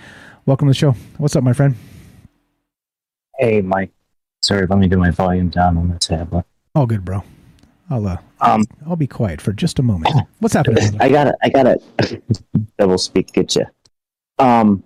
[0.46, 0.96] Welcome to the show.
[1.18, 1.76] What's up, my friend?
[3.38, 3.92] Hey, Mike.
[4.42, 6.46] Sorry, let me do my volume down on the tablet.
[6.74, 7.24] All good, bro.
[7.92, 10.16] I'll uh, um, I'll be quiet for just a moment.
[10.40, 10.98] What's happening?
[11.00, 11.36] I got it.
[11.44, 12.24] I got it.
[12.80, 13.66] Double speak, get you.
[14.42, 14.84] Um,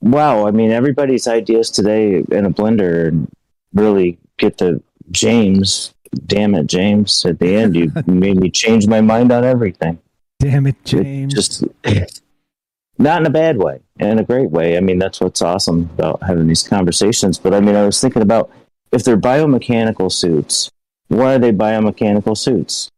[0.00, 3.26] wow, I mean, everybody's ideas today in a blender
[3.72, 5.94] really get to James.
[6.26, 7.24] Damn it, James!
[7.24, 9.98] At the end, you made me change my mind on everything.
[10.40, 11.32] Damn it, James!
[11.32, 11.64] It just
[12.98, 14.76] not in a bad way, in a great way.
[14.76, 17.38] I mean, that's what's awesome about having these conversations.
[17.38, 18.50] But I mean, I was thinking about
[18.92, 20.70] if they're biomechanical suits,
[21.08, 22.90] why are they biomechanical suits?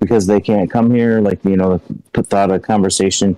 [0.00, 1.80] Because they can't come here, like you know,
[2.14, 3.36] put thought a conversation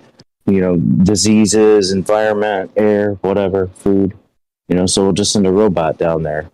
[0.49, 4.17] you know, diseases, environment, air, whatever, food.
[4.67, 6.49] You know, so we'll just send a robot down there.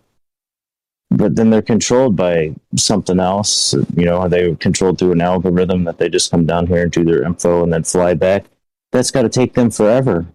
[1.10, 3.74] But then they're controlled by something else.
[3.94, 6.90] You know, are they controlled through an algorithm that they just come down here and
[6.90, 8.46] do their info and then fly back?
[8.92, 10.26] That's got to take them forever,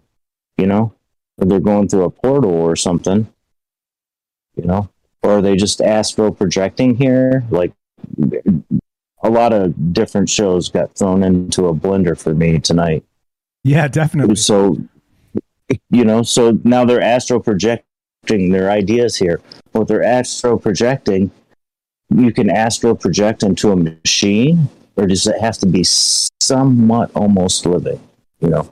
[0.57, 0.93] you know?
[1.37, 3.27] Or they're going through a portal or something,
[4.55, 4.89] you know?
[5.23, 7.43] Or are they just astral projecting here?
[7.49, 7.73] Like,
[9.23, 13.03] a lot of different shows got thrown into a blender for me tonight.
[13.63, 14.35] Yeah, definitely.
[14.35, 14.77] So,
[15.89, 19.41] you know, so now they're astro projecting their ideas here.
[19.73, 21.31] Well, they're astro projecting.
[22.09, 24.69] You can astro project into a machine.
[24.97, 27.99] or does it have to be somewhat almost living?
[28.39, 28.71] You know,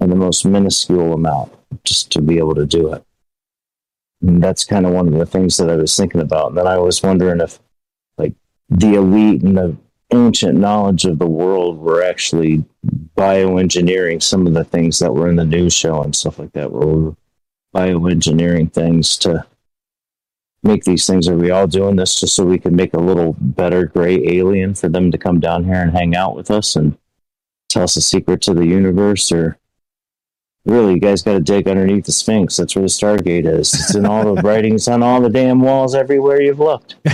[0.00, 1.52] in the most minuscule amount,
[1.84, 3.02] just to be able to do it.
[4.22, 6.48] And that's kind of one of the things that I was thinking about.
[6.48, 7.58] And then I was wondering if,
[8.18, 8.34] like,
[8.68, 9.76] the elite and the
[10.12, 12.64] ancient knowledge of the world were actually
[13.16, 16.70] bioengineering some of the things that were in the news show and stuff like that,
[16.70, 17.16] where we were
[17.74, 19.44] bioengineering things to
[20.62, 21.28] make these things.
[21.28, 24.74] Are we all doing this just so we can make a little better gray alien
[24.74, 26.96] for them to come down here and hang out with us and
[27.68, 29.30] tell us a secret to the universe?
[29.30, 29.58] Or
[30.64, 32.56] really, you guys got to dig underneath the Sphinx.
[32.56, 33.72] That's where the Stargate is.
[33.72, 36.96] It's in all the writings on all the damn walls everywhere you've looked.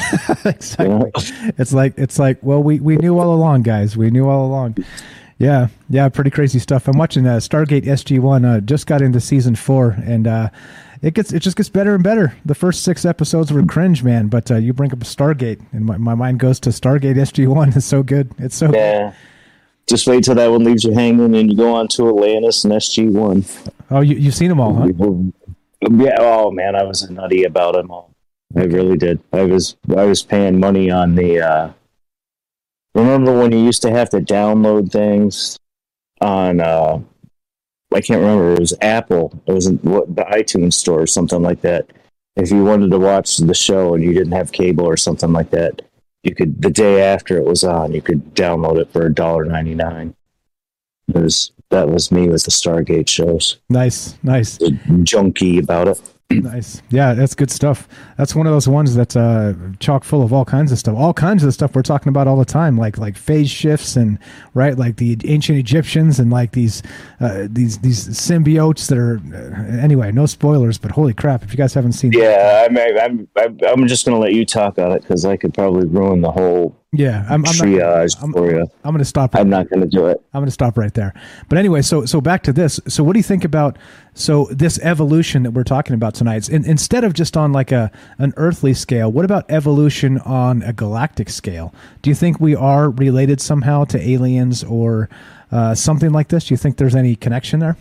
[0.45, 0.87] exactly.
[0.87, 1.11] You know?
[1.59, 3.97] It's like it's like well, we we knew all along, guys.
[3.97, 4.77] We knew all along.
[5.43, 6.87] Yeah, yeah, pretty crazy stuff.
[6.87, 8.45] I'm watching uh, Stargate SG One.
[8.45, 10.51] Uh, just got into season four, and uh,
[11.03, 12.37] it gets it just gets better and better.
[12.45, 14.29] The first six episodes were cringe, man.
[14.29, 17.73] But uh, you bring up Stargate, and my, my mind goes to Stargate SG One.
[17.77, 18.31] It's so good.
[18.39, 19.09] It's so yeah.
[19.09, 19.17] Good.
[19.89, 22.73] Just wait till that one leaves you hanging, and you go on to Atlantis and
[22.75, 23.45] SG One.
[23.91, 24.87] Oh, you you've seen them all, huh?
[25.91, 26.19] Yeah.
[26.21, 28.15] Oh man, I was nutty about them all.
[28.57, 29.19] I really did.
[29.33, 31.75] I was I was paying money on the.
[32.95, 35.59] Remember when you used to have to download things
[36.21, 37.01] on uh,
[37.95, 38.53] I can't remember.
[38.53, 39.39] It was Apple.
[39.47, 41.87] It was what the iTunes store or something like that.
[42.37, 45.51] If you wanted to watch the show and you didn't have cable or something like
[45.51, 45.83] that,
[46.23, 49.45] you could the day after it was on, you could download it for a dollar
[49.45, 50.15] ninety nine.
[51.09, 53.59] It was that was me with the Stargate shows.
[53.69, 54.59] Nice, nice.
[54.59, 56.01] Junky about it.
[56.41, 56.83] Nice.
[56.91, 57.89] Yeah, that's good stuff.
[58.17, 60.97] That's one of those ones that's uh, chock full of all kinds of stuff.
[60.97, 64.19] All kinds of stuff we're talking about all the time, like like phase shifts and
[64.55, 66.83] right, like the ancient Egyptians and like these
[67.21, 69.21] uh, these these symbiotes that are.
[69.33, 71.43] Uh, anyway, no spoilers, but holy crap!
[71.43, 74.79] If you guys haven't seen, yeah, I'm I'm I'm, I'm just gonna let you talk
[74.79, 78.33] on it because I could probably ruin the whole yeah, I'm, I'm triage not, I'm,
[78.35, 78.67] for you.
[78.85, 79.33] I'm going to stop.
[79.33, 80.23] Right I'm not going to do it.
[80.35, 81.15] I'm going to stop right there.
[81.49, 82.79] But anyway, so so back to this.
[82.87, 83.79] So what do you think about
[84.13, 86.51] so this evolution that we're talking about tonight?
[86.51, 90.75] In, instead of just on like a an earthly scale, what about evolution on a
[90.75, 91.73] galactic scale?
[92.03, 95.09] Do you think we are related somehow to aliens or
[95.51, 96.49] uh, something like this?
[96.49, 97.79] Do you think there's any connection there?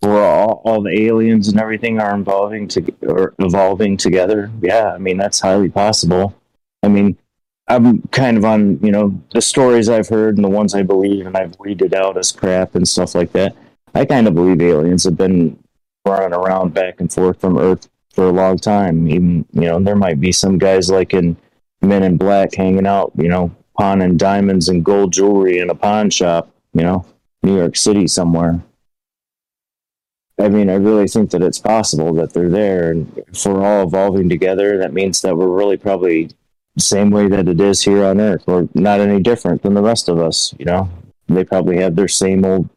[0.00, 4.50] Where all, all the aliens and everything are evolving to or evolving together?
[4.60, 6.34] Yeah, I mean that's highly possible.
[6.82, 7.16] I mean,
[7.68, 11.26] I'm kind of on, you know, the stories I've heard and the ones I believe,
[11.26, 13.56] and I've weeded out as crap and stuff like that.
[13.94, 15.58] I kind of believe aliens have been
[16.04, 19.08] running around back and forth from Earth for a long time.
[19.08, 21.36] Even, you know, there might be some guys like in
[21.82, 26.08] Men in Black hanging out, you know, pawning diamonds and gold jewelry in a pawn
[26.10, 27.04] shop, you know,
[27.42, 28.62] New York City somewhere.
[30.38, 33.86] I mean, I really think that it's possible that they're there, and if we're all
[33.86, 36.30] evolving together, that means that we're really probably
[36.80, 40.08] same way that it is here on Earth, or not any different than the rest
[40.08, 40.54] of us.
[40.58, 40.90] You know,
[41.28, 42.68] they probably have their same old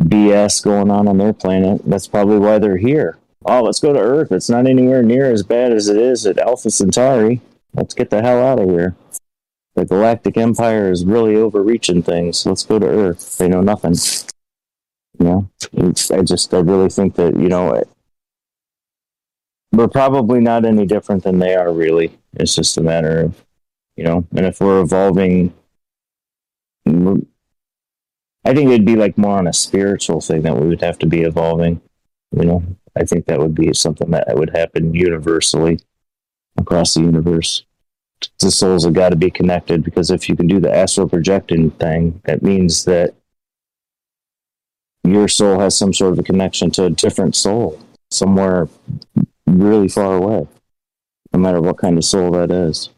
[0.00, 1.82] BS going on on their planet.
[1.84, 3.18] That's probably why they're here.
[3.44, 4.32] Oh, let's go to Earth.
[4.32, 7.40] It's not anywhere near as bad as it is at Alpha Centauri.
[7.74, 8.96] Let's get the hell out of here.
[9.74, 12.46] The Galactic Empire is really overreaching things.
[12.46, 13.36] Let's go to Earth.
[13.36, 13.94] They know nothing.
[15.18, 15.50] You know,
[16.12, 17.82] I just, I really think that, you know,
[19.76, 22.18] we're probably not any different than they are, really.
[22.34, 23.44] It's just a matter of,
[23.96, 25.52] you know, and if we're evolving,
[26.86, 31.06] I think it'd be like more on a spiritual thing that we would have to
[31.06, 31.80] be evolving.
[32.32, 32.62] You know,
[32.96, 35.80] I think that would be something that would happen universally
[36.56, 37.64] across the universe.
[38.38, 41.70] The souls have got to be connected because if you can do the astral projecting
[41.72, 43.14] thing, that means that
[45.04, 47.78] your soul has some sort of a connection to a different soul
[48.10, 48.68] somewhere
[49.46, 50.46] really far away
[51.32, 52.90] no matter what kind of soul that is.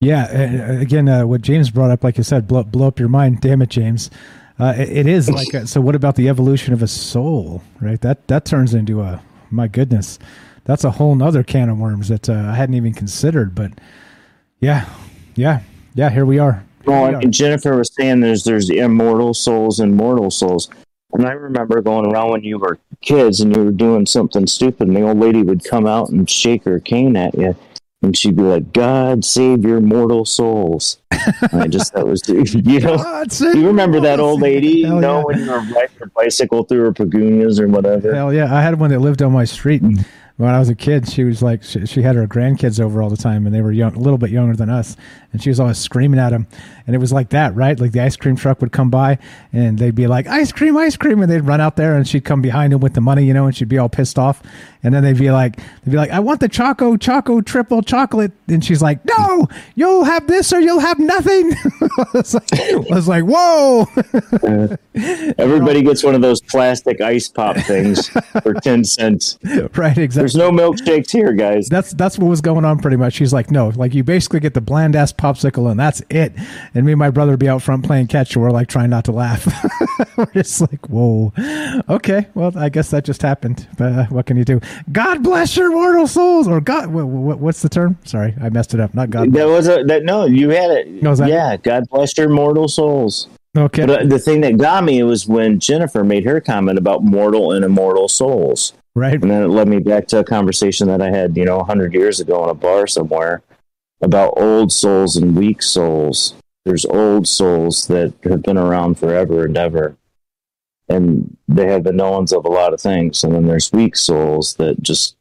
[0.00, 3.40] Yeah, again, uh, what James brought up, like I said, blow, blow up your mind.
[3.42, 4.10] Damn it, James.
[4.58, 5.80] Uh, it, it is like a, so.
[5.80, 7.62] What about the evolution of a soul?
[7.80, 10.18] Right, that that turns into a my goodness,
[10.64, 13.54] that's a whole nother can of worms that uh, I hadn't even considered.
[13.54, 13.72] But
[14.60, 14.86] yeah,
[15.34, 15.60] yeah,
[15.94, 16.10] yeah.
[16.10, 16.64] Here we are.
[16.84, 17.20] Here well, we are.
[17.30, 20.68] Jennifer was saying there's there's immortal souls and mortal souls.
[21.12, 24.88] And I remember going around when you were kids and you were doing something stupid,
[24.88, 27.56] and the old lady would come out and shake her cane at you,
[28.02, 30.98] and she'd be like, "God save your mortal souls."
[31.52, 35.24] I just that was you know you remember that old lady you know yeah.
[35.24, 38.14] when you were riding your bicycle through her pagunias or whatever.
[38.14, 39.82] Hell yeah, I had one that lived on my street.
[39.82, 40.04] And
[40.40, 43.10] when I was a kid, she was like, she, she had her grandkids over all
[43.10, 44.96] the time, and they were young, a little bit younger than us,
[45.32, 46.46] and she was always screaming at him.
[46.86, 47.78] and it was like that, right?
[47.78, 49.18] Like the ice cream truck would come by,
[49.52, 52.24] and they'd be like, "Ice cream, ice cream," and they'd run out there, and she'd
[52.24, 54.42] come behind him with the money, you know, and she'd be all pissed off,
[54.82, 58.32] and then they'd be like, they'd be like, "I want the choco choco triple chocolate,"
[58.48, 61.52] and she's like, "No, you'll have this or you'll have nothing."
[61.98, 63.86] I, was like, I was like, "Whoa!"
[65.38, 69.38] Everybody gets one of those plastic ice pop things for ten cents.
[69.44, 70.08] right, exactly.
[70.08, 71.68] There's no milkshakes here, guys.
[71.68, 73.14] That's that's what was going on pretty much.
[73.14, 76.32] She's like, no, like you basically get the bland ass popsicle and that's it.
[76.74, 78.90] And me and my brother would be out front playing catch, and we're like trying
[78.90, 79.46] not to laugh.
[80.16, 81.32] we're just like, whoa,
[81.88, 83.68] okay, well, I guess that just happened.
[83.76, 84.60] But uh, what can you do?
[84.90, 87.98] God bless your mortal souls, or God, what, what, what's the term?
[88.04, 88.94] Sorry, I messed it up.
[88.94, 89.32] Not God.
[89.32, 90.88] That was a that no, you had it.
[91.02, 93.28] No, yeah, God bless your mortal souls.
[93.56, 93.84] Okay.
[93.84, 97.52] But uh, the thing that got me was when Jennifer made her comment about mortal
[97.52, 98.72] and immortal souls.
[98.94, 99.14] Right.
[99.14, 101.92] And then it led me back to a conversation that I had, you know, 100
[101.94, 103.42] years ago in a bar somewhere
[104.02, 106.34] about old souls and weak souls.
[106.64, 109.96] There's old souls that have been around forever and ever.
[110.88, 113.22] And they have the knowings of a lot of things.
[113.22, 115.16] And then there's weak souls that just,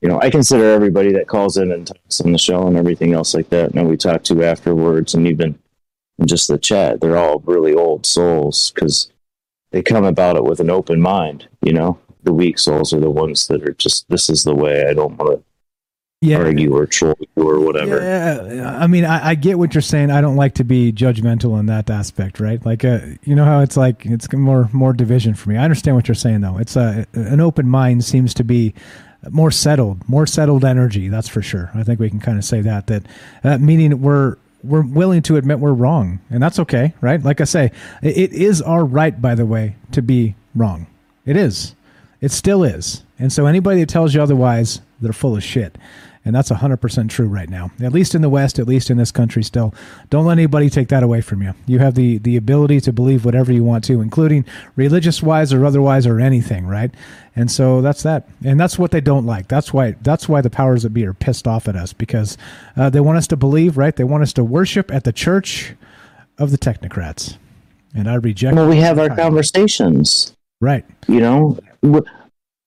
[0.00, 3.14] you know, I consider everybody that calls in and talks on the show and everything
[3.14, 5.58] else like that, and we talk to afterwards, and even
[6.26, 9.10] just the chat, they're all really old souls because
[9.70, 11.48] they come about it with an open mind.
[11.62, 14.86] You know, the weak souls are the ones that are just, this is the way.
[14.86, 15.44] I don't want to
[16.30, 16.38] Yeah.
[16.38, 18.00] argue or troll you or whatever.
[18.00, 20.10] Yeah, I mean, I, I get what you're saying.
[20.10, 22.64] I don't like to be judgmental in that aspect, right?
[22.64, 25.56] Like, uh, you know how it's like it's more more division for me.
[25.56, 26.58] I understand what you're saying, though.
[26.58, 28.74] It's uh, an open mind seems to be
[29.30, 31.08] more settled, more settled energy.
[31.08, 31.70] That's for sure.
[31.74, 32.86] I think we can kind of say that.
[32.86, 33.02] That
[33.42, 37.22] uh, meaning we're we're willing to admit we're wrong, and that's okay, right?
[37.22, 37.70] Like I say,
[38.02, 40.86] it is our right, by the way, to be wrong.
[41.26, 41.74] It is.
[42.20, 43.04] It still is.
[43.18, 45.76] And so anybody that tells you otherwise, they're full of shit.
[46.24, 47.70] And that's 100% true right now.
[47.82, 49.74] At least in the West, at least in this country still.
[50.08, 51.52] Don't let anybody take that away from you.
[51.66, 55.66] You have the, the ability to believe whatever you want to, including religious wise or
[55.66, 56.90] otherwise or anything, right?
[57.36, 58.26] And so that's that.
[58.42, 59.48] And that's what they don't like.
[59.48, 62.38] That's why that's why the powers that be are pissed off at us because
[62.76, 63.94] uh, they want us to believe, right?
[63.94, 65.74] They want us to worship at the church
[66.38, 67.36] of the technocrats.
[67.94, 70.34] And I reject Well, we have our conversations.
[70.60, 70.84] Right.
[71.06, 71.58] You know,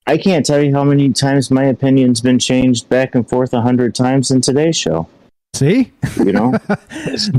[0.08, 3.62] I can't tell you how many times my opinion's been changed back and forth a
[3.62, 5.08] hundred times in today's show.
[5.54, 5.92] See?
[6.18, 6.52] You know?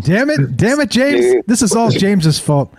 [0.00, 1.44] damn it, damn it, James.
[1.46, 2.72] This is all James's fault.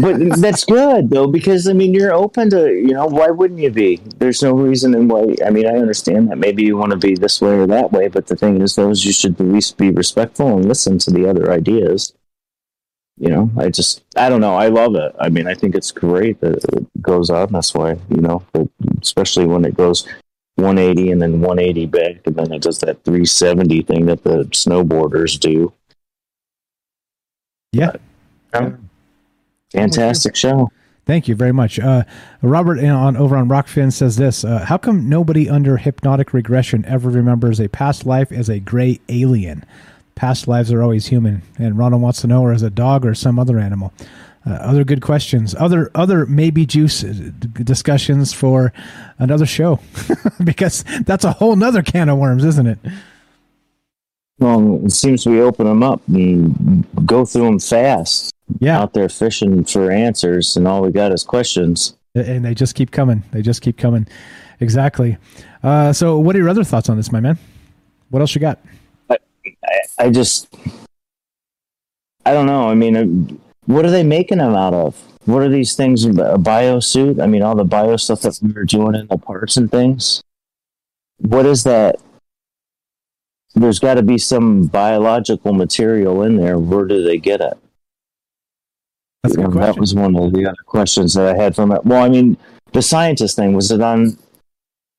[0.00, 3.70] but that's good though because I mean you're open to you know why wouldn't you
[3.70, 3.96] be?
[4.18, 5.34] There's no reason in why.
[5.44, 8.08] I mean I understand that maybe you want to be this way or that way,
[8.08, 11.28] but the thing is, those you should at least be respectful and listen to the
[11.28, 12.12] other ideas.
[13.22, 14.56] You know, I just I don't know.
[14.56, 15.14] I love it.
[15.16, 17.96] I mean, I think it's great that it goes on this way.
[18.10, 18.66] You know, but
[19.00, 20.08] especially when it goes
[20.56, 25.38] 180 and then 180 back, and then it does that 370 thing that the snowboarders
[25.38, 25.72] do.
[27.70, 27.92] Yeah.
[29.70, 30.72] Fantastic show.
[31.06, 31.78] Thank you very much.
[31.78, 32.02] Uh,
[32.42, 36.84] Robert in- on over on Rokfin says this: uh, How come nobody under hypnotic regression
[36.86, 39.64] ever remembers a past life as a gray alien?
[40.14, 41.42] Past lives are always human.
[41.58, 43.92] And Ronald wants to know, or as a dog or some other animal.
[44.44, 45.54] Uh, other good questions.
[45.54, 47.30] Other other maybe juice uh,
[47.62, 48.72] discussions for
[49.18, 49.78] another show,
[50.44, 52.78] because that's a whole nother can of worms, isn't it?
[54.40, 58.32] Well, it seems we open them up and go through them fast.
[58.58, 58.80] Yeah.
[58.80, 61.96] Out there fishing for answers, and all we got is questions.
[62.16, 63.22] And they just keep coming.
[63.30, 64.08] They just keep coming.
[64.60, 65.16] Exactly.
[65.62, 67.38] Uh, so, what are your other thoughts on this, my man?
[68.10, 68.58] What else you got?
[69.08, 69.18] I,
[70.02, 70.52] I just,
[72.26, 72.68] I don't know.
[72.68, 75.00] I mean, what are they making them out of?
[75.26, 76.04] What are these things?
[76.04, 77.20] A bio suit?
[77.20, 80.20] I mean, all the bio stuff that we were doing in the parts and things.
[81.18, 82.00] What is that?
[83.54, 86.58] There's got to be some biological material in there.
[86.58, 87.56] Where do they get it?
[89.22, 91.54] That's a good You know, That was one of the other questions that I had
[91.54, 91.84] from it.
[91.84, 92.36] Well, I mean,
[92.72, 94.18] the scientist thing was it on?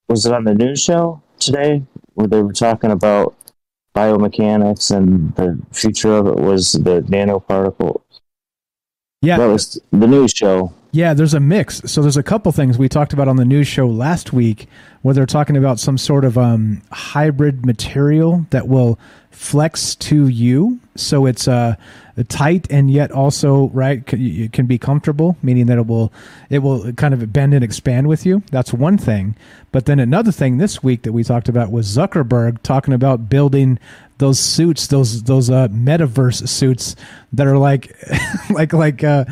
[0.07, 1.83] Was it on the news show today
[2.13, 3.35] where they were talking about
[3.93, 8.01] biomechanics and the future of it was the nanoparticle?
[9.21, 10.73] Yeah, that was the news show.
[10.91, 11.81] Yeah, there's a mix.
[11.85, 14.67] So there's a couple things we talked about on the news show last week
[15.01, 18.99] where they're talking about some sort of um, hybrid material that will
[19.31, 20.79] flex to you.
[20.95, 21.77] So it's uh,
[22.23, 24.07] tight and yet also right.
[24.09, 26.11] c- It can be comfortable, meaning that it will
[26.49, 28.43] it will kind of bend and expand with you.
[28.51, 29.35] That's one thing.
[29.71, 33.79] But then another thing this week that we talked about was Zuckerberg talking about building
[34.19, 36.95] those suits, those those uh, metaverse suits
[37.31, 37.95] that are like
[38.51, 39.25] like like uh,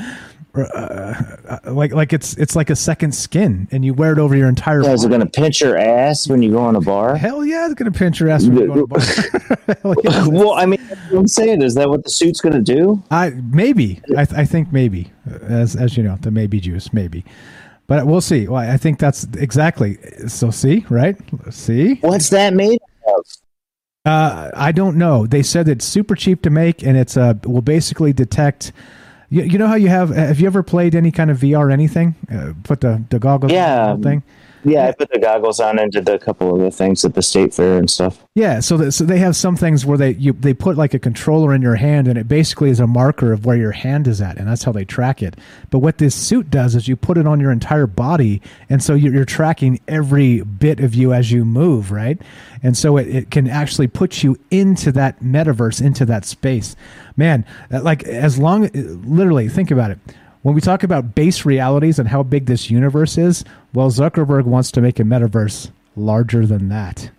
[0.56, 4.50] uh, like like it's it's like a second skin, and you wear it over your
[4.50, 4.84] entire.
[4.84, 7.16] Yeah, is it going to pinch your ass when you go on a bar?
[7.16, 10.28] Hell yeah, it's going to pinch your ass when you go to the bar.
[10.32, 10.80] well, I mean,
[11.12, 13.02] I'm saying is that what the suit's going to do?
[13.12, 15.12] I maybe I, I think maybe
[15.44, 17.24] as as you know the maybe juice maybe,
[17.88, 18.48] but we'll see.
[18.48, 19.98] Well, I think that's exactly
[20.28, 20.52] so.
[20.52, 21.18] See right?
[21.50, 23.26] See what's that made of?
[24.04, 25.28] Uh, I don't know.
[25.28, 28.74] They said it's super cheap to make, and it's uh will basically detect.
[29.32, 32.16] You, you know how you have have you ever played any kind of VR anything?
[32.32, 33.92] Uh, put the the goggles Yeah.
[33.94, 34.24] on the thing.
[34.64, 37.22] Yeah, I put the goggles on and did a couple of the things at the
[37.22, 38.24] state fair and stuff.
[38.36, 41.54] Yeah, so so they have some things where they you they put like a controller
[41.54, 44.38] in your hand and it basically is a marker of where your hand is at
[44.38, 45.36] and that's how they track it.
[45.70, 48.94] But what this suit does is you put it on your entire body and so
[48.94, 52.22] you're, you're tracking every bit of you as you move, right?
[52.62, 56.76] And so it, it can actually put you into that metaverse, into that space.
[57.18, 60.00] Man, uh, like as long literally think about it.
[60.44, 64.72] When we talk about base realities and how big this universe is, well, Zuckerberg wants
[64.72, 67.12] to make a metaverse larger than that.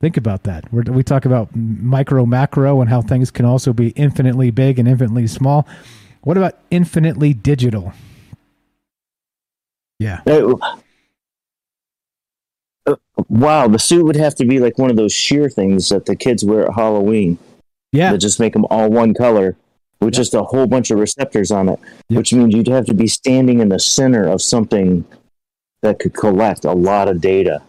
[0.00, 0.72] Think about that.
[0.72, 4.86] We're, we talk about micro, macro, and how things can also be infinitely big and
[4.86, 5.66] infinitely small.
[6.22, 7.92] What about infinitely digital?
[9.98, 10.20] Yeah.
[10.26, 10.56] Uh,
[13.28, 16.16] wow, the suit would have to be like one of those sheer things that the
[16.16, 17.38] kids wear at Halloween.
[17.92, 18.12] Yeah.
[18.12, 19.56] That just make them all one color
[20.00, 21.78] with just a whole bunch of receptors on it,
[22.08, 25.04] which means you'd have to be standing in the center of something
[25.84, 27.62] that could collect a lot of data.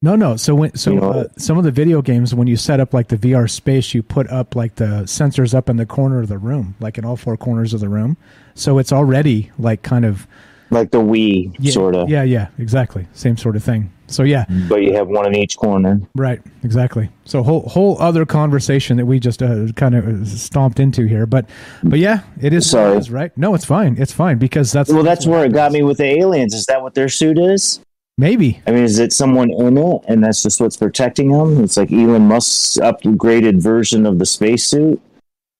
[0.00, 0.36] No, no.
[0.36, 2.94] So when so You know- uh, some of the video games, when you set up
[2.94, 6.28] like the VR space, you put up like the sensors up in the corner of
[6.28, 8.16] the room, like in all four corners of the room.
[8.54, 10.26] So it's already like kind of
[10.70, 12.08] like the Wii, yeah, sort of.
[12.08, 13.06] Yeah, yeah, exactly.
[13.12, 13.90] Same sort of thing.
[14.08, 16.00] So yeah, But you have one in each corner.
[16.14, 17.10] Right, exactly.
[17.24, 21.48] So whole whole other conversation that we just uh, kind of stomped into here, but
[21.82, 22.68] but yeah, it is.
[22.70, 22.96] Sorry.
[22.96, 23.36] is, right?
[23.36, 23.96] No, it's fine.
[23.98, 26.54] It's fine because that's Well, that's where it got me with the aliens.
[26.54, 27.80] Is that what their suit is?
[28.16, 28.60] Maybe.
[28.66, 31.62] I mean, is it someone in it, and that's just what's protecting them?
[31.62, 35.00] It's like Elon Musk's upgraded version of the spacesuit.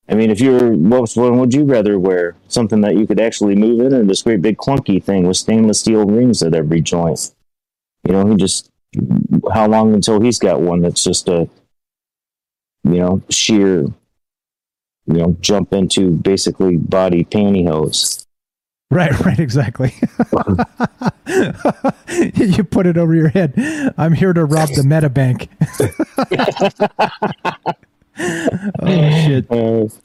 [0.09, 2.35] I mean, if you're, what one would you rather wear?
[2.47, 5.79] Something that you could actually move in, or this great big clunky thing with stainless
[5.79, 7.31] steel rings at every joint?
[8.09, 8.69] You know, he just.
[9.53, 11.47] How long until he's got one that's just a,
[12.83, 13.93] you know, sheer, you
[15.05, 18.25] know, jump into basically body pantyhose.
[18.89, 19.93] Right, right, exactly.
[22.33, 23.53] you put it over your head.
[23.95, 25.49] I'm here to rob the meta bank.
[28.81, 29.47] oh shit!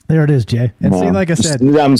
[0.08, 0.72] there it is, Jay.
[0.80, 1.96] And see, like I said, I'm,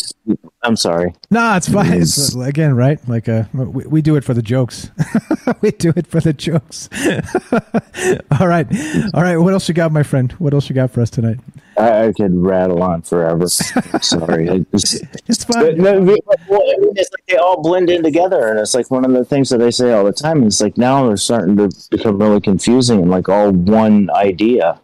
[0.63, 1.13] I'm sorry.
[1.31, 1.93] No, it's fine.
[1.95, 2.99] It's, again, right?
[3.09, 4.91] Like, uh, we, we do it for the jokes.
[5.61, 6.89] we do it for the jokes.
[8.41, 8.67] all right,
[9.13, 9.37] all right.
[9.37, 10.31] What else you got, my friend?
[10.33, 11.39] What else you got for us tonight?
[11.77, 13.49] I, I could rattle on forever.
[13.49, 14.65] Sorry.
[14.71, 15.65] Just, it's fine.
[15.65, 18.75] But, no, we- well, I mean, it's like they all blend in together, and it's
[18.75, 20.45] like one of the things that I say all the time.
[20.45, 24.81] It's like now they're starting to become really confusing and like all one idea.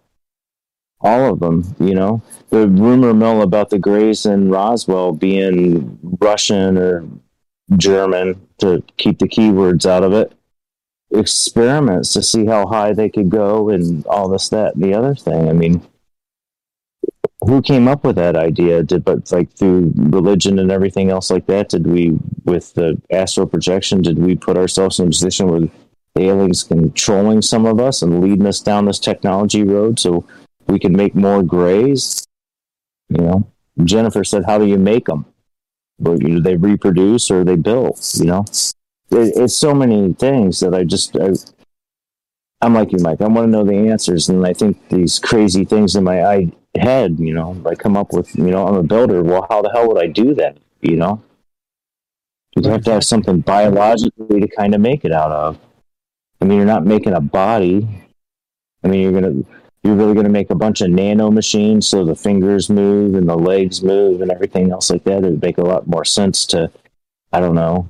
[1.01, 6.77] All of them, you know, the rumor mill about the Grays and Roswell being Russian
[6.77, 7.09] or
[7.77, 10.33] German to keep the keywords out of it.
[11.13, 15.15] Experiments to see how high they could go, and all this, that, and the other
[15.15, 15.49] thing.
[15.49, 15.83] I mean,
[17.43, 21.47] who came up with that idea did but like through religion and everything else like
[21.47, 25.69] that did we with the astral projection did we put ourselves in a position where
[26.19, 30.27] aliens controlling some of us and leading us down this technology road so
[30.71, 32.27] we can make more grays
[33.09, 33.47] you know
[33.85, 35.25] jennifer said how do you make them
[35.99, 38.45] but you know, they reproduce or they build you know
[39.11, 41.31] it, it's so many things that i just I,
[42.63, 43.23] I'm like you, Mike.
[43.23, 47.19] I want to know the answers, and I think these crazy things in my head,
[47.19, 49.23] you know, I come up with, you know, I'm a builder.
[49.23, 50.59] Well, how the hell would I do that?
[50.83, 51.23] You know,
[52.57, 55.59] you have to have something biologically to kind of make it out of.
[56.41, 57.89] I mean, you're not making a body.
[58.85, 59.43] I mean, you're gonna,
[59.83, 63.37] you're really gonna make a bunch of nano machines so the fingers move and the
[63.37, 65.25] legs move and everything else like that.
[65.25, 66.71] It would make a lot more sense to,
[67.33, 67.89] I don't know,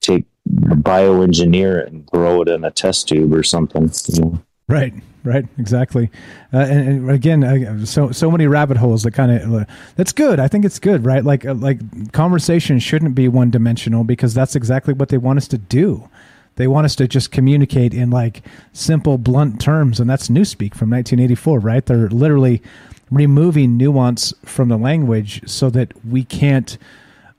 [0.00, 3.90] take bioengineer it and grow it in a test tube or something.
[4.08, 4.42] You know?
[4.68, 6.10] Right, right, exactly.
[6.52, 9.64] Uh, and, and again, uh, so so many rabbit holes that kind of uh,
[9.96, 10.38] that's good.
[10.38, 11.24] I think it's good, right?
[11.24, 15.48] Like uh, like conversation shouldn't be one dimensional because that's exactly what they want us
[15.48, 16.08] to do.
[16.56, 20.90] They want us to just communicate in like simple, blunt terms, and that's Newspeak from
[20.90, 21.84] 1984, right?
[21.84, 22.62] They're literally
[23.10, 26.78] removing nuance from the language so that we can't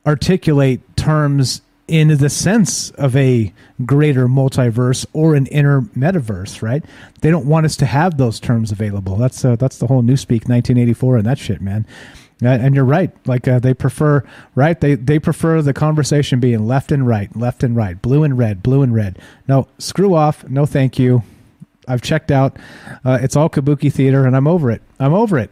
[0.06, 3.52] articulate terms in the sense of a
[3.86, 6.84] greater multiverse or an inner metaverse, right?
[7.22, 9.18] They don't want us to have those terms available.
[9.18, 11.86] That's uh, that's the whole Newspeak 1984 and that shit, man.
[12.42, 13.12] And you're right.
[13.26, 14.24] Like uh, they prefer,
[14.56, 14.80] right?
[14.80, 18.62] They they prefer the conversation being left and right, left and right, blue and red,
[18.62, 19.20] blue and red.
[19.48, 20.48] No, screw off.
[20.50, 21.24] No, thank you.
[21.88, 22.58] I've checked out.
[23.06, 24.82] Uh, it's all kabuki theater, and I'm over it.
[25.00, 25.52] I'm over it.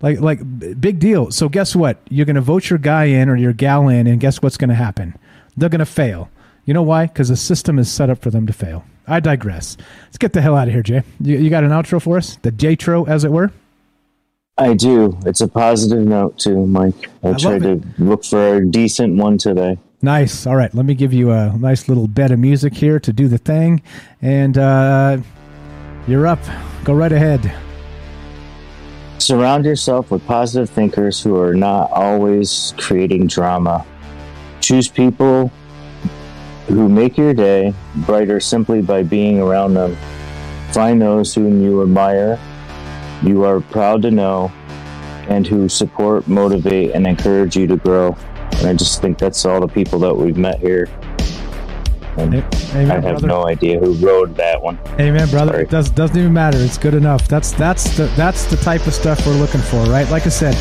[0.00, 1.30] Like like big deal.
[1.30, 1.98] So guess what?
[2.08, 4.70] You're going to vote your guy in or your gal in, and guess what's going
[4.70, 5.16] to happen?
[5.56, 6.30] They're going to fail.
[6.64, 7.06] You know why?
[7.06, 8.84] Because the system is set up for them to fail.
[9.06, 9.76] I digress.
[10.04, 11.02] Let's get the hell out of here, Jay.
[11.18, 12.36] You, you got an outro for us?
[12.42, 13.50] The J-tro, as it were?
[14.58, 15.16] I do.
[15.24, 17.10] It's a positive note too, Mike.
[17.22, 19.78] I, I tried to look for a decent one today.
[20.02, 20.46] Nice.
[20.46, 20.72] All right.
[20.74, 23.82] Let me give you a nice little bed of music here to do the thing.
[24.20, 25.18] And uh,
[26.06, 26.40] you're up.
[26.84, 27.52] Go right ahead.
[29.18, 33.84] Surround yourself with positive thinkers who are not always creating drama.
[34.60, 35.50] Choose people
[36.68, 39.96] who make your day brighter simply by being around them.
[40.72, 42.38] Find those whom you admire,
[43.22, 44.52] you are proud to know,
[45.28, 48.16] and who support, motivate, and encourage you to grow.
[48.56, 50.88] And I just think that's all the people that we've met here.
[52.16, 53.26] And Amen, I have brother.
[53.28, 54.76] no idea who wrote that one.
[54.98, 55.52] Amen, brother.
[55.52, 55.62] Sorry.
[55.64, 56.58] It does doesn't even matter.
[56.58, 57.28] It's good enough.
[57.28, 60.08] That's that's the that's the type of stuff we're looking for, right?
[60.10, 60.54] Like I said,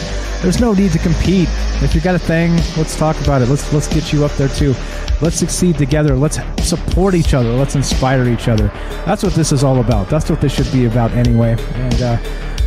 [0.44, 1.50] there's no need to compete.
[1.82, 3.50] If you got a thing, let's talk about it.
[3.50, 4.76] Let's let's get you up there too.
[5.20, 6.16] Let's succeed together.
[6.16, 7.52] Let's support each other.
[7.54, 8.68] Let's inspire each other.
[9.08, 10.10] That's what this is all about.
[10.10, 11.56] That's what this should be about anyway.
[11.74, 12.18] And uh,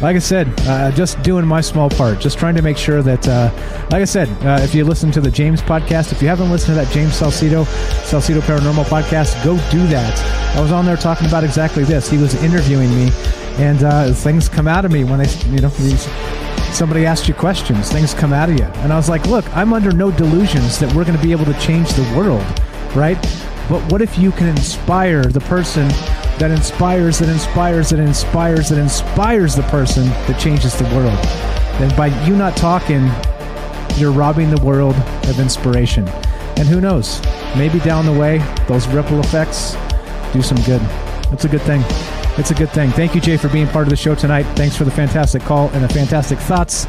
[0.01, 3.29] like I said, uh, just doing my small part, just trying to make sure that,
[3.29, 3.51] uh,
[3.91, 6.79] like I said, uh, if you listen to the James podcast, if you haven't listened
[6.79, 7.67] to that James Salcido,
[8.05, 10.57] Salcido Paranormal podcast, go do that.
[10.57, 12.09] I was on there talking about exactly this.
[12.09, 13.11] He was interviewing me,
[13.59, 16.09] and uh, things come out of me when they, you know, these,
[16.75, 18.65] somebody asks you questions, things come out of you.
[18.65, 21.45] And I was like, look, I'm under no delusions that we're going to be able
[21.45, 22.45] to change the world,
[22.97, 23.21] right?
[23.69, 25.91] But what if you can inspire the person
[26.41, 31.19] that inspires, that inspires, that inspires, that inspires the person that changes the world?
[31.79, 33.09] Then by you not talking,
[33.97, 34.97] you're robbing the world
[35.29, 36.09] of inspiration.
[36.57, 37.21] And who knows?
[37.57, 38.39] Maybe down the way,
[38.69, 39.77] those ripple effects
[40.33, 40.81] do some good.
[41.31, 41.83] It's a good thing.
[42.39, 42.91] It's a good thing.
[42.91, 44.45] Thank you, Jay, for being part of the show tonight.
[44.57, 46.87] Thanks for the fantastic call and the fantastic thoughts.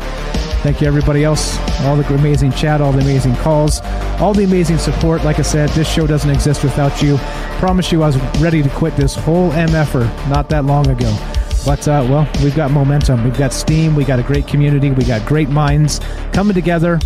[0.62, 1.58] Thank you, everybody else.
[1.82, 3.82] All the amazing chat, all the amazing calls,
[4.20, 5.24] all the amazing support.
[5.24, 7.18] Like I said, this show doesn't exist without you.
[7.58, 11.18] Promise you, I was ready to quit this whole MFer not that long ago.
[11.66, 13.24] But, uh, well, we've got momentum.
[13.24, 13.96] We've got steam.
[13.96, 14.92] We got a great community.
[14.92, 16.00] We got great minds
[16.32, 17.00] coming together.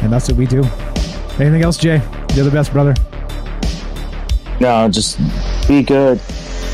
[0.00, 0.62] And that's what we do.
[1.38, 2.00] Anything else, Jay?
[2.34, 2.94] You're the best, brother.
[4.60, 5.18] No, just
[5.68, 6.18] be good,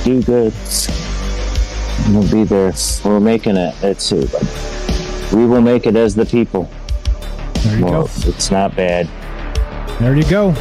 [0.04, 0.52] do good.
[2.10, 2.72] We'll be there.
[3.04, 3.74] We're making it.
[3.82, 4.12] It's
[5.32, 6.70] we will make it as the people.
[7.54, 8.10] There you well, go.
[8.28, 9.08] It's not bad.
[10.00, 10.52] There you go.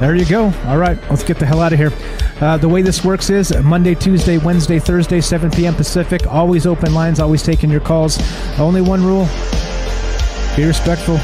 [0.00, 0.52] There you go.
[0.66, 1.92] All right, let's get the hell out of here.
[2.40, 5.74] Uh, the way this works is Monday, Tuesday, Wednesday, Thursday, 7 p.m.
[5.74, 6.26] Pacific.
[6.26, 8.18] Always open lines, always taking your calls.
[8.58, 9.26] Only one rule
[10.56, 11.18] be respectful.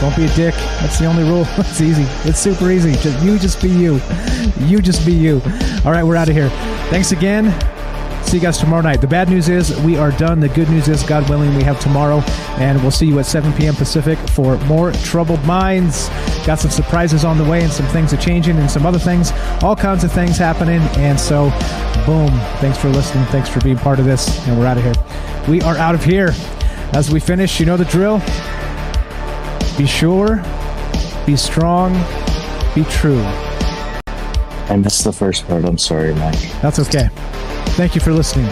[0.00, 0.54] Don't be a dick.
[0.80, 1.46] That's the only rule.
[1.58, 2.04] It's easy.
[2.28, 2.92] It's super easy.
[2.92, 4.00] Just, you just be you.
[4.60, 5.42] You just be you.
[5.84, 6.48] All right, we're out of here.
[6.88, 7.52] Thanks again.
[8.26, 9.00] See you guys tomorrow night.
[9.00, 10.40] The bad news is we are done.
[10.40, 12.20] The good news is, God willing, we have tomorrow.
[12.58, 13.74] And we'll see you at 7 p.m.
[13.74, 16.08] Pacific for more Troubled Minds.
[16.46, 19.32] Got some surprises on the way and some things are changing and some other things.
[19.62, 20.80] All kinds of things happening.
[20.96, 21.50] And so,
[22.06, 22.30] boom.
[22.60, 23.24] Thanks for listening.
[23.26, 24.46] Thanks for being part of this.
[24.48, 24.94] And we're out of here.
[25.48, 26.32] We are out of here.
[26.92, 28.20] As we finish, you know the drill.
[29.76, 30.36] Be sure,
[31.26, 31.92] be strong,
[32.76, 33.20] be true.
[34.70, 35.64] I missed the first part.
[35.64, 36.38] I'm sorry, Mike.
[36.62, 37.08] That's okay.
[37.76, 38.46] Thank you for listening.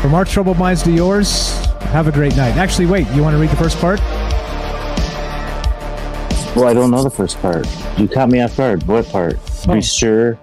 [0.00, 1.50] From our troubled minds to yours,
[1.90, 2.56] have a great night.
[2.56, 3.98] Actually, wait, you want to read the first part?
[6.54, 7.66] Well, I don't know the first part.
[7.98, 8.84] You caught me off guard.
[8.86, 9.38] What part?
[9.66, 9.74] Oh.
[9.74, 10.38] Be sure.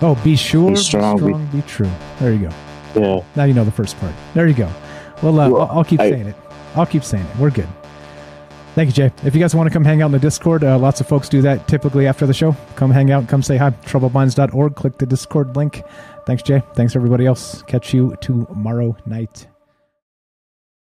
[0.00, 1.90] Oh, be sure, Be strong, be- be, strong, be true.
[2.20, 2.54] There you go.
[2.94, 3.20] Yeah.
[3.36, 4.12] Now you know the first part.
[4.34, 4.70] There you go.
[5.22, 6.36] Well, uh, Well, I'll, I'll keep I- saying it.
[6.76, 7.36] I'll keep saying it.
[7.38, 7.68] We're good.
[8.74, 9.12] Thank you, Jay.
[9.24, 11.28] If you guys want to come hang out in the Discord, uh, lots of folks
[11.28, 12.54] do that typically after the show.
[12.76, 13.70] Come hang out, come say hi.
[13.70, 14.74] Troubledminds.org.
[14.76, 15.82] Click the Discord link.
[16.28, 16.62] Thanks, Jay.
[16.74, 17.62] Thanks, everybody else.
[17.62, 19.46] Catch you tomorrow night.